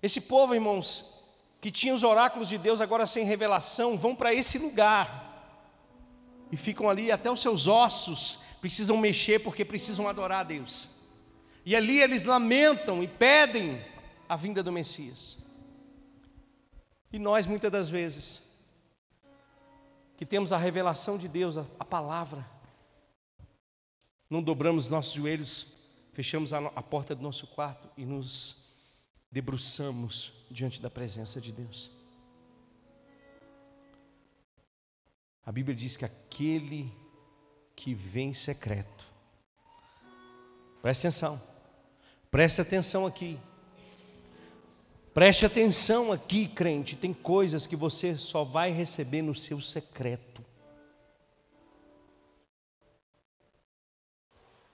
Esse 0.00 0.20
povo, 0.20 0.54
irmãos, 0.54 1.24
que 1.60 1.70
tinha 1.70 1.94
os 1.94 2.04
oráculos 2.04 2.48
de 2.48 2.58
Deus 2.58 2.80
agora 2.80 3.06
sem 3.06 3.24
revelação, 3.24 3.98
vão 3.98 4.14
para 4.14 4.32
esse 4.32 4.58
lugar 4.58 5.25
e 6.50 6.56
ficam 6.56 6.88
ali 6.88 7.10
até 7.10 7.30
os 7.30 7.40
seus 7.40 7.66
ossos 7.66 8.40
precisam 8.60 8.96
mexer 8.96 9.40
porque 9.40 9.64
precisam 9.64 10.08
adorar 10.08 10.40
a 10.40 10.44
Deus. 10.44 10.90
E 11.64 11.74
ali 11.74 12.00
eles 12.00 12.24
lamentam 12.24 13.02
e 13.02 13.08
pedem 13.08 13.84
a 14.28 14.36
vinda 14.36 14.62
do 14.62 14.72
Messias. 14.72 15.38
E 17.12 17.18
nós 17.18 17.46
muitas 17.46 17.70
das 17.70 17.88
vezes 17.88 18.46
que 20.16 20.24
temos 20.24 20.52
a 20.52 20.58
revelação 20.58 21.18
de 21.18 21.28
Deus, 21.28 21.58
a, 21.58 21.66
a 21.78 21.84
palavra, 21.84 22.46
não 24.28 24.42
dobramos 24.42 24.88
nossos 24.90 25.12
joelhos, 25.12 25.66
fechamos 26.12 26.52
a, 26.52 26.58
a 26.58 26.82
porta 26.82 27.14
do 27.14 27.22
nosso 27.22 27.46
quarto 27.46 27.88
e 27.96 28.04
nos 28.04 28.72
debruçamos 29.30 30.32
diante 30.50 30.80
da 30.80 30.90
presença 30.90 31.40
de 31.40 31.52
Deus. 31.52 31.90
A 35.46 35.52
Bíblia 35.52 35.76
diz 35.76 35.96
que 35.96 36.04
aquele 36.04 36.92
que 37.76 37.94
vem 37.94 38.34
secreto, 38.34 39.04
preste 40.82 41.06
atenção, 41.06 41.40
preste 42.32 42.60
atenção 42.60 43.06
aqui, 43.06 43.38
preste 45.14 45.46
atenção 45.46 46.10
aqui, 46.10 46.48
crente, 46.48 46.96
tem 46.96 47.14
coisas 47.14 47.64
que 47.64 47.76
você 47.76 48.18
só 48.18 48.42
vai 48.42 48.72
receber 48.72 49.22
no 49.22 49.36
seu 49.36 49.60
secreto. 49.60 50.44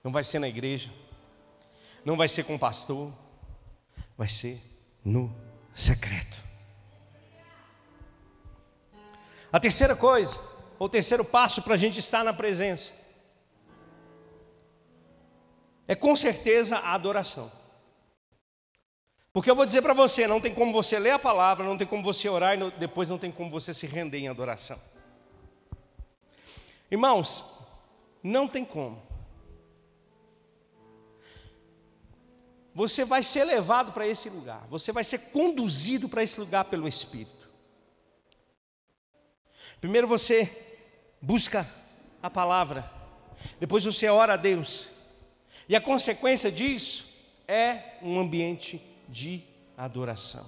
Não 0.03 0.11
vai 0.11 0.23
ser 0.23 0.39
na 0.39 0.49
igreja, 0.49 0.91
não 2.03 2.17
vai 2.17 2.27
ser 2.27 2.45
com 2.45 2.55
o 2.55 2.59
pastor, 2.59 3.13
vai 4.17 4.27
ser 4.27 4.59
no 5.05 5.31
secreto. 5.75 6.41
A 9.51 9.59
terceira 9.59 9.95
coisa, 9.95 10.52
ou 10.79 10.89
terceiro 10.89 11.23
passo 11.23 11.61
para 11.61 11.73
a 11.73 11.77
gente 11.77 11.99
estar 11.99 12.23
na 12.23 12.33
presença, 12.33 12.93
é 15.87 15.95
com 15.95 16.15
certeza 16.15 16.77
a 16.77 16.93
adoração. 16.93 17.51
Porque 19.33 19.49
eu 19.49 19.55
vou 19.55 19.65
dizer 19.65 19.81
para 19.81 19.93
você, 19.93 20.27
não 20.27 20.39
tem 20.39 20.53
como 20.53 20.71
você 20.71 20.99
ler 20.99 21.11
a 21.11 21.19
palavra, 21.19 21.65
não 21.65 21.77
tem 21.77 21.87
como 21.87 22.03
você 22.03 22.29
orar 22.29 22.55
e 22.55 22.71
depois 22.71 23.09
não 23.09 23.17
tem 23.17 23.31
como 23.31 23.49
você 23.49 23.73
se 23.73 23.87
render 23.87 24.19
em 24.19 24.27
adoração. 24.27 24.79
Irmãos, 26.91 27.59
não 28.21 28.47
tem 28.47 28.63
como. 28.63 29.01
Você 32.75 33.03
vai 33.03 33.21
ser 33.23 33.43
levado 33.43 33.91
para 33.91 34.07
esse 34.07 34.29
lugar, 34.29 34.65
você 34.67 34.91
vai 34.91 35.03
ser 35.03 35.31
conduzido 35.31 36.07
para 36.07 36.23
esse 36.23 36.39
lugar 36.39 36.65
pelo 36.65 36.87
Espírito. 36.87 37.42
Primeiro 39.83 40.07
você 40.07 40.49
busca 41.21 41.67
a 42.21 42.29
palavra, 42.29 42.89
depois 43.59 43.83
você 43.83 44.07
ora 44.07 44.35
a 44.35 44.37
Deus, 44.37 44.91
e 45.67 45.75
a 45.75 45.81
consequência 45.81 46.49
disso 46.49 47.13
é 47.45 47.97
um 48.01 48.17
ambiente 48.17 48.81
de 49.09 49.43
adoração. 49.77 50.47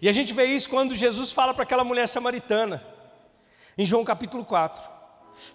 E 0.00 0.08
a 0.08 0.12
gente 0.12 0.32
vê 0.32 0.46
isso 0.46 0.70
quando 0.70 0.94
Jesus 0.94 1.30
fala 1.30 1.52
para 1.52 1.64
aquela 1.64 1.84
mulher 1.84 2.08
samaritana, 2.08 2.82
em 3.76 3.84
João 3.84 4.02
capítulo 4.02 4.42
4, 4.42 4.82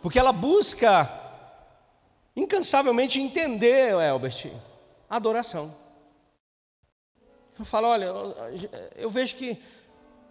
porque 0.03 0.19
ela 0.19 0.31
busca 0.31 1.09
incansavelmente 2.35 3.19
entender, 3.19 3.93
Elbert, 3.99 4.51
a 5.09 5.15
adoração. 5.15 5.75
Eu 7.57 7.65
falo, 7.65 7.87
olha, 7.87 8.05
eu 8.95 9.09
vejo 9.09 9.35
que 9.35 9.59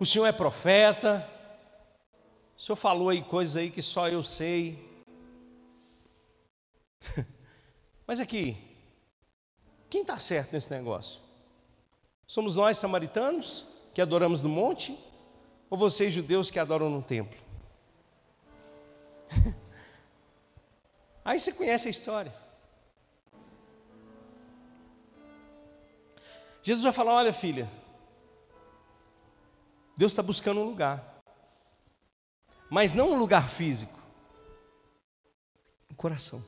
o 0.01 0.07
senhor 0.07 0.27
é 0.27 0.33
profeta, 0.33 1.29
o 2.57 2.61
senhor 2.61 2.77
falou 2.77 3.11
aí 3.11 3.23
coisas 3.23 3.57
aí 3.57 3.71
que 3.71 3.83
só 3.83 4.09
eu 4.09 4.23
sei. 4.23 4.79
Mas 8.07 8.19
aqui, 8.19 8.57
quem 9.91 10.01
está 10.01 10.19
certo 10.19 10.55
nesse 10.55 10.71
negócio? 10.71 11.21
Somos 12.27 12.55
nós 12.55 12.79
samaritanos 12.79 13.67
que 13.93 14.01
adoramos 14.01 14.41
no 14.41 14.49
monte? 14.49 14.99
Ou 15.69 15.77
vocês 15.77 16.13
judeus 16.13 16.51
que 16.51 16.59
adoram 16.59 16.89
no 16.89 17.03
templo? 17.03 17.39
Aí 21.25 21.39
você 21.39 21.53
conhece 21.53 21.87
a 21.87 21.91
história. 21.91 22.35
Jesus 26.63 26.83
vai 26.83 26.93
falar: 26.93 27.15
olha, 27.15 27.33
filha, 27.33 27.71
Deus 30.01 30.13
está 30.13 30.23
buscando 30.23 30.61
um 30.61 30.65
lugar, 30.65 31.21
mas 32.71 32.95
não 32.95 33.11
um 33.13 33.19
lugar 33.19 33.51
físico, 33.51 34.01
um 35.91 35.95
coração. 35.95 36.43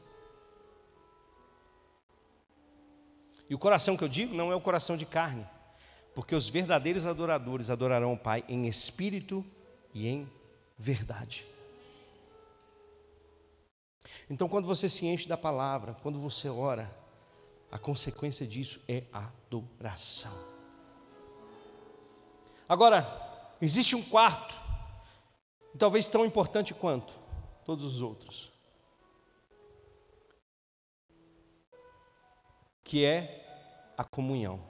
E 3.50 3.54
o 3.54 3.58
coração 3.58 3.94
que 3.94 4.04
eu 4.04 4.08
digo 4.08 4.34
não 4.34 4.50
é 4.50 4.54
o 4.54 4.60
coração 4.62 4.96
de 4.96 5.04
carne, 5.04 5.46
porque 6.14 6.34
os 6.34 6.48
verdadeiros 6.48 7.06
adoradores 7.06 7.68
adorarão 7.68 8.14
o 8.14 8.18
Pai 8.18 8.42
em 8.48 8.66
espírito 8.66 9.44
e 9.92 10.08
em 10.08 10.26
verdade. 10.78 11.46
Então, 14.30 14.48
quando 14.48 14.66
você 14.66 14.88
se 14.88 15.04
enche 15.04 15.28
da 15.28 15.36
palavra, 15.36 15.92
quando 16.02 16.18
você 16.18 16.48
ora, 16.48 16.90
a 17.70 17.78
consequência 17.78 18.46
disso 18.46 18.80
é 18.88 19.02
adoração. 19.12 20.32
Agora, 22.66 23.30
existe 23.64 23.96
um 23.96 24.02
quarto, 24.02 24.54
talvez 25.78 26.08
tão 26.08 26.26
importante 26.26 26.74
quanto 26.74 27.14
todos 27.64 27.84
os 27.84 28.02
outros, 28.02 28.52
que 32.84 33.04
é 33.04 33.92
a 33.96 34.04
comunhão. 34.04 34.60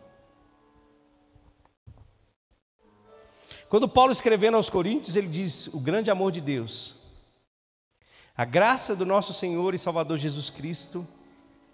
Quando 3.69 3.89
Paulo 3.89 4.13
escrevendo 4.13 4.57
aos 4.57 4.69
Coríntios, 4.69 5.17
ele 5.17 5.29
diz: 5.29 5.67
o 5.69 5.81
grande 5.81 6.11
amor 6.11 6.31
de 6.31 6.41
Deus 6.41 7.03
a 8.35 8.47
graça 8.47 8.97
do 8.97 9.05
nosso 9.05 9.35
Senhor 9.35 9.75
e 9.75 9.79
Salvador 9.79 10.17
Jesus 10.17 10.49
Cristo 10.49 11.07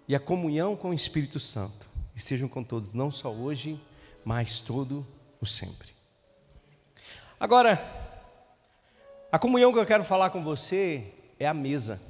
e 0.07 0.13
a 0.13 0.19
comunhão 0.19 0.75
com 0.75 0.89
o 0.89 0.93
Espírito 0.93 1.39
Santo 1.39 1.87
estejam 2.13 2.49
com 2.49 2.61
todos, 2.61 2.93
não 2.93 3.09
só 3.09 3.31
hoje, 3.31 3.81
mas 4.25 4.59
todo 4.59 5.07
o 5.39 5.45
sempre. 5.45 5.88
Agora, 7.39 7.81
a 9.31 9.39
comunhão 9.39 9.71
que 9.71 9.79
eu 9.79 9.85
quero 9.85 10.03
falar 10.03 10.29
com 10.29 10.43
você 10.43 11.13
é 11.39 11.47
a 11.47 11.53
mesa. 11.53 12.01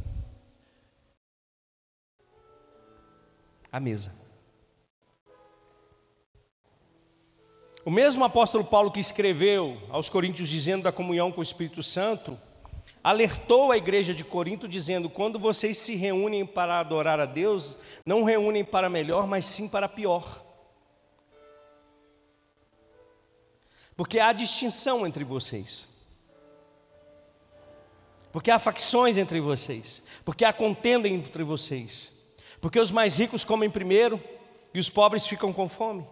A 3.72 3.80
mesa. 3.80 4.18
O 7.86 7.92
mesmo 7.92 8.26
apóstolo 8.26 8.64
Paulo 8.64 8.92
que 8.92 9.00
escreveu 9.00 9.78
aos 9.90 10.10
Coríntios 10.10 10.50
dizendo 10.50 10.84
da 10.84 10.92
comunhão 10.92 11.32
com 11.32 11.42
o 11.42 11.44
Espírito 11.44 11.84
Santo, 11.84 12.36
alertou 13.04 13.72
a 13.72 13.78
igreja 13.78 14.16
de 14.16 14.24
Corinto 14.24 14.68
dizendo: 14.68 15.12
quando 15.12 15.38
vocês 15.38 15.78
se 15.78 15.96
reúnem 15.96 16.44
para 16.44 16.80
adorar 16.80 17.20
a 17.20 17.26
Deus, 17.26 17.78
não 18.04 18.24
reúnem 18.24 18.66
para 18.66 18.90
melhor, 18.90 19.28
mas 19.28 19.46
sim 19.46 19.70
para 19.70 19.88
pior. 19.88 20.49
Porque 24.00 24.18
há 24.18 24.32
distinção 24.32 25.06
entre 25.06 25.26
vocês. 25.26 25.86
Porque 28.32 28.50
há 28.50 28.58
facções 28.58 29.18
entre 29.18 29.42
vocês. 29.42 30.02
Porque 30.24 30.46
há 30.46 30.54
contenda 30.54 31.06
entre 31.06 31.44
vocês. 31.44 32.14
Porque 32.62 32.80
os 32.80 32.92
mais 32.92 33.18
ricos 33.18 33.44
comem 33.44 33.70
primeiro 33.70 34.24
e 34.74 34.80
os 34.80 34.90
pobres 34.90 35.28
ficam 35.28 35.52
com 35.52 35.68
fome. 35.68 36.08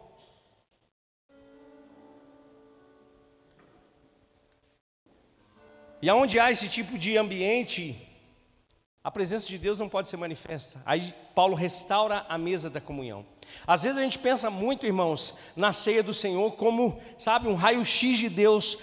E 6.01 6.09
aonde 6.09 6.41
há 6.41 6.51
esse 6.51 6.67
tipo 6.67 6.97
de 6.99 7.17
ambiente, 7.17 7.95
a 9.01 9.09
presença 9.09 9.47
de 9.47 9.57
Deus 9.57 9.79
não 9.79 9.87
pode 9.87 10.09
ser 10.09 10.17
manifesta. 10.17 10.83
Aí 10.85 11.13
Paulo 11.33 11.55
restaura 11.55 12.25
a 12.27 12.37
mesa 12.37 12.69
da 12.69 12.81
comunhão. 12.81 13.25
Às 13.65 13.83
vezes 13.83 13.97
a 13.97 14.01
gente 14.01 14.19
pensa 14.19 14.49
muito, 14.49 14.85
irmãos, 14.85 15.37
na 15.55 15.73
ceia 15.73 16.01
do 16.01 16.13
Senhor 16.13 16.51
como, 16.51 16.99
sabe, 17.17 17.47
um 17.47 17.55
raio-x 17.55 18.17
de 18.17 18.29
Deus 18.29 18.77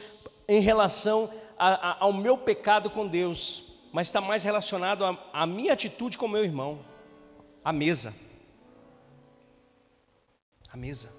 em 0.48 0.60
relação 0.60 1.32
a, 1.58 1.90
a, 1.90 1.96
ao 2.00 2.12
meu 2.12 2.36
pecado 2.36 2.90
com 2.90 3.06
Deus, 3.06 3.72
mas 3.92 4.08
está 4.08 4.20
mais 4.20 4.44
relacionado 4.44 5.04
à 5.32 5.46
minha 5.46 5.72
atitude 5.72 6.18
com 6.18 6.28
meu 6.28 6.44
irmão. 6.44 6.80
A 7.64 7.72
mesa. 7.72 8.14
A 10.70 10.76
mesa. 10.76 11.14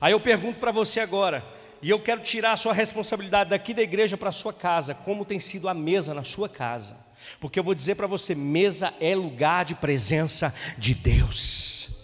Aí 0.00 0.12
eu 0.12 0.20
pergunto 0.20 0.60
para 0.60 0.72
você 0.72 1.00
agora, 1.00 1.44
e 1.80 1.88
eu 1.88 2.00
quero 2.00 2.20
tirar 2.20 2.52
a 2.52 2.56
sua 2.56 2.74
responsabilidade 2.74 3.50
daqui 3.50 3.72
da 3.72 3.82
igreja 3.82 4.16
para 4.16 4.28
a 4.28 4.32
sua 4.32 4.52
casa, 4.52 4.94
como 4.94 5.24
tem 5.24 5.38
sido 5.38 5.68
a 5.68 5.74
mesa 5.74 6.12
na 6.12 6.24
sua 6.24 6.48
casa. 6.48 6.96
Porque 7.38 7.58
eu 7.58 7.64
vou 7.64 7.74
dizer 7.74 7.94
para 7.94 8.06
você: 8.06 8.34
mesa 8.34 8.92
é 9.00 9.14
lugar 9.14 9.64
de 9.64 9.74
presença 9.74 10.54
de 10.76 10.94
Deus. 10.94 11.99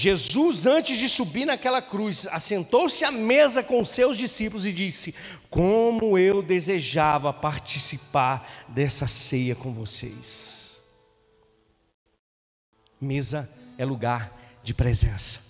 Jesus, 0.00 0.66
antes 0.66 0.96
de 0.96 1.10
subir 1.10 1.44
naquela 1.44 1.82
cruz, 1.82 2.26
assentou-se 2.28 3.04
à 3.04 3.10
mesa 3.10 3.62
com 3.62 3.82
os 3.82 3.90
seus 3.90 4.16
discípulos 4.16 4.64
e 4.64 4.72
disse: 4.72 5.14
Como 5.50 6.16
eu 6.16 6.40
desejava 6.42 7.34
participar 7.34 8.50
dessa 8.66 9.06
ceia 9.06 9.54
com 9.54 9.74
vocês. 9.74 10.82
Mesa 12.98 13.46
é 13.76 13.84
lugar 13.84 14.34
de 14.62 14.72
presença, 14.72 15.40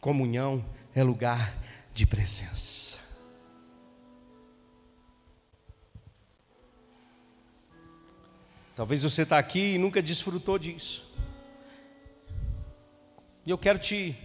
comunhão 0.00 0.64
é 0.92 1.04
lugar 1.04 1.54
de 1.94 2.04
presença. 2.06 2.98
Talvez 8.74 9.04
você 9.04 9.22
está 9.22 9.38
aqui 9.38 9.74
e 9.74 9.78
nunca 9.78 10.02
desfrutou 10.02 10.58
disso. 10.58 11.09
E 13.50 13.52
eu 13.52 13.58
quero 13.58 13.80
te 13.80 14.16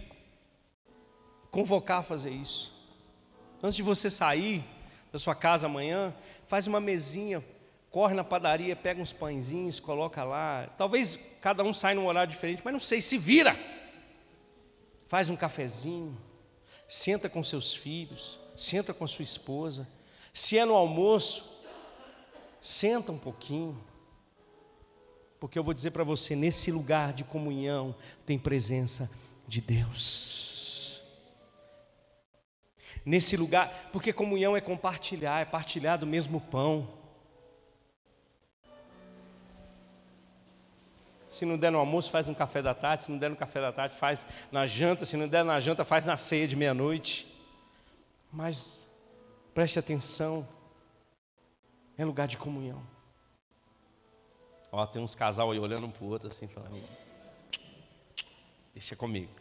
convocar 1.50 1.98
a 1.98 2.02
fazer 2.04 2.30
isso. 2.30 2.72
Antes 3.60 3.74
de 3.74 3.82
você 3.82 4.08
sair 4.08 4.62
da 5.10 5.18
sua 5.18 5.34
casa 5.34 5.66
amanhã, 5.66 6.14
faz 6.46 6.68
uma 6.68 6.78
mesinha, 6.78 7.44
corre 7.90 8.14
na 8.14 8.22
padaria, 8.22 8.76
pega 8.76 9.02
uns 9.02 9.12
pãezinhos, 9.12 9.80
coloca 9.80 10.22
lá. 10.22 10.68
Talvez 10.78 11.18
cada 11.40 11.64
um 11.64 11.72
saia 11.72 11.96
num 11.96 12.06
horário 12.06 12.30
diferente, 12.30 12.62
mas 12.64 12.72
não 12.72 12.78
sei, 12.78 13.00
se 13.00 13.18
vira. 13.18 13.58
Faz 15.08 15.28
um 15.28 15.34
cafezinho, 15.34 16.16
senta 16.86 17.28
com 17.28 17.42
seus 17.42 17.74
filhos, 17.74 18.38
senta 18.54 18.94
com 18.94 19.08
sua 19.08 19.24
esposa. 19.24 19.88
Se 20.32 20.56
é 20.56 20.64
no 20.64 20.74
almoço, 20.74 21.64
senta 22.60 23.10
um 23.10 23.18
pouquinho. 23.18 23.76
Porque 25.38 25.58
eu 25.58 25.64
vou 25.64 25.74
dizer 25.74 25.90
para 25.90 26.04
você, 26.04 26.34
nesse 26.34 26.70
lugar 26.70 27.12
de 27.12 27.24
comunhão 27.24 27.94
tem 28.24 28.38
presença 28.38 29.10
de 29.46 29.60
Deus. 29.60 31.02
Nesse 33.04 33.36
lugar, 33.36 33.88
porque 33.92 34.12
comunhão 34.12 34.56
é 34.56 34.60
compartilhar, 34.60 35.40
é 35.40 35.44
partilhar 35.44 35.98
do 35.98 36.06
mesmo 36.06 36.40
pão. 36.40 36.88
Se 41.28 41.44
não 41.44 41.58
der 41.58 41.70
no 41.70 41.78
almoço, 41.78 42.10
faz 42.10 42.26
no 42.26 42.34
café 42.34 42.62
da 42.62 42.74
tarde. 42.74 43.02
Se 43.02 43.10
não 43.10 43.18
der 43.18 43.28
no 43.28 43.36
café 43.36 43.60
da 43.60 43.70
tarde, 43.70 43.94
faz 43.94 44.26
na 44.50 44.64
janta. 44.66 45.04
Se 45.04 45.16
não 45.16 45.28
der 45.28 45.44
na 45.44 45.60
janta, 45.60 45.84
faz 45.84 46.06
na 46.06 46.16
ceia 46.16 46.48
de 46.48 46.56
meia-noite. 46.56 47.32
Mas 48.32 48.88
preste 49.54 49.78
atenção, 49.78 50.48
é 51.96 52.04
lugar 52.04 52.26
de 52.26 52.38
comunhão. 52.38 52.95
Ó, 54.72 54.86
tem 54.86 55.02
uns 55.02 55.14
casal 55.14 55.50
aí 55.50 55.58
olhando 55.58 55.86
um 55.86 55.90
para 55.90 56.04
o 56.04 56.08
outro 56.08 56.28
assim, 56.28 56.46
falando: 56.46 56.82
Deixa 58.72 58.94
comigo. 58.94 59.32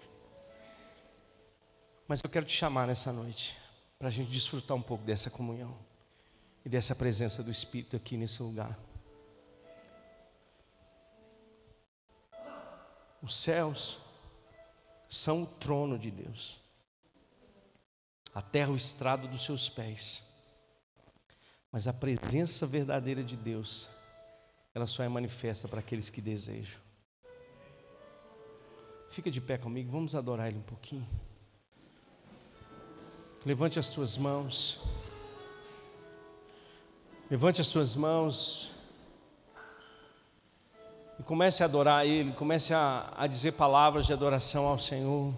Mas 2.07 2.21
eu 2.23 2.29
quero 2.29 2.45
te 2.45 2.55
chamar 2.55 2.87
nessa 2.87 3.11
noite 3.11 3.57
para 3.97 4.07
a 4.07 4.11
gente 4.11 4.29
desfrutar 4.29 4.77
um 4.77 4.81
pouco 4.81 5.03
dessa 5.03 5.29
comunhão 5.29 5.75
e 6.63 6.69
dessa 6.69 6.95
presença 6.95 7.41
do 7.41 7.51
Espírito 7.51 7.95
aqui 7.95 8.17
nesse 8.17 8.41
lugar. 8.43 8.77
Os 13.21 13.35
céus 13.35 13.97
são 15.09 15.43
o 15.43 15.47
trono 15.47 15.97
de 15.97 16.11
Deus, 16.11 16.59
a 18.33 18.41
terra 18.41 18.71
o 18.71 18.75
estrado 18.75 19.27
dos 19.27 19.43
seus 19.43 19.67
pés. 19.67 20.31
Mas 21.71 21.87
a 21.87 21.93
presença 21.93 22.67
verdadeira 22.67 23.23
de 23.23 23.35
Deus, 23.35 23.89
ela 24.75 24.85
só 24.85 25.03
é 25.03 25.07
manifesta 25.07 25.69
para 25.69 25.79
aqueles 25.79 26.09
que 26.09 26.19
desejam. 26.19 26.77
Fica 29.09 29.31
de 29.31 29.39
pé 29.39 29.57
comigo, 29.57 29.89
vamos 29.89 30.13
adorar 30.13 30.49
Ele 30.49 30.57
um 30.57 30.63
pouquinho. 30.63 31.07
Levante 33.45 33.79
as 33.79 33.85
suas 33.85 34.17
mãos. 34.17 34.83
Levante 37.31 37.61
as 37.61 37.67
suas 37.67 37.95
mãos. 37.95 38.73
E 41.17 41.23
comece 41.23 41.63
a 41.63 41.67
adorar 41.67 42.05
Ele, 42.05 42.33
comece 42.33 42.73
a, 42.73 43.13
a 43.15 43.27
dizer 43.27 43.53
palavras 43.53 44.05
de 44.05 44.11
adoração 44.11 44.65
ao 44.65 44.77
Senhor. 44.77 45.33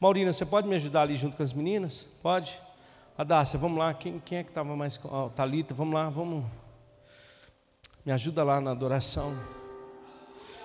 Maurina, 0.00 0.32
você 0.32 0.46
pode 0.46 0.68
me 0.68 0.76
ajudar 0.76 1.02
ali 1.02 1.14
junto 1.14 1.36
com 1.36 1.42
as 1.42 1.52
meninas? 1.52 2.06
Pode? 2.22 2.60
Adácia, 3.16 3.58
vamos 3.58 3.78
lá. 3.78 3.92
Quem, 3.92 4.20
quem 4.20 4.38
é 4.38 4.44
que 4.44 4.50
estava 4.50 4.76
mais. 4.76 5.00
Oh, 5.04 5.28
vamos 5.74 5.94
lá, 5.94 6.08
vamos. 6.08 6.44
Me 8.06 8.12
ajuda 8.12 8.44
lá 8.44 8.60
na 8.60 8.70
adoração. 8.70 9.36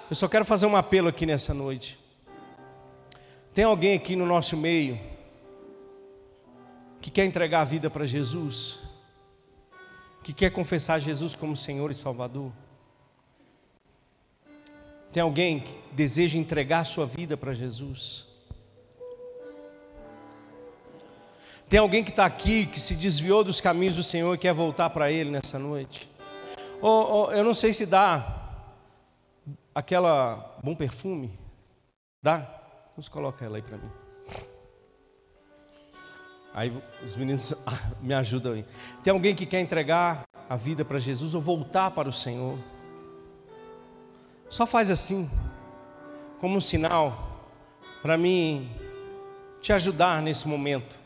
Eu 0.07 0.15
só 0.15 0.27
quero 0.27 0.45
fazer 0.45 0.67
um 0.67 0.75
apelo 0.75 1.07
aqui 1.07 1.25
nessa 1.25 1.51
noite. 1.51 1.97
Tem 3.55 3.65
alguém 3.65 3.95
aqui 3.95 4.15
no 4.15 4.25
nosso 4.25 4.55
meio 4.55 4.99
que 7.01 7.09
quer 7.09 7.25
entregar 7.25 7.61
a 7.61 7.65
vida 7.65 7.89
para 7.89 8.05
Jesus, 8.05 8.81
que 10.23 10.31
quer 10.31 10.51
confessar 10.51 10.99
Jesus 10.99 11.33
como 11.33 11.57
Senhor 11.57 11.89
e 11.89 11.95
Salvador? 11.95 12.51
Tem 15.11 15.21
alguém 15.21 15.59
que 15.59 15.75
deseja 15.91 16.37
entregar 16.37 16.79
a 16.81 16.85
sua 16.85 17.07
vida 17.07 17.35
para 17.35 17.53
Jesus? 17.53 18.32
Tem 21.73 21.79
alguém 21.79 22.03
que 22.03 22.11
está 22.11 22.23
aqui, 22.23 22.67
que 22.67 22.79
se 22.79 22.93
desviou 22.93 23.43
dos 23.43 23.59
caminhos 23.59 23.95
do 23.95 24.03
Senhor 24.03 24.31
e 24.35 24.37
quer 24.37 24.53
voltar 24.53 24.91
para 24.91 25.11
Ele 25.11 25.31
nessa 25.31 25.57
noite? 25.57 26.07
Eu 26.79 27.43
não 27.43 27.55
sei 27.55 27.73
se 27.73 27.87
dá 27.87 28.61
aquela 29.73 30.55
bom 30.63 30.75
perfume. 30.75 31.33
Dá? 32.21 32.47
Nos 32.95 33.09
coloca 33.09 33.43
ela 33.43 33.57
aí 33.57 33.63
para 33.63 33.77
mim. 33.77 33.89
Aí 36.53 36.83
os 37.03 37.15
meninos 37.15 37.55
me 38.03 38.13
ajudam 38.13 38.53
aí. 38.53 38.65
Tem 39.03 39.11
alguém 39.11 39.33
que 39.33 39.47
quer 39.47 39.59
entregar 39.59 40.25
a 40.47 40.55
vida 40.55 40.85
para 40.85 40.99
Jesus 40.99 41.33
ou 41.33 41.41
voltar 41.41 41.89
para 41.89 42.07
o 42.07 42.13
Senhor? 42.13 42.59
Só 44.47 44.67
faz 44.67 44.91
assim, 44.91 45.27
como 46.39 46.55
um 46.55 46.61
sinal, 46.61 47.49
para 48.03 48.15
mim 48.15 48.69
te 49.59 49.73
ajudar 49.73 50.21
nesse 50.21 50.47
momento. 50.47 51.01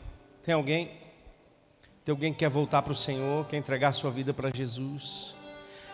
Tem 0.48 0.54
alguém? 0.54 0.88
Tem 2.02 2.10
alguém 2.10 2.32
que 2.32 2.38
quer 2.38 2.48
voltar 2.48 2.80
para 2.80 2.90
o 2.90 2.96
Senhor, 2.96 3.44
quer 3.48 3.58
entregar 3.58 3.92
sua 3.92 4.10
vida 4.10 4.32
para 4.32 4.48
Jesus? 4.48 5.34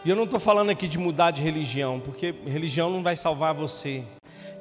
E 0.05 0.11
eu 0.11 0.15
não 0.15 0.23
estou 0.23 0.39
falando 0.39 0.71
aqui 0.71 0.87
de 0.87 0.97
mudar 0.97 1.33
de 1.33 1.43
religião, 1.43 1.99
porque 1.99 2.33
religião 2.47 2.89
não 2.89 3.03
vai 3.03 3.17
salvar 3.17 3.53
você. 3.53 4.05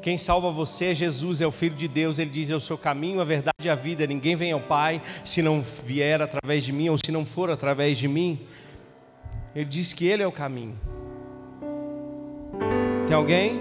Quem 0.02 0.18
salva 0.18 0.50
você 0.50 0.86
é 0.86 0.94
Jesus, 0.96 1.42
é 1.42 1.46
o 1.46 1.52
Filho 1.52 1.76
de 1.76 1.88
Deus. 1.88 2.18
Ele 2.18 2.32
diz: 2.32 2.64
sou 2.64 2.76
o 2.76 2.80
caminho, 2.80 3.22
a 3.22 3.24
verdade 3.24 3.54
e 3.66 3.70
a 3.70 3.76
vida. 3.76 4.08
Ninguém 4.08 4.36
vem 4.36 4.52
ao 4.52 4.62
Pai 4.62 5.00
se 5.24 5.44
não 5.44 5.62
vier 5.62 6.24
através 6.24 6.64
de 6.64 6.72
mim 6.72 6.90
ou 6.90 6.98
se 6.98 7.12
não 7.12 7.24
for 7.24 7.52
através 7.52 7.96
de 7.96 8.08
mim. 8.08 8.48
Ele 9.56 9.66
diz 9.66 9.94
que 9.94 10.08
Ele 10.08 10.24
é 10.24 10.28
o 10.28 10.32
caminho. 10.32 10.76
Tem 13.06 13.16
alguém? 13.16 13.60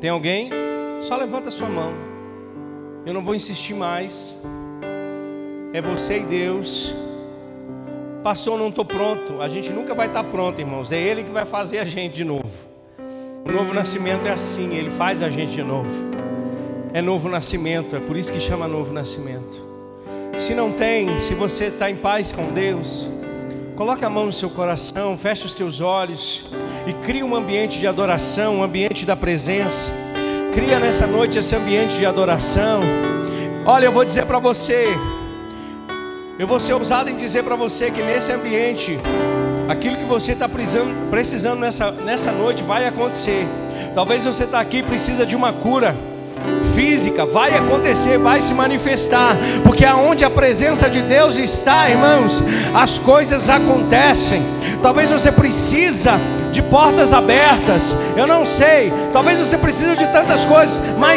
Tem 0.00 0.10
alguém? 0.10 0.50
Só 1.02 1.14
levanta 1.14 1.50
a 1.50 1.52
sua 1.52 1.68
mão. 1.68 2.05
Eu 3.06 3.14
não 3.14 3.22
vou 3.22 3.36
insistir 3.36 3.72
mais. 3.72 4.34
É 5.72 5.80
você 5.80 6.18
e 6.18 6.22
Deus. 6.24 6.92
Passou, 8.24 8.58
não 8.58 8.68
estou 8.68 8.84
pronto. 8.84 9.40
A 9.40 9.46
gente 9.46 9.70
nunca 9.70 9.94
vai 9.94 10.08
estar 10.08 10.24
pronto, 10.24 10.60
irmãos. 10.60 10.90
É 10.90 11.00
Ele 11.00 11.22
que 11.22 11.30
vai 11.30 11.44
fazer 11.44 11.78
a 11.78 11.84
gente 11.84 12.14
de 12.14 12.24
novo. 12.24 12.68
O 13.44 13.52
novo 13.52 13.72
nascimento 13.72 14.26
é 14.26 14.32
assim, 14.32 14.74
Ele 14.74 14.90
faz 14.90 15.22
a 15.22 15.30
gente 15.30 15.52
de 15.52 15.62
novo. 15.62 16.10
É 16.92 17.00
novo 17.00 17.28
nascimento, 17.28 17.94
é 17.94 18.00
por 18.00 18.16
isso 18.16 18.32
que 18.32 18.40
chama 18.40 18.66
novo 18.66 18.92
nascimento. 18.92 19.64
Se 20.36 20.52
não 20.52 20.72
tem, 20.72 21.20
se 21.20 21.32
você 21.32 21.66
está 21.66 21.88
em 21.88 21.94
paz 21.96 22.32
com 22.32 22.48
Deus, 22.52 23.08
coloque 23.76 24.04
a 24.04 24.10
mão 24.10 24.26
no 24.26 24.32
seu 24.32 24.50
coração, 24.50 25.16
feche 25.16 25.46
os 25.46 25.54
teus 25.54 25.80
olhos 25.80 26.46
e 26.88 26.92
cria 27.06 27.24
um 27.24 27.36
ambiente 27.36 27.78
de 27.78 27.86
adoração, 27.86 28.56
um 28.56 28.62
ambiente 28.64 29.06
da 29.06 29.14
presença. 29.14 30.05
Cria 30.56 30.80
nessa 30.80 31.06
noite 31.06 31.38
esse 31.38 31.54
ambiente 31.54 31.98
de 31.98 32.06
adoração. 32.06 32.80
Olha, 33.66 33.84
eu 33.84 33.92
vou 33.92 34.02
dizer 34.02 34.24
para 34.24 34.38
você, 34.38 34.86
eu 36.38 36.46
vou 36.46 36.58
ser 36.58 36.72
ousado 36.72 37.10
em 37.10 37.14
dizer 37.14 37.42
para 37.42 37.54
você 37.54 37.90
que 37.90 38.00
nesse 38.02 38.32
ambiente, 38.32 38.98
aquilo 39.68 39.96
que 39.96 40.04
você 40.04 40.32
está 40.32 40.48
precisando, 40.48 41.10
precisando 41.10 41.60
nessa, 41.60 41.90
nessa 41.90 42.32
noite 42.32 42.62
vai 42.62 42.86
acontecer. 42.86 43.46
Talvez 43.94 44.24
você 44.24 44.44
está 44.44 44.58
aqui 44.58 44.78
e 44.78 44.82
precisa 44.82 45.26
de 45.26 45.36
uma 45.36 45.52
cura 45.52 45.94
física, 46.76 47.24
vai 47.24 47.56
acontecer, 47.56 48.18
vai 48.18 48.38
se 48.38 48.52
manifestar, 48.52 49.34
porque 49.64 49.82
aonde 49.82 50.26
a 50.26 50.30
presença 50.30 50.90
de 50.90 51.00
Deus 51.00 51.38
está, 51.38 51.88
irmãos, 51.88 52.44
as 52.74 52.98
coisas 52.98 53.48
acontecem. 53.48 54.42
Talvez 54.82 55.10
você 55.10 55.32
precisa 55.32 56.20
de 56.52 56.60
portas 56.60 57.14
abertas, 57.14 57.96
eu 58.14 58.26
não 58.26 58.44
sei. 58.44 58.92
Talvez 59.10 59.38
você 59.38 59.56
precise 59.56 59.96
de 59.96 60.06
tantas 60.08 60.44
coisas, 60.44 60.82
mas 60.98 61.04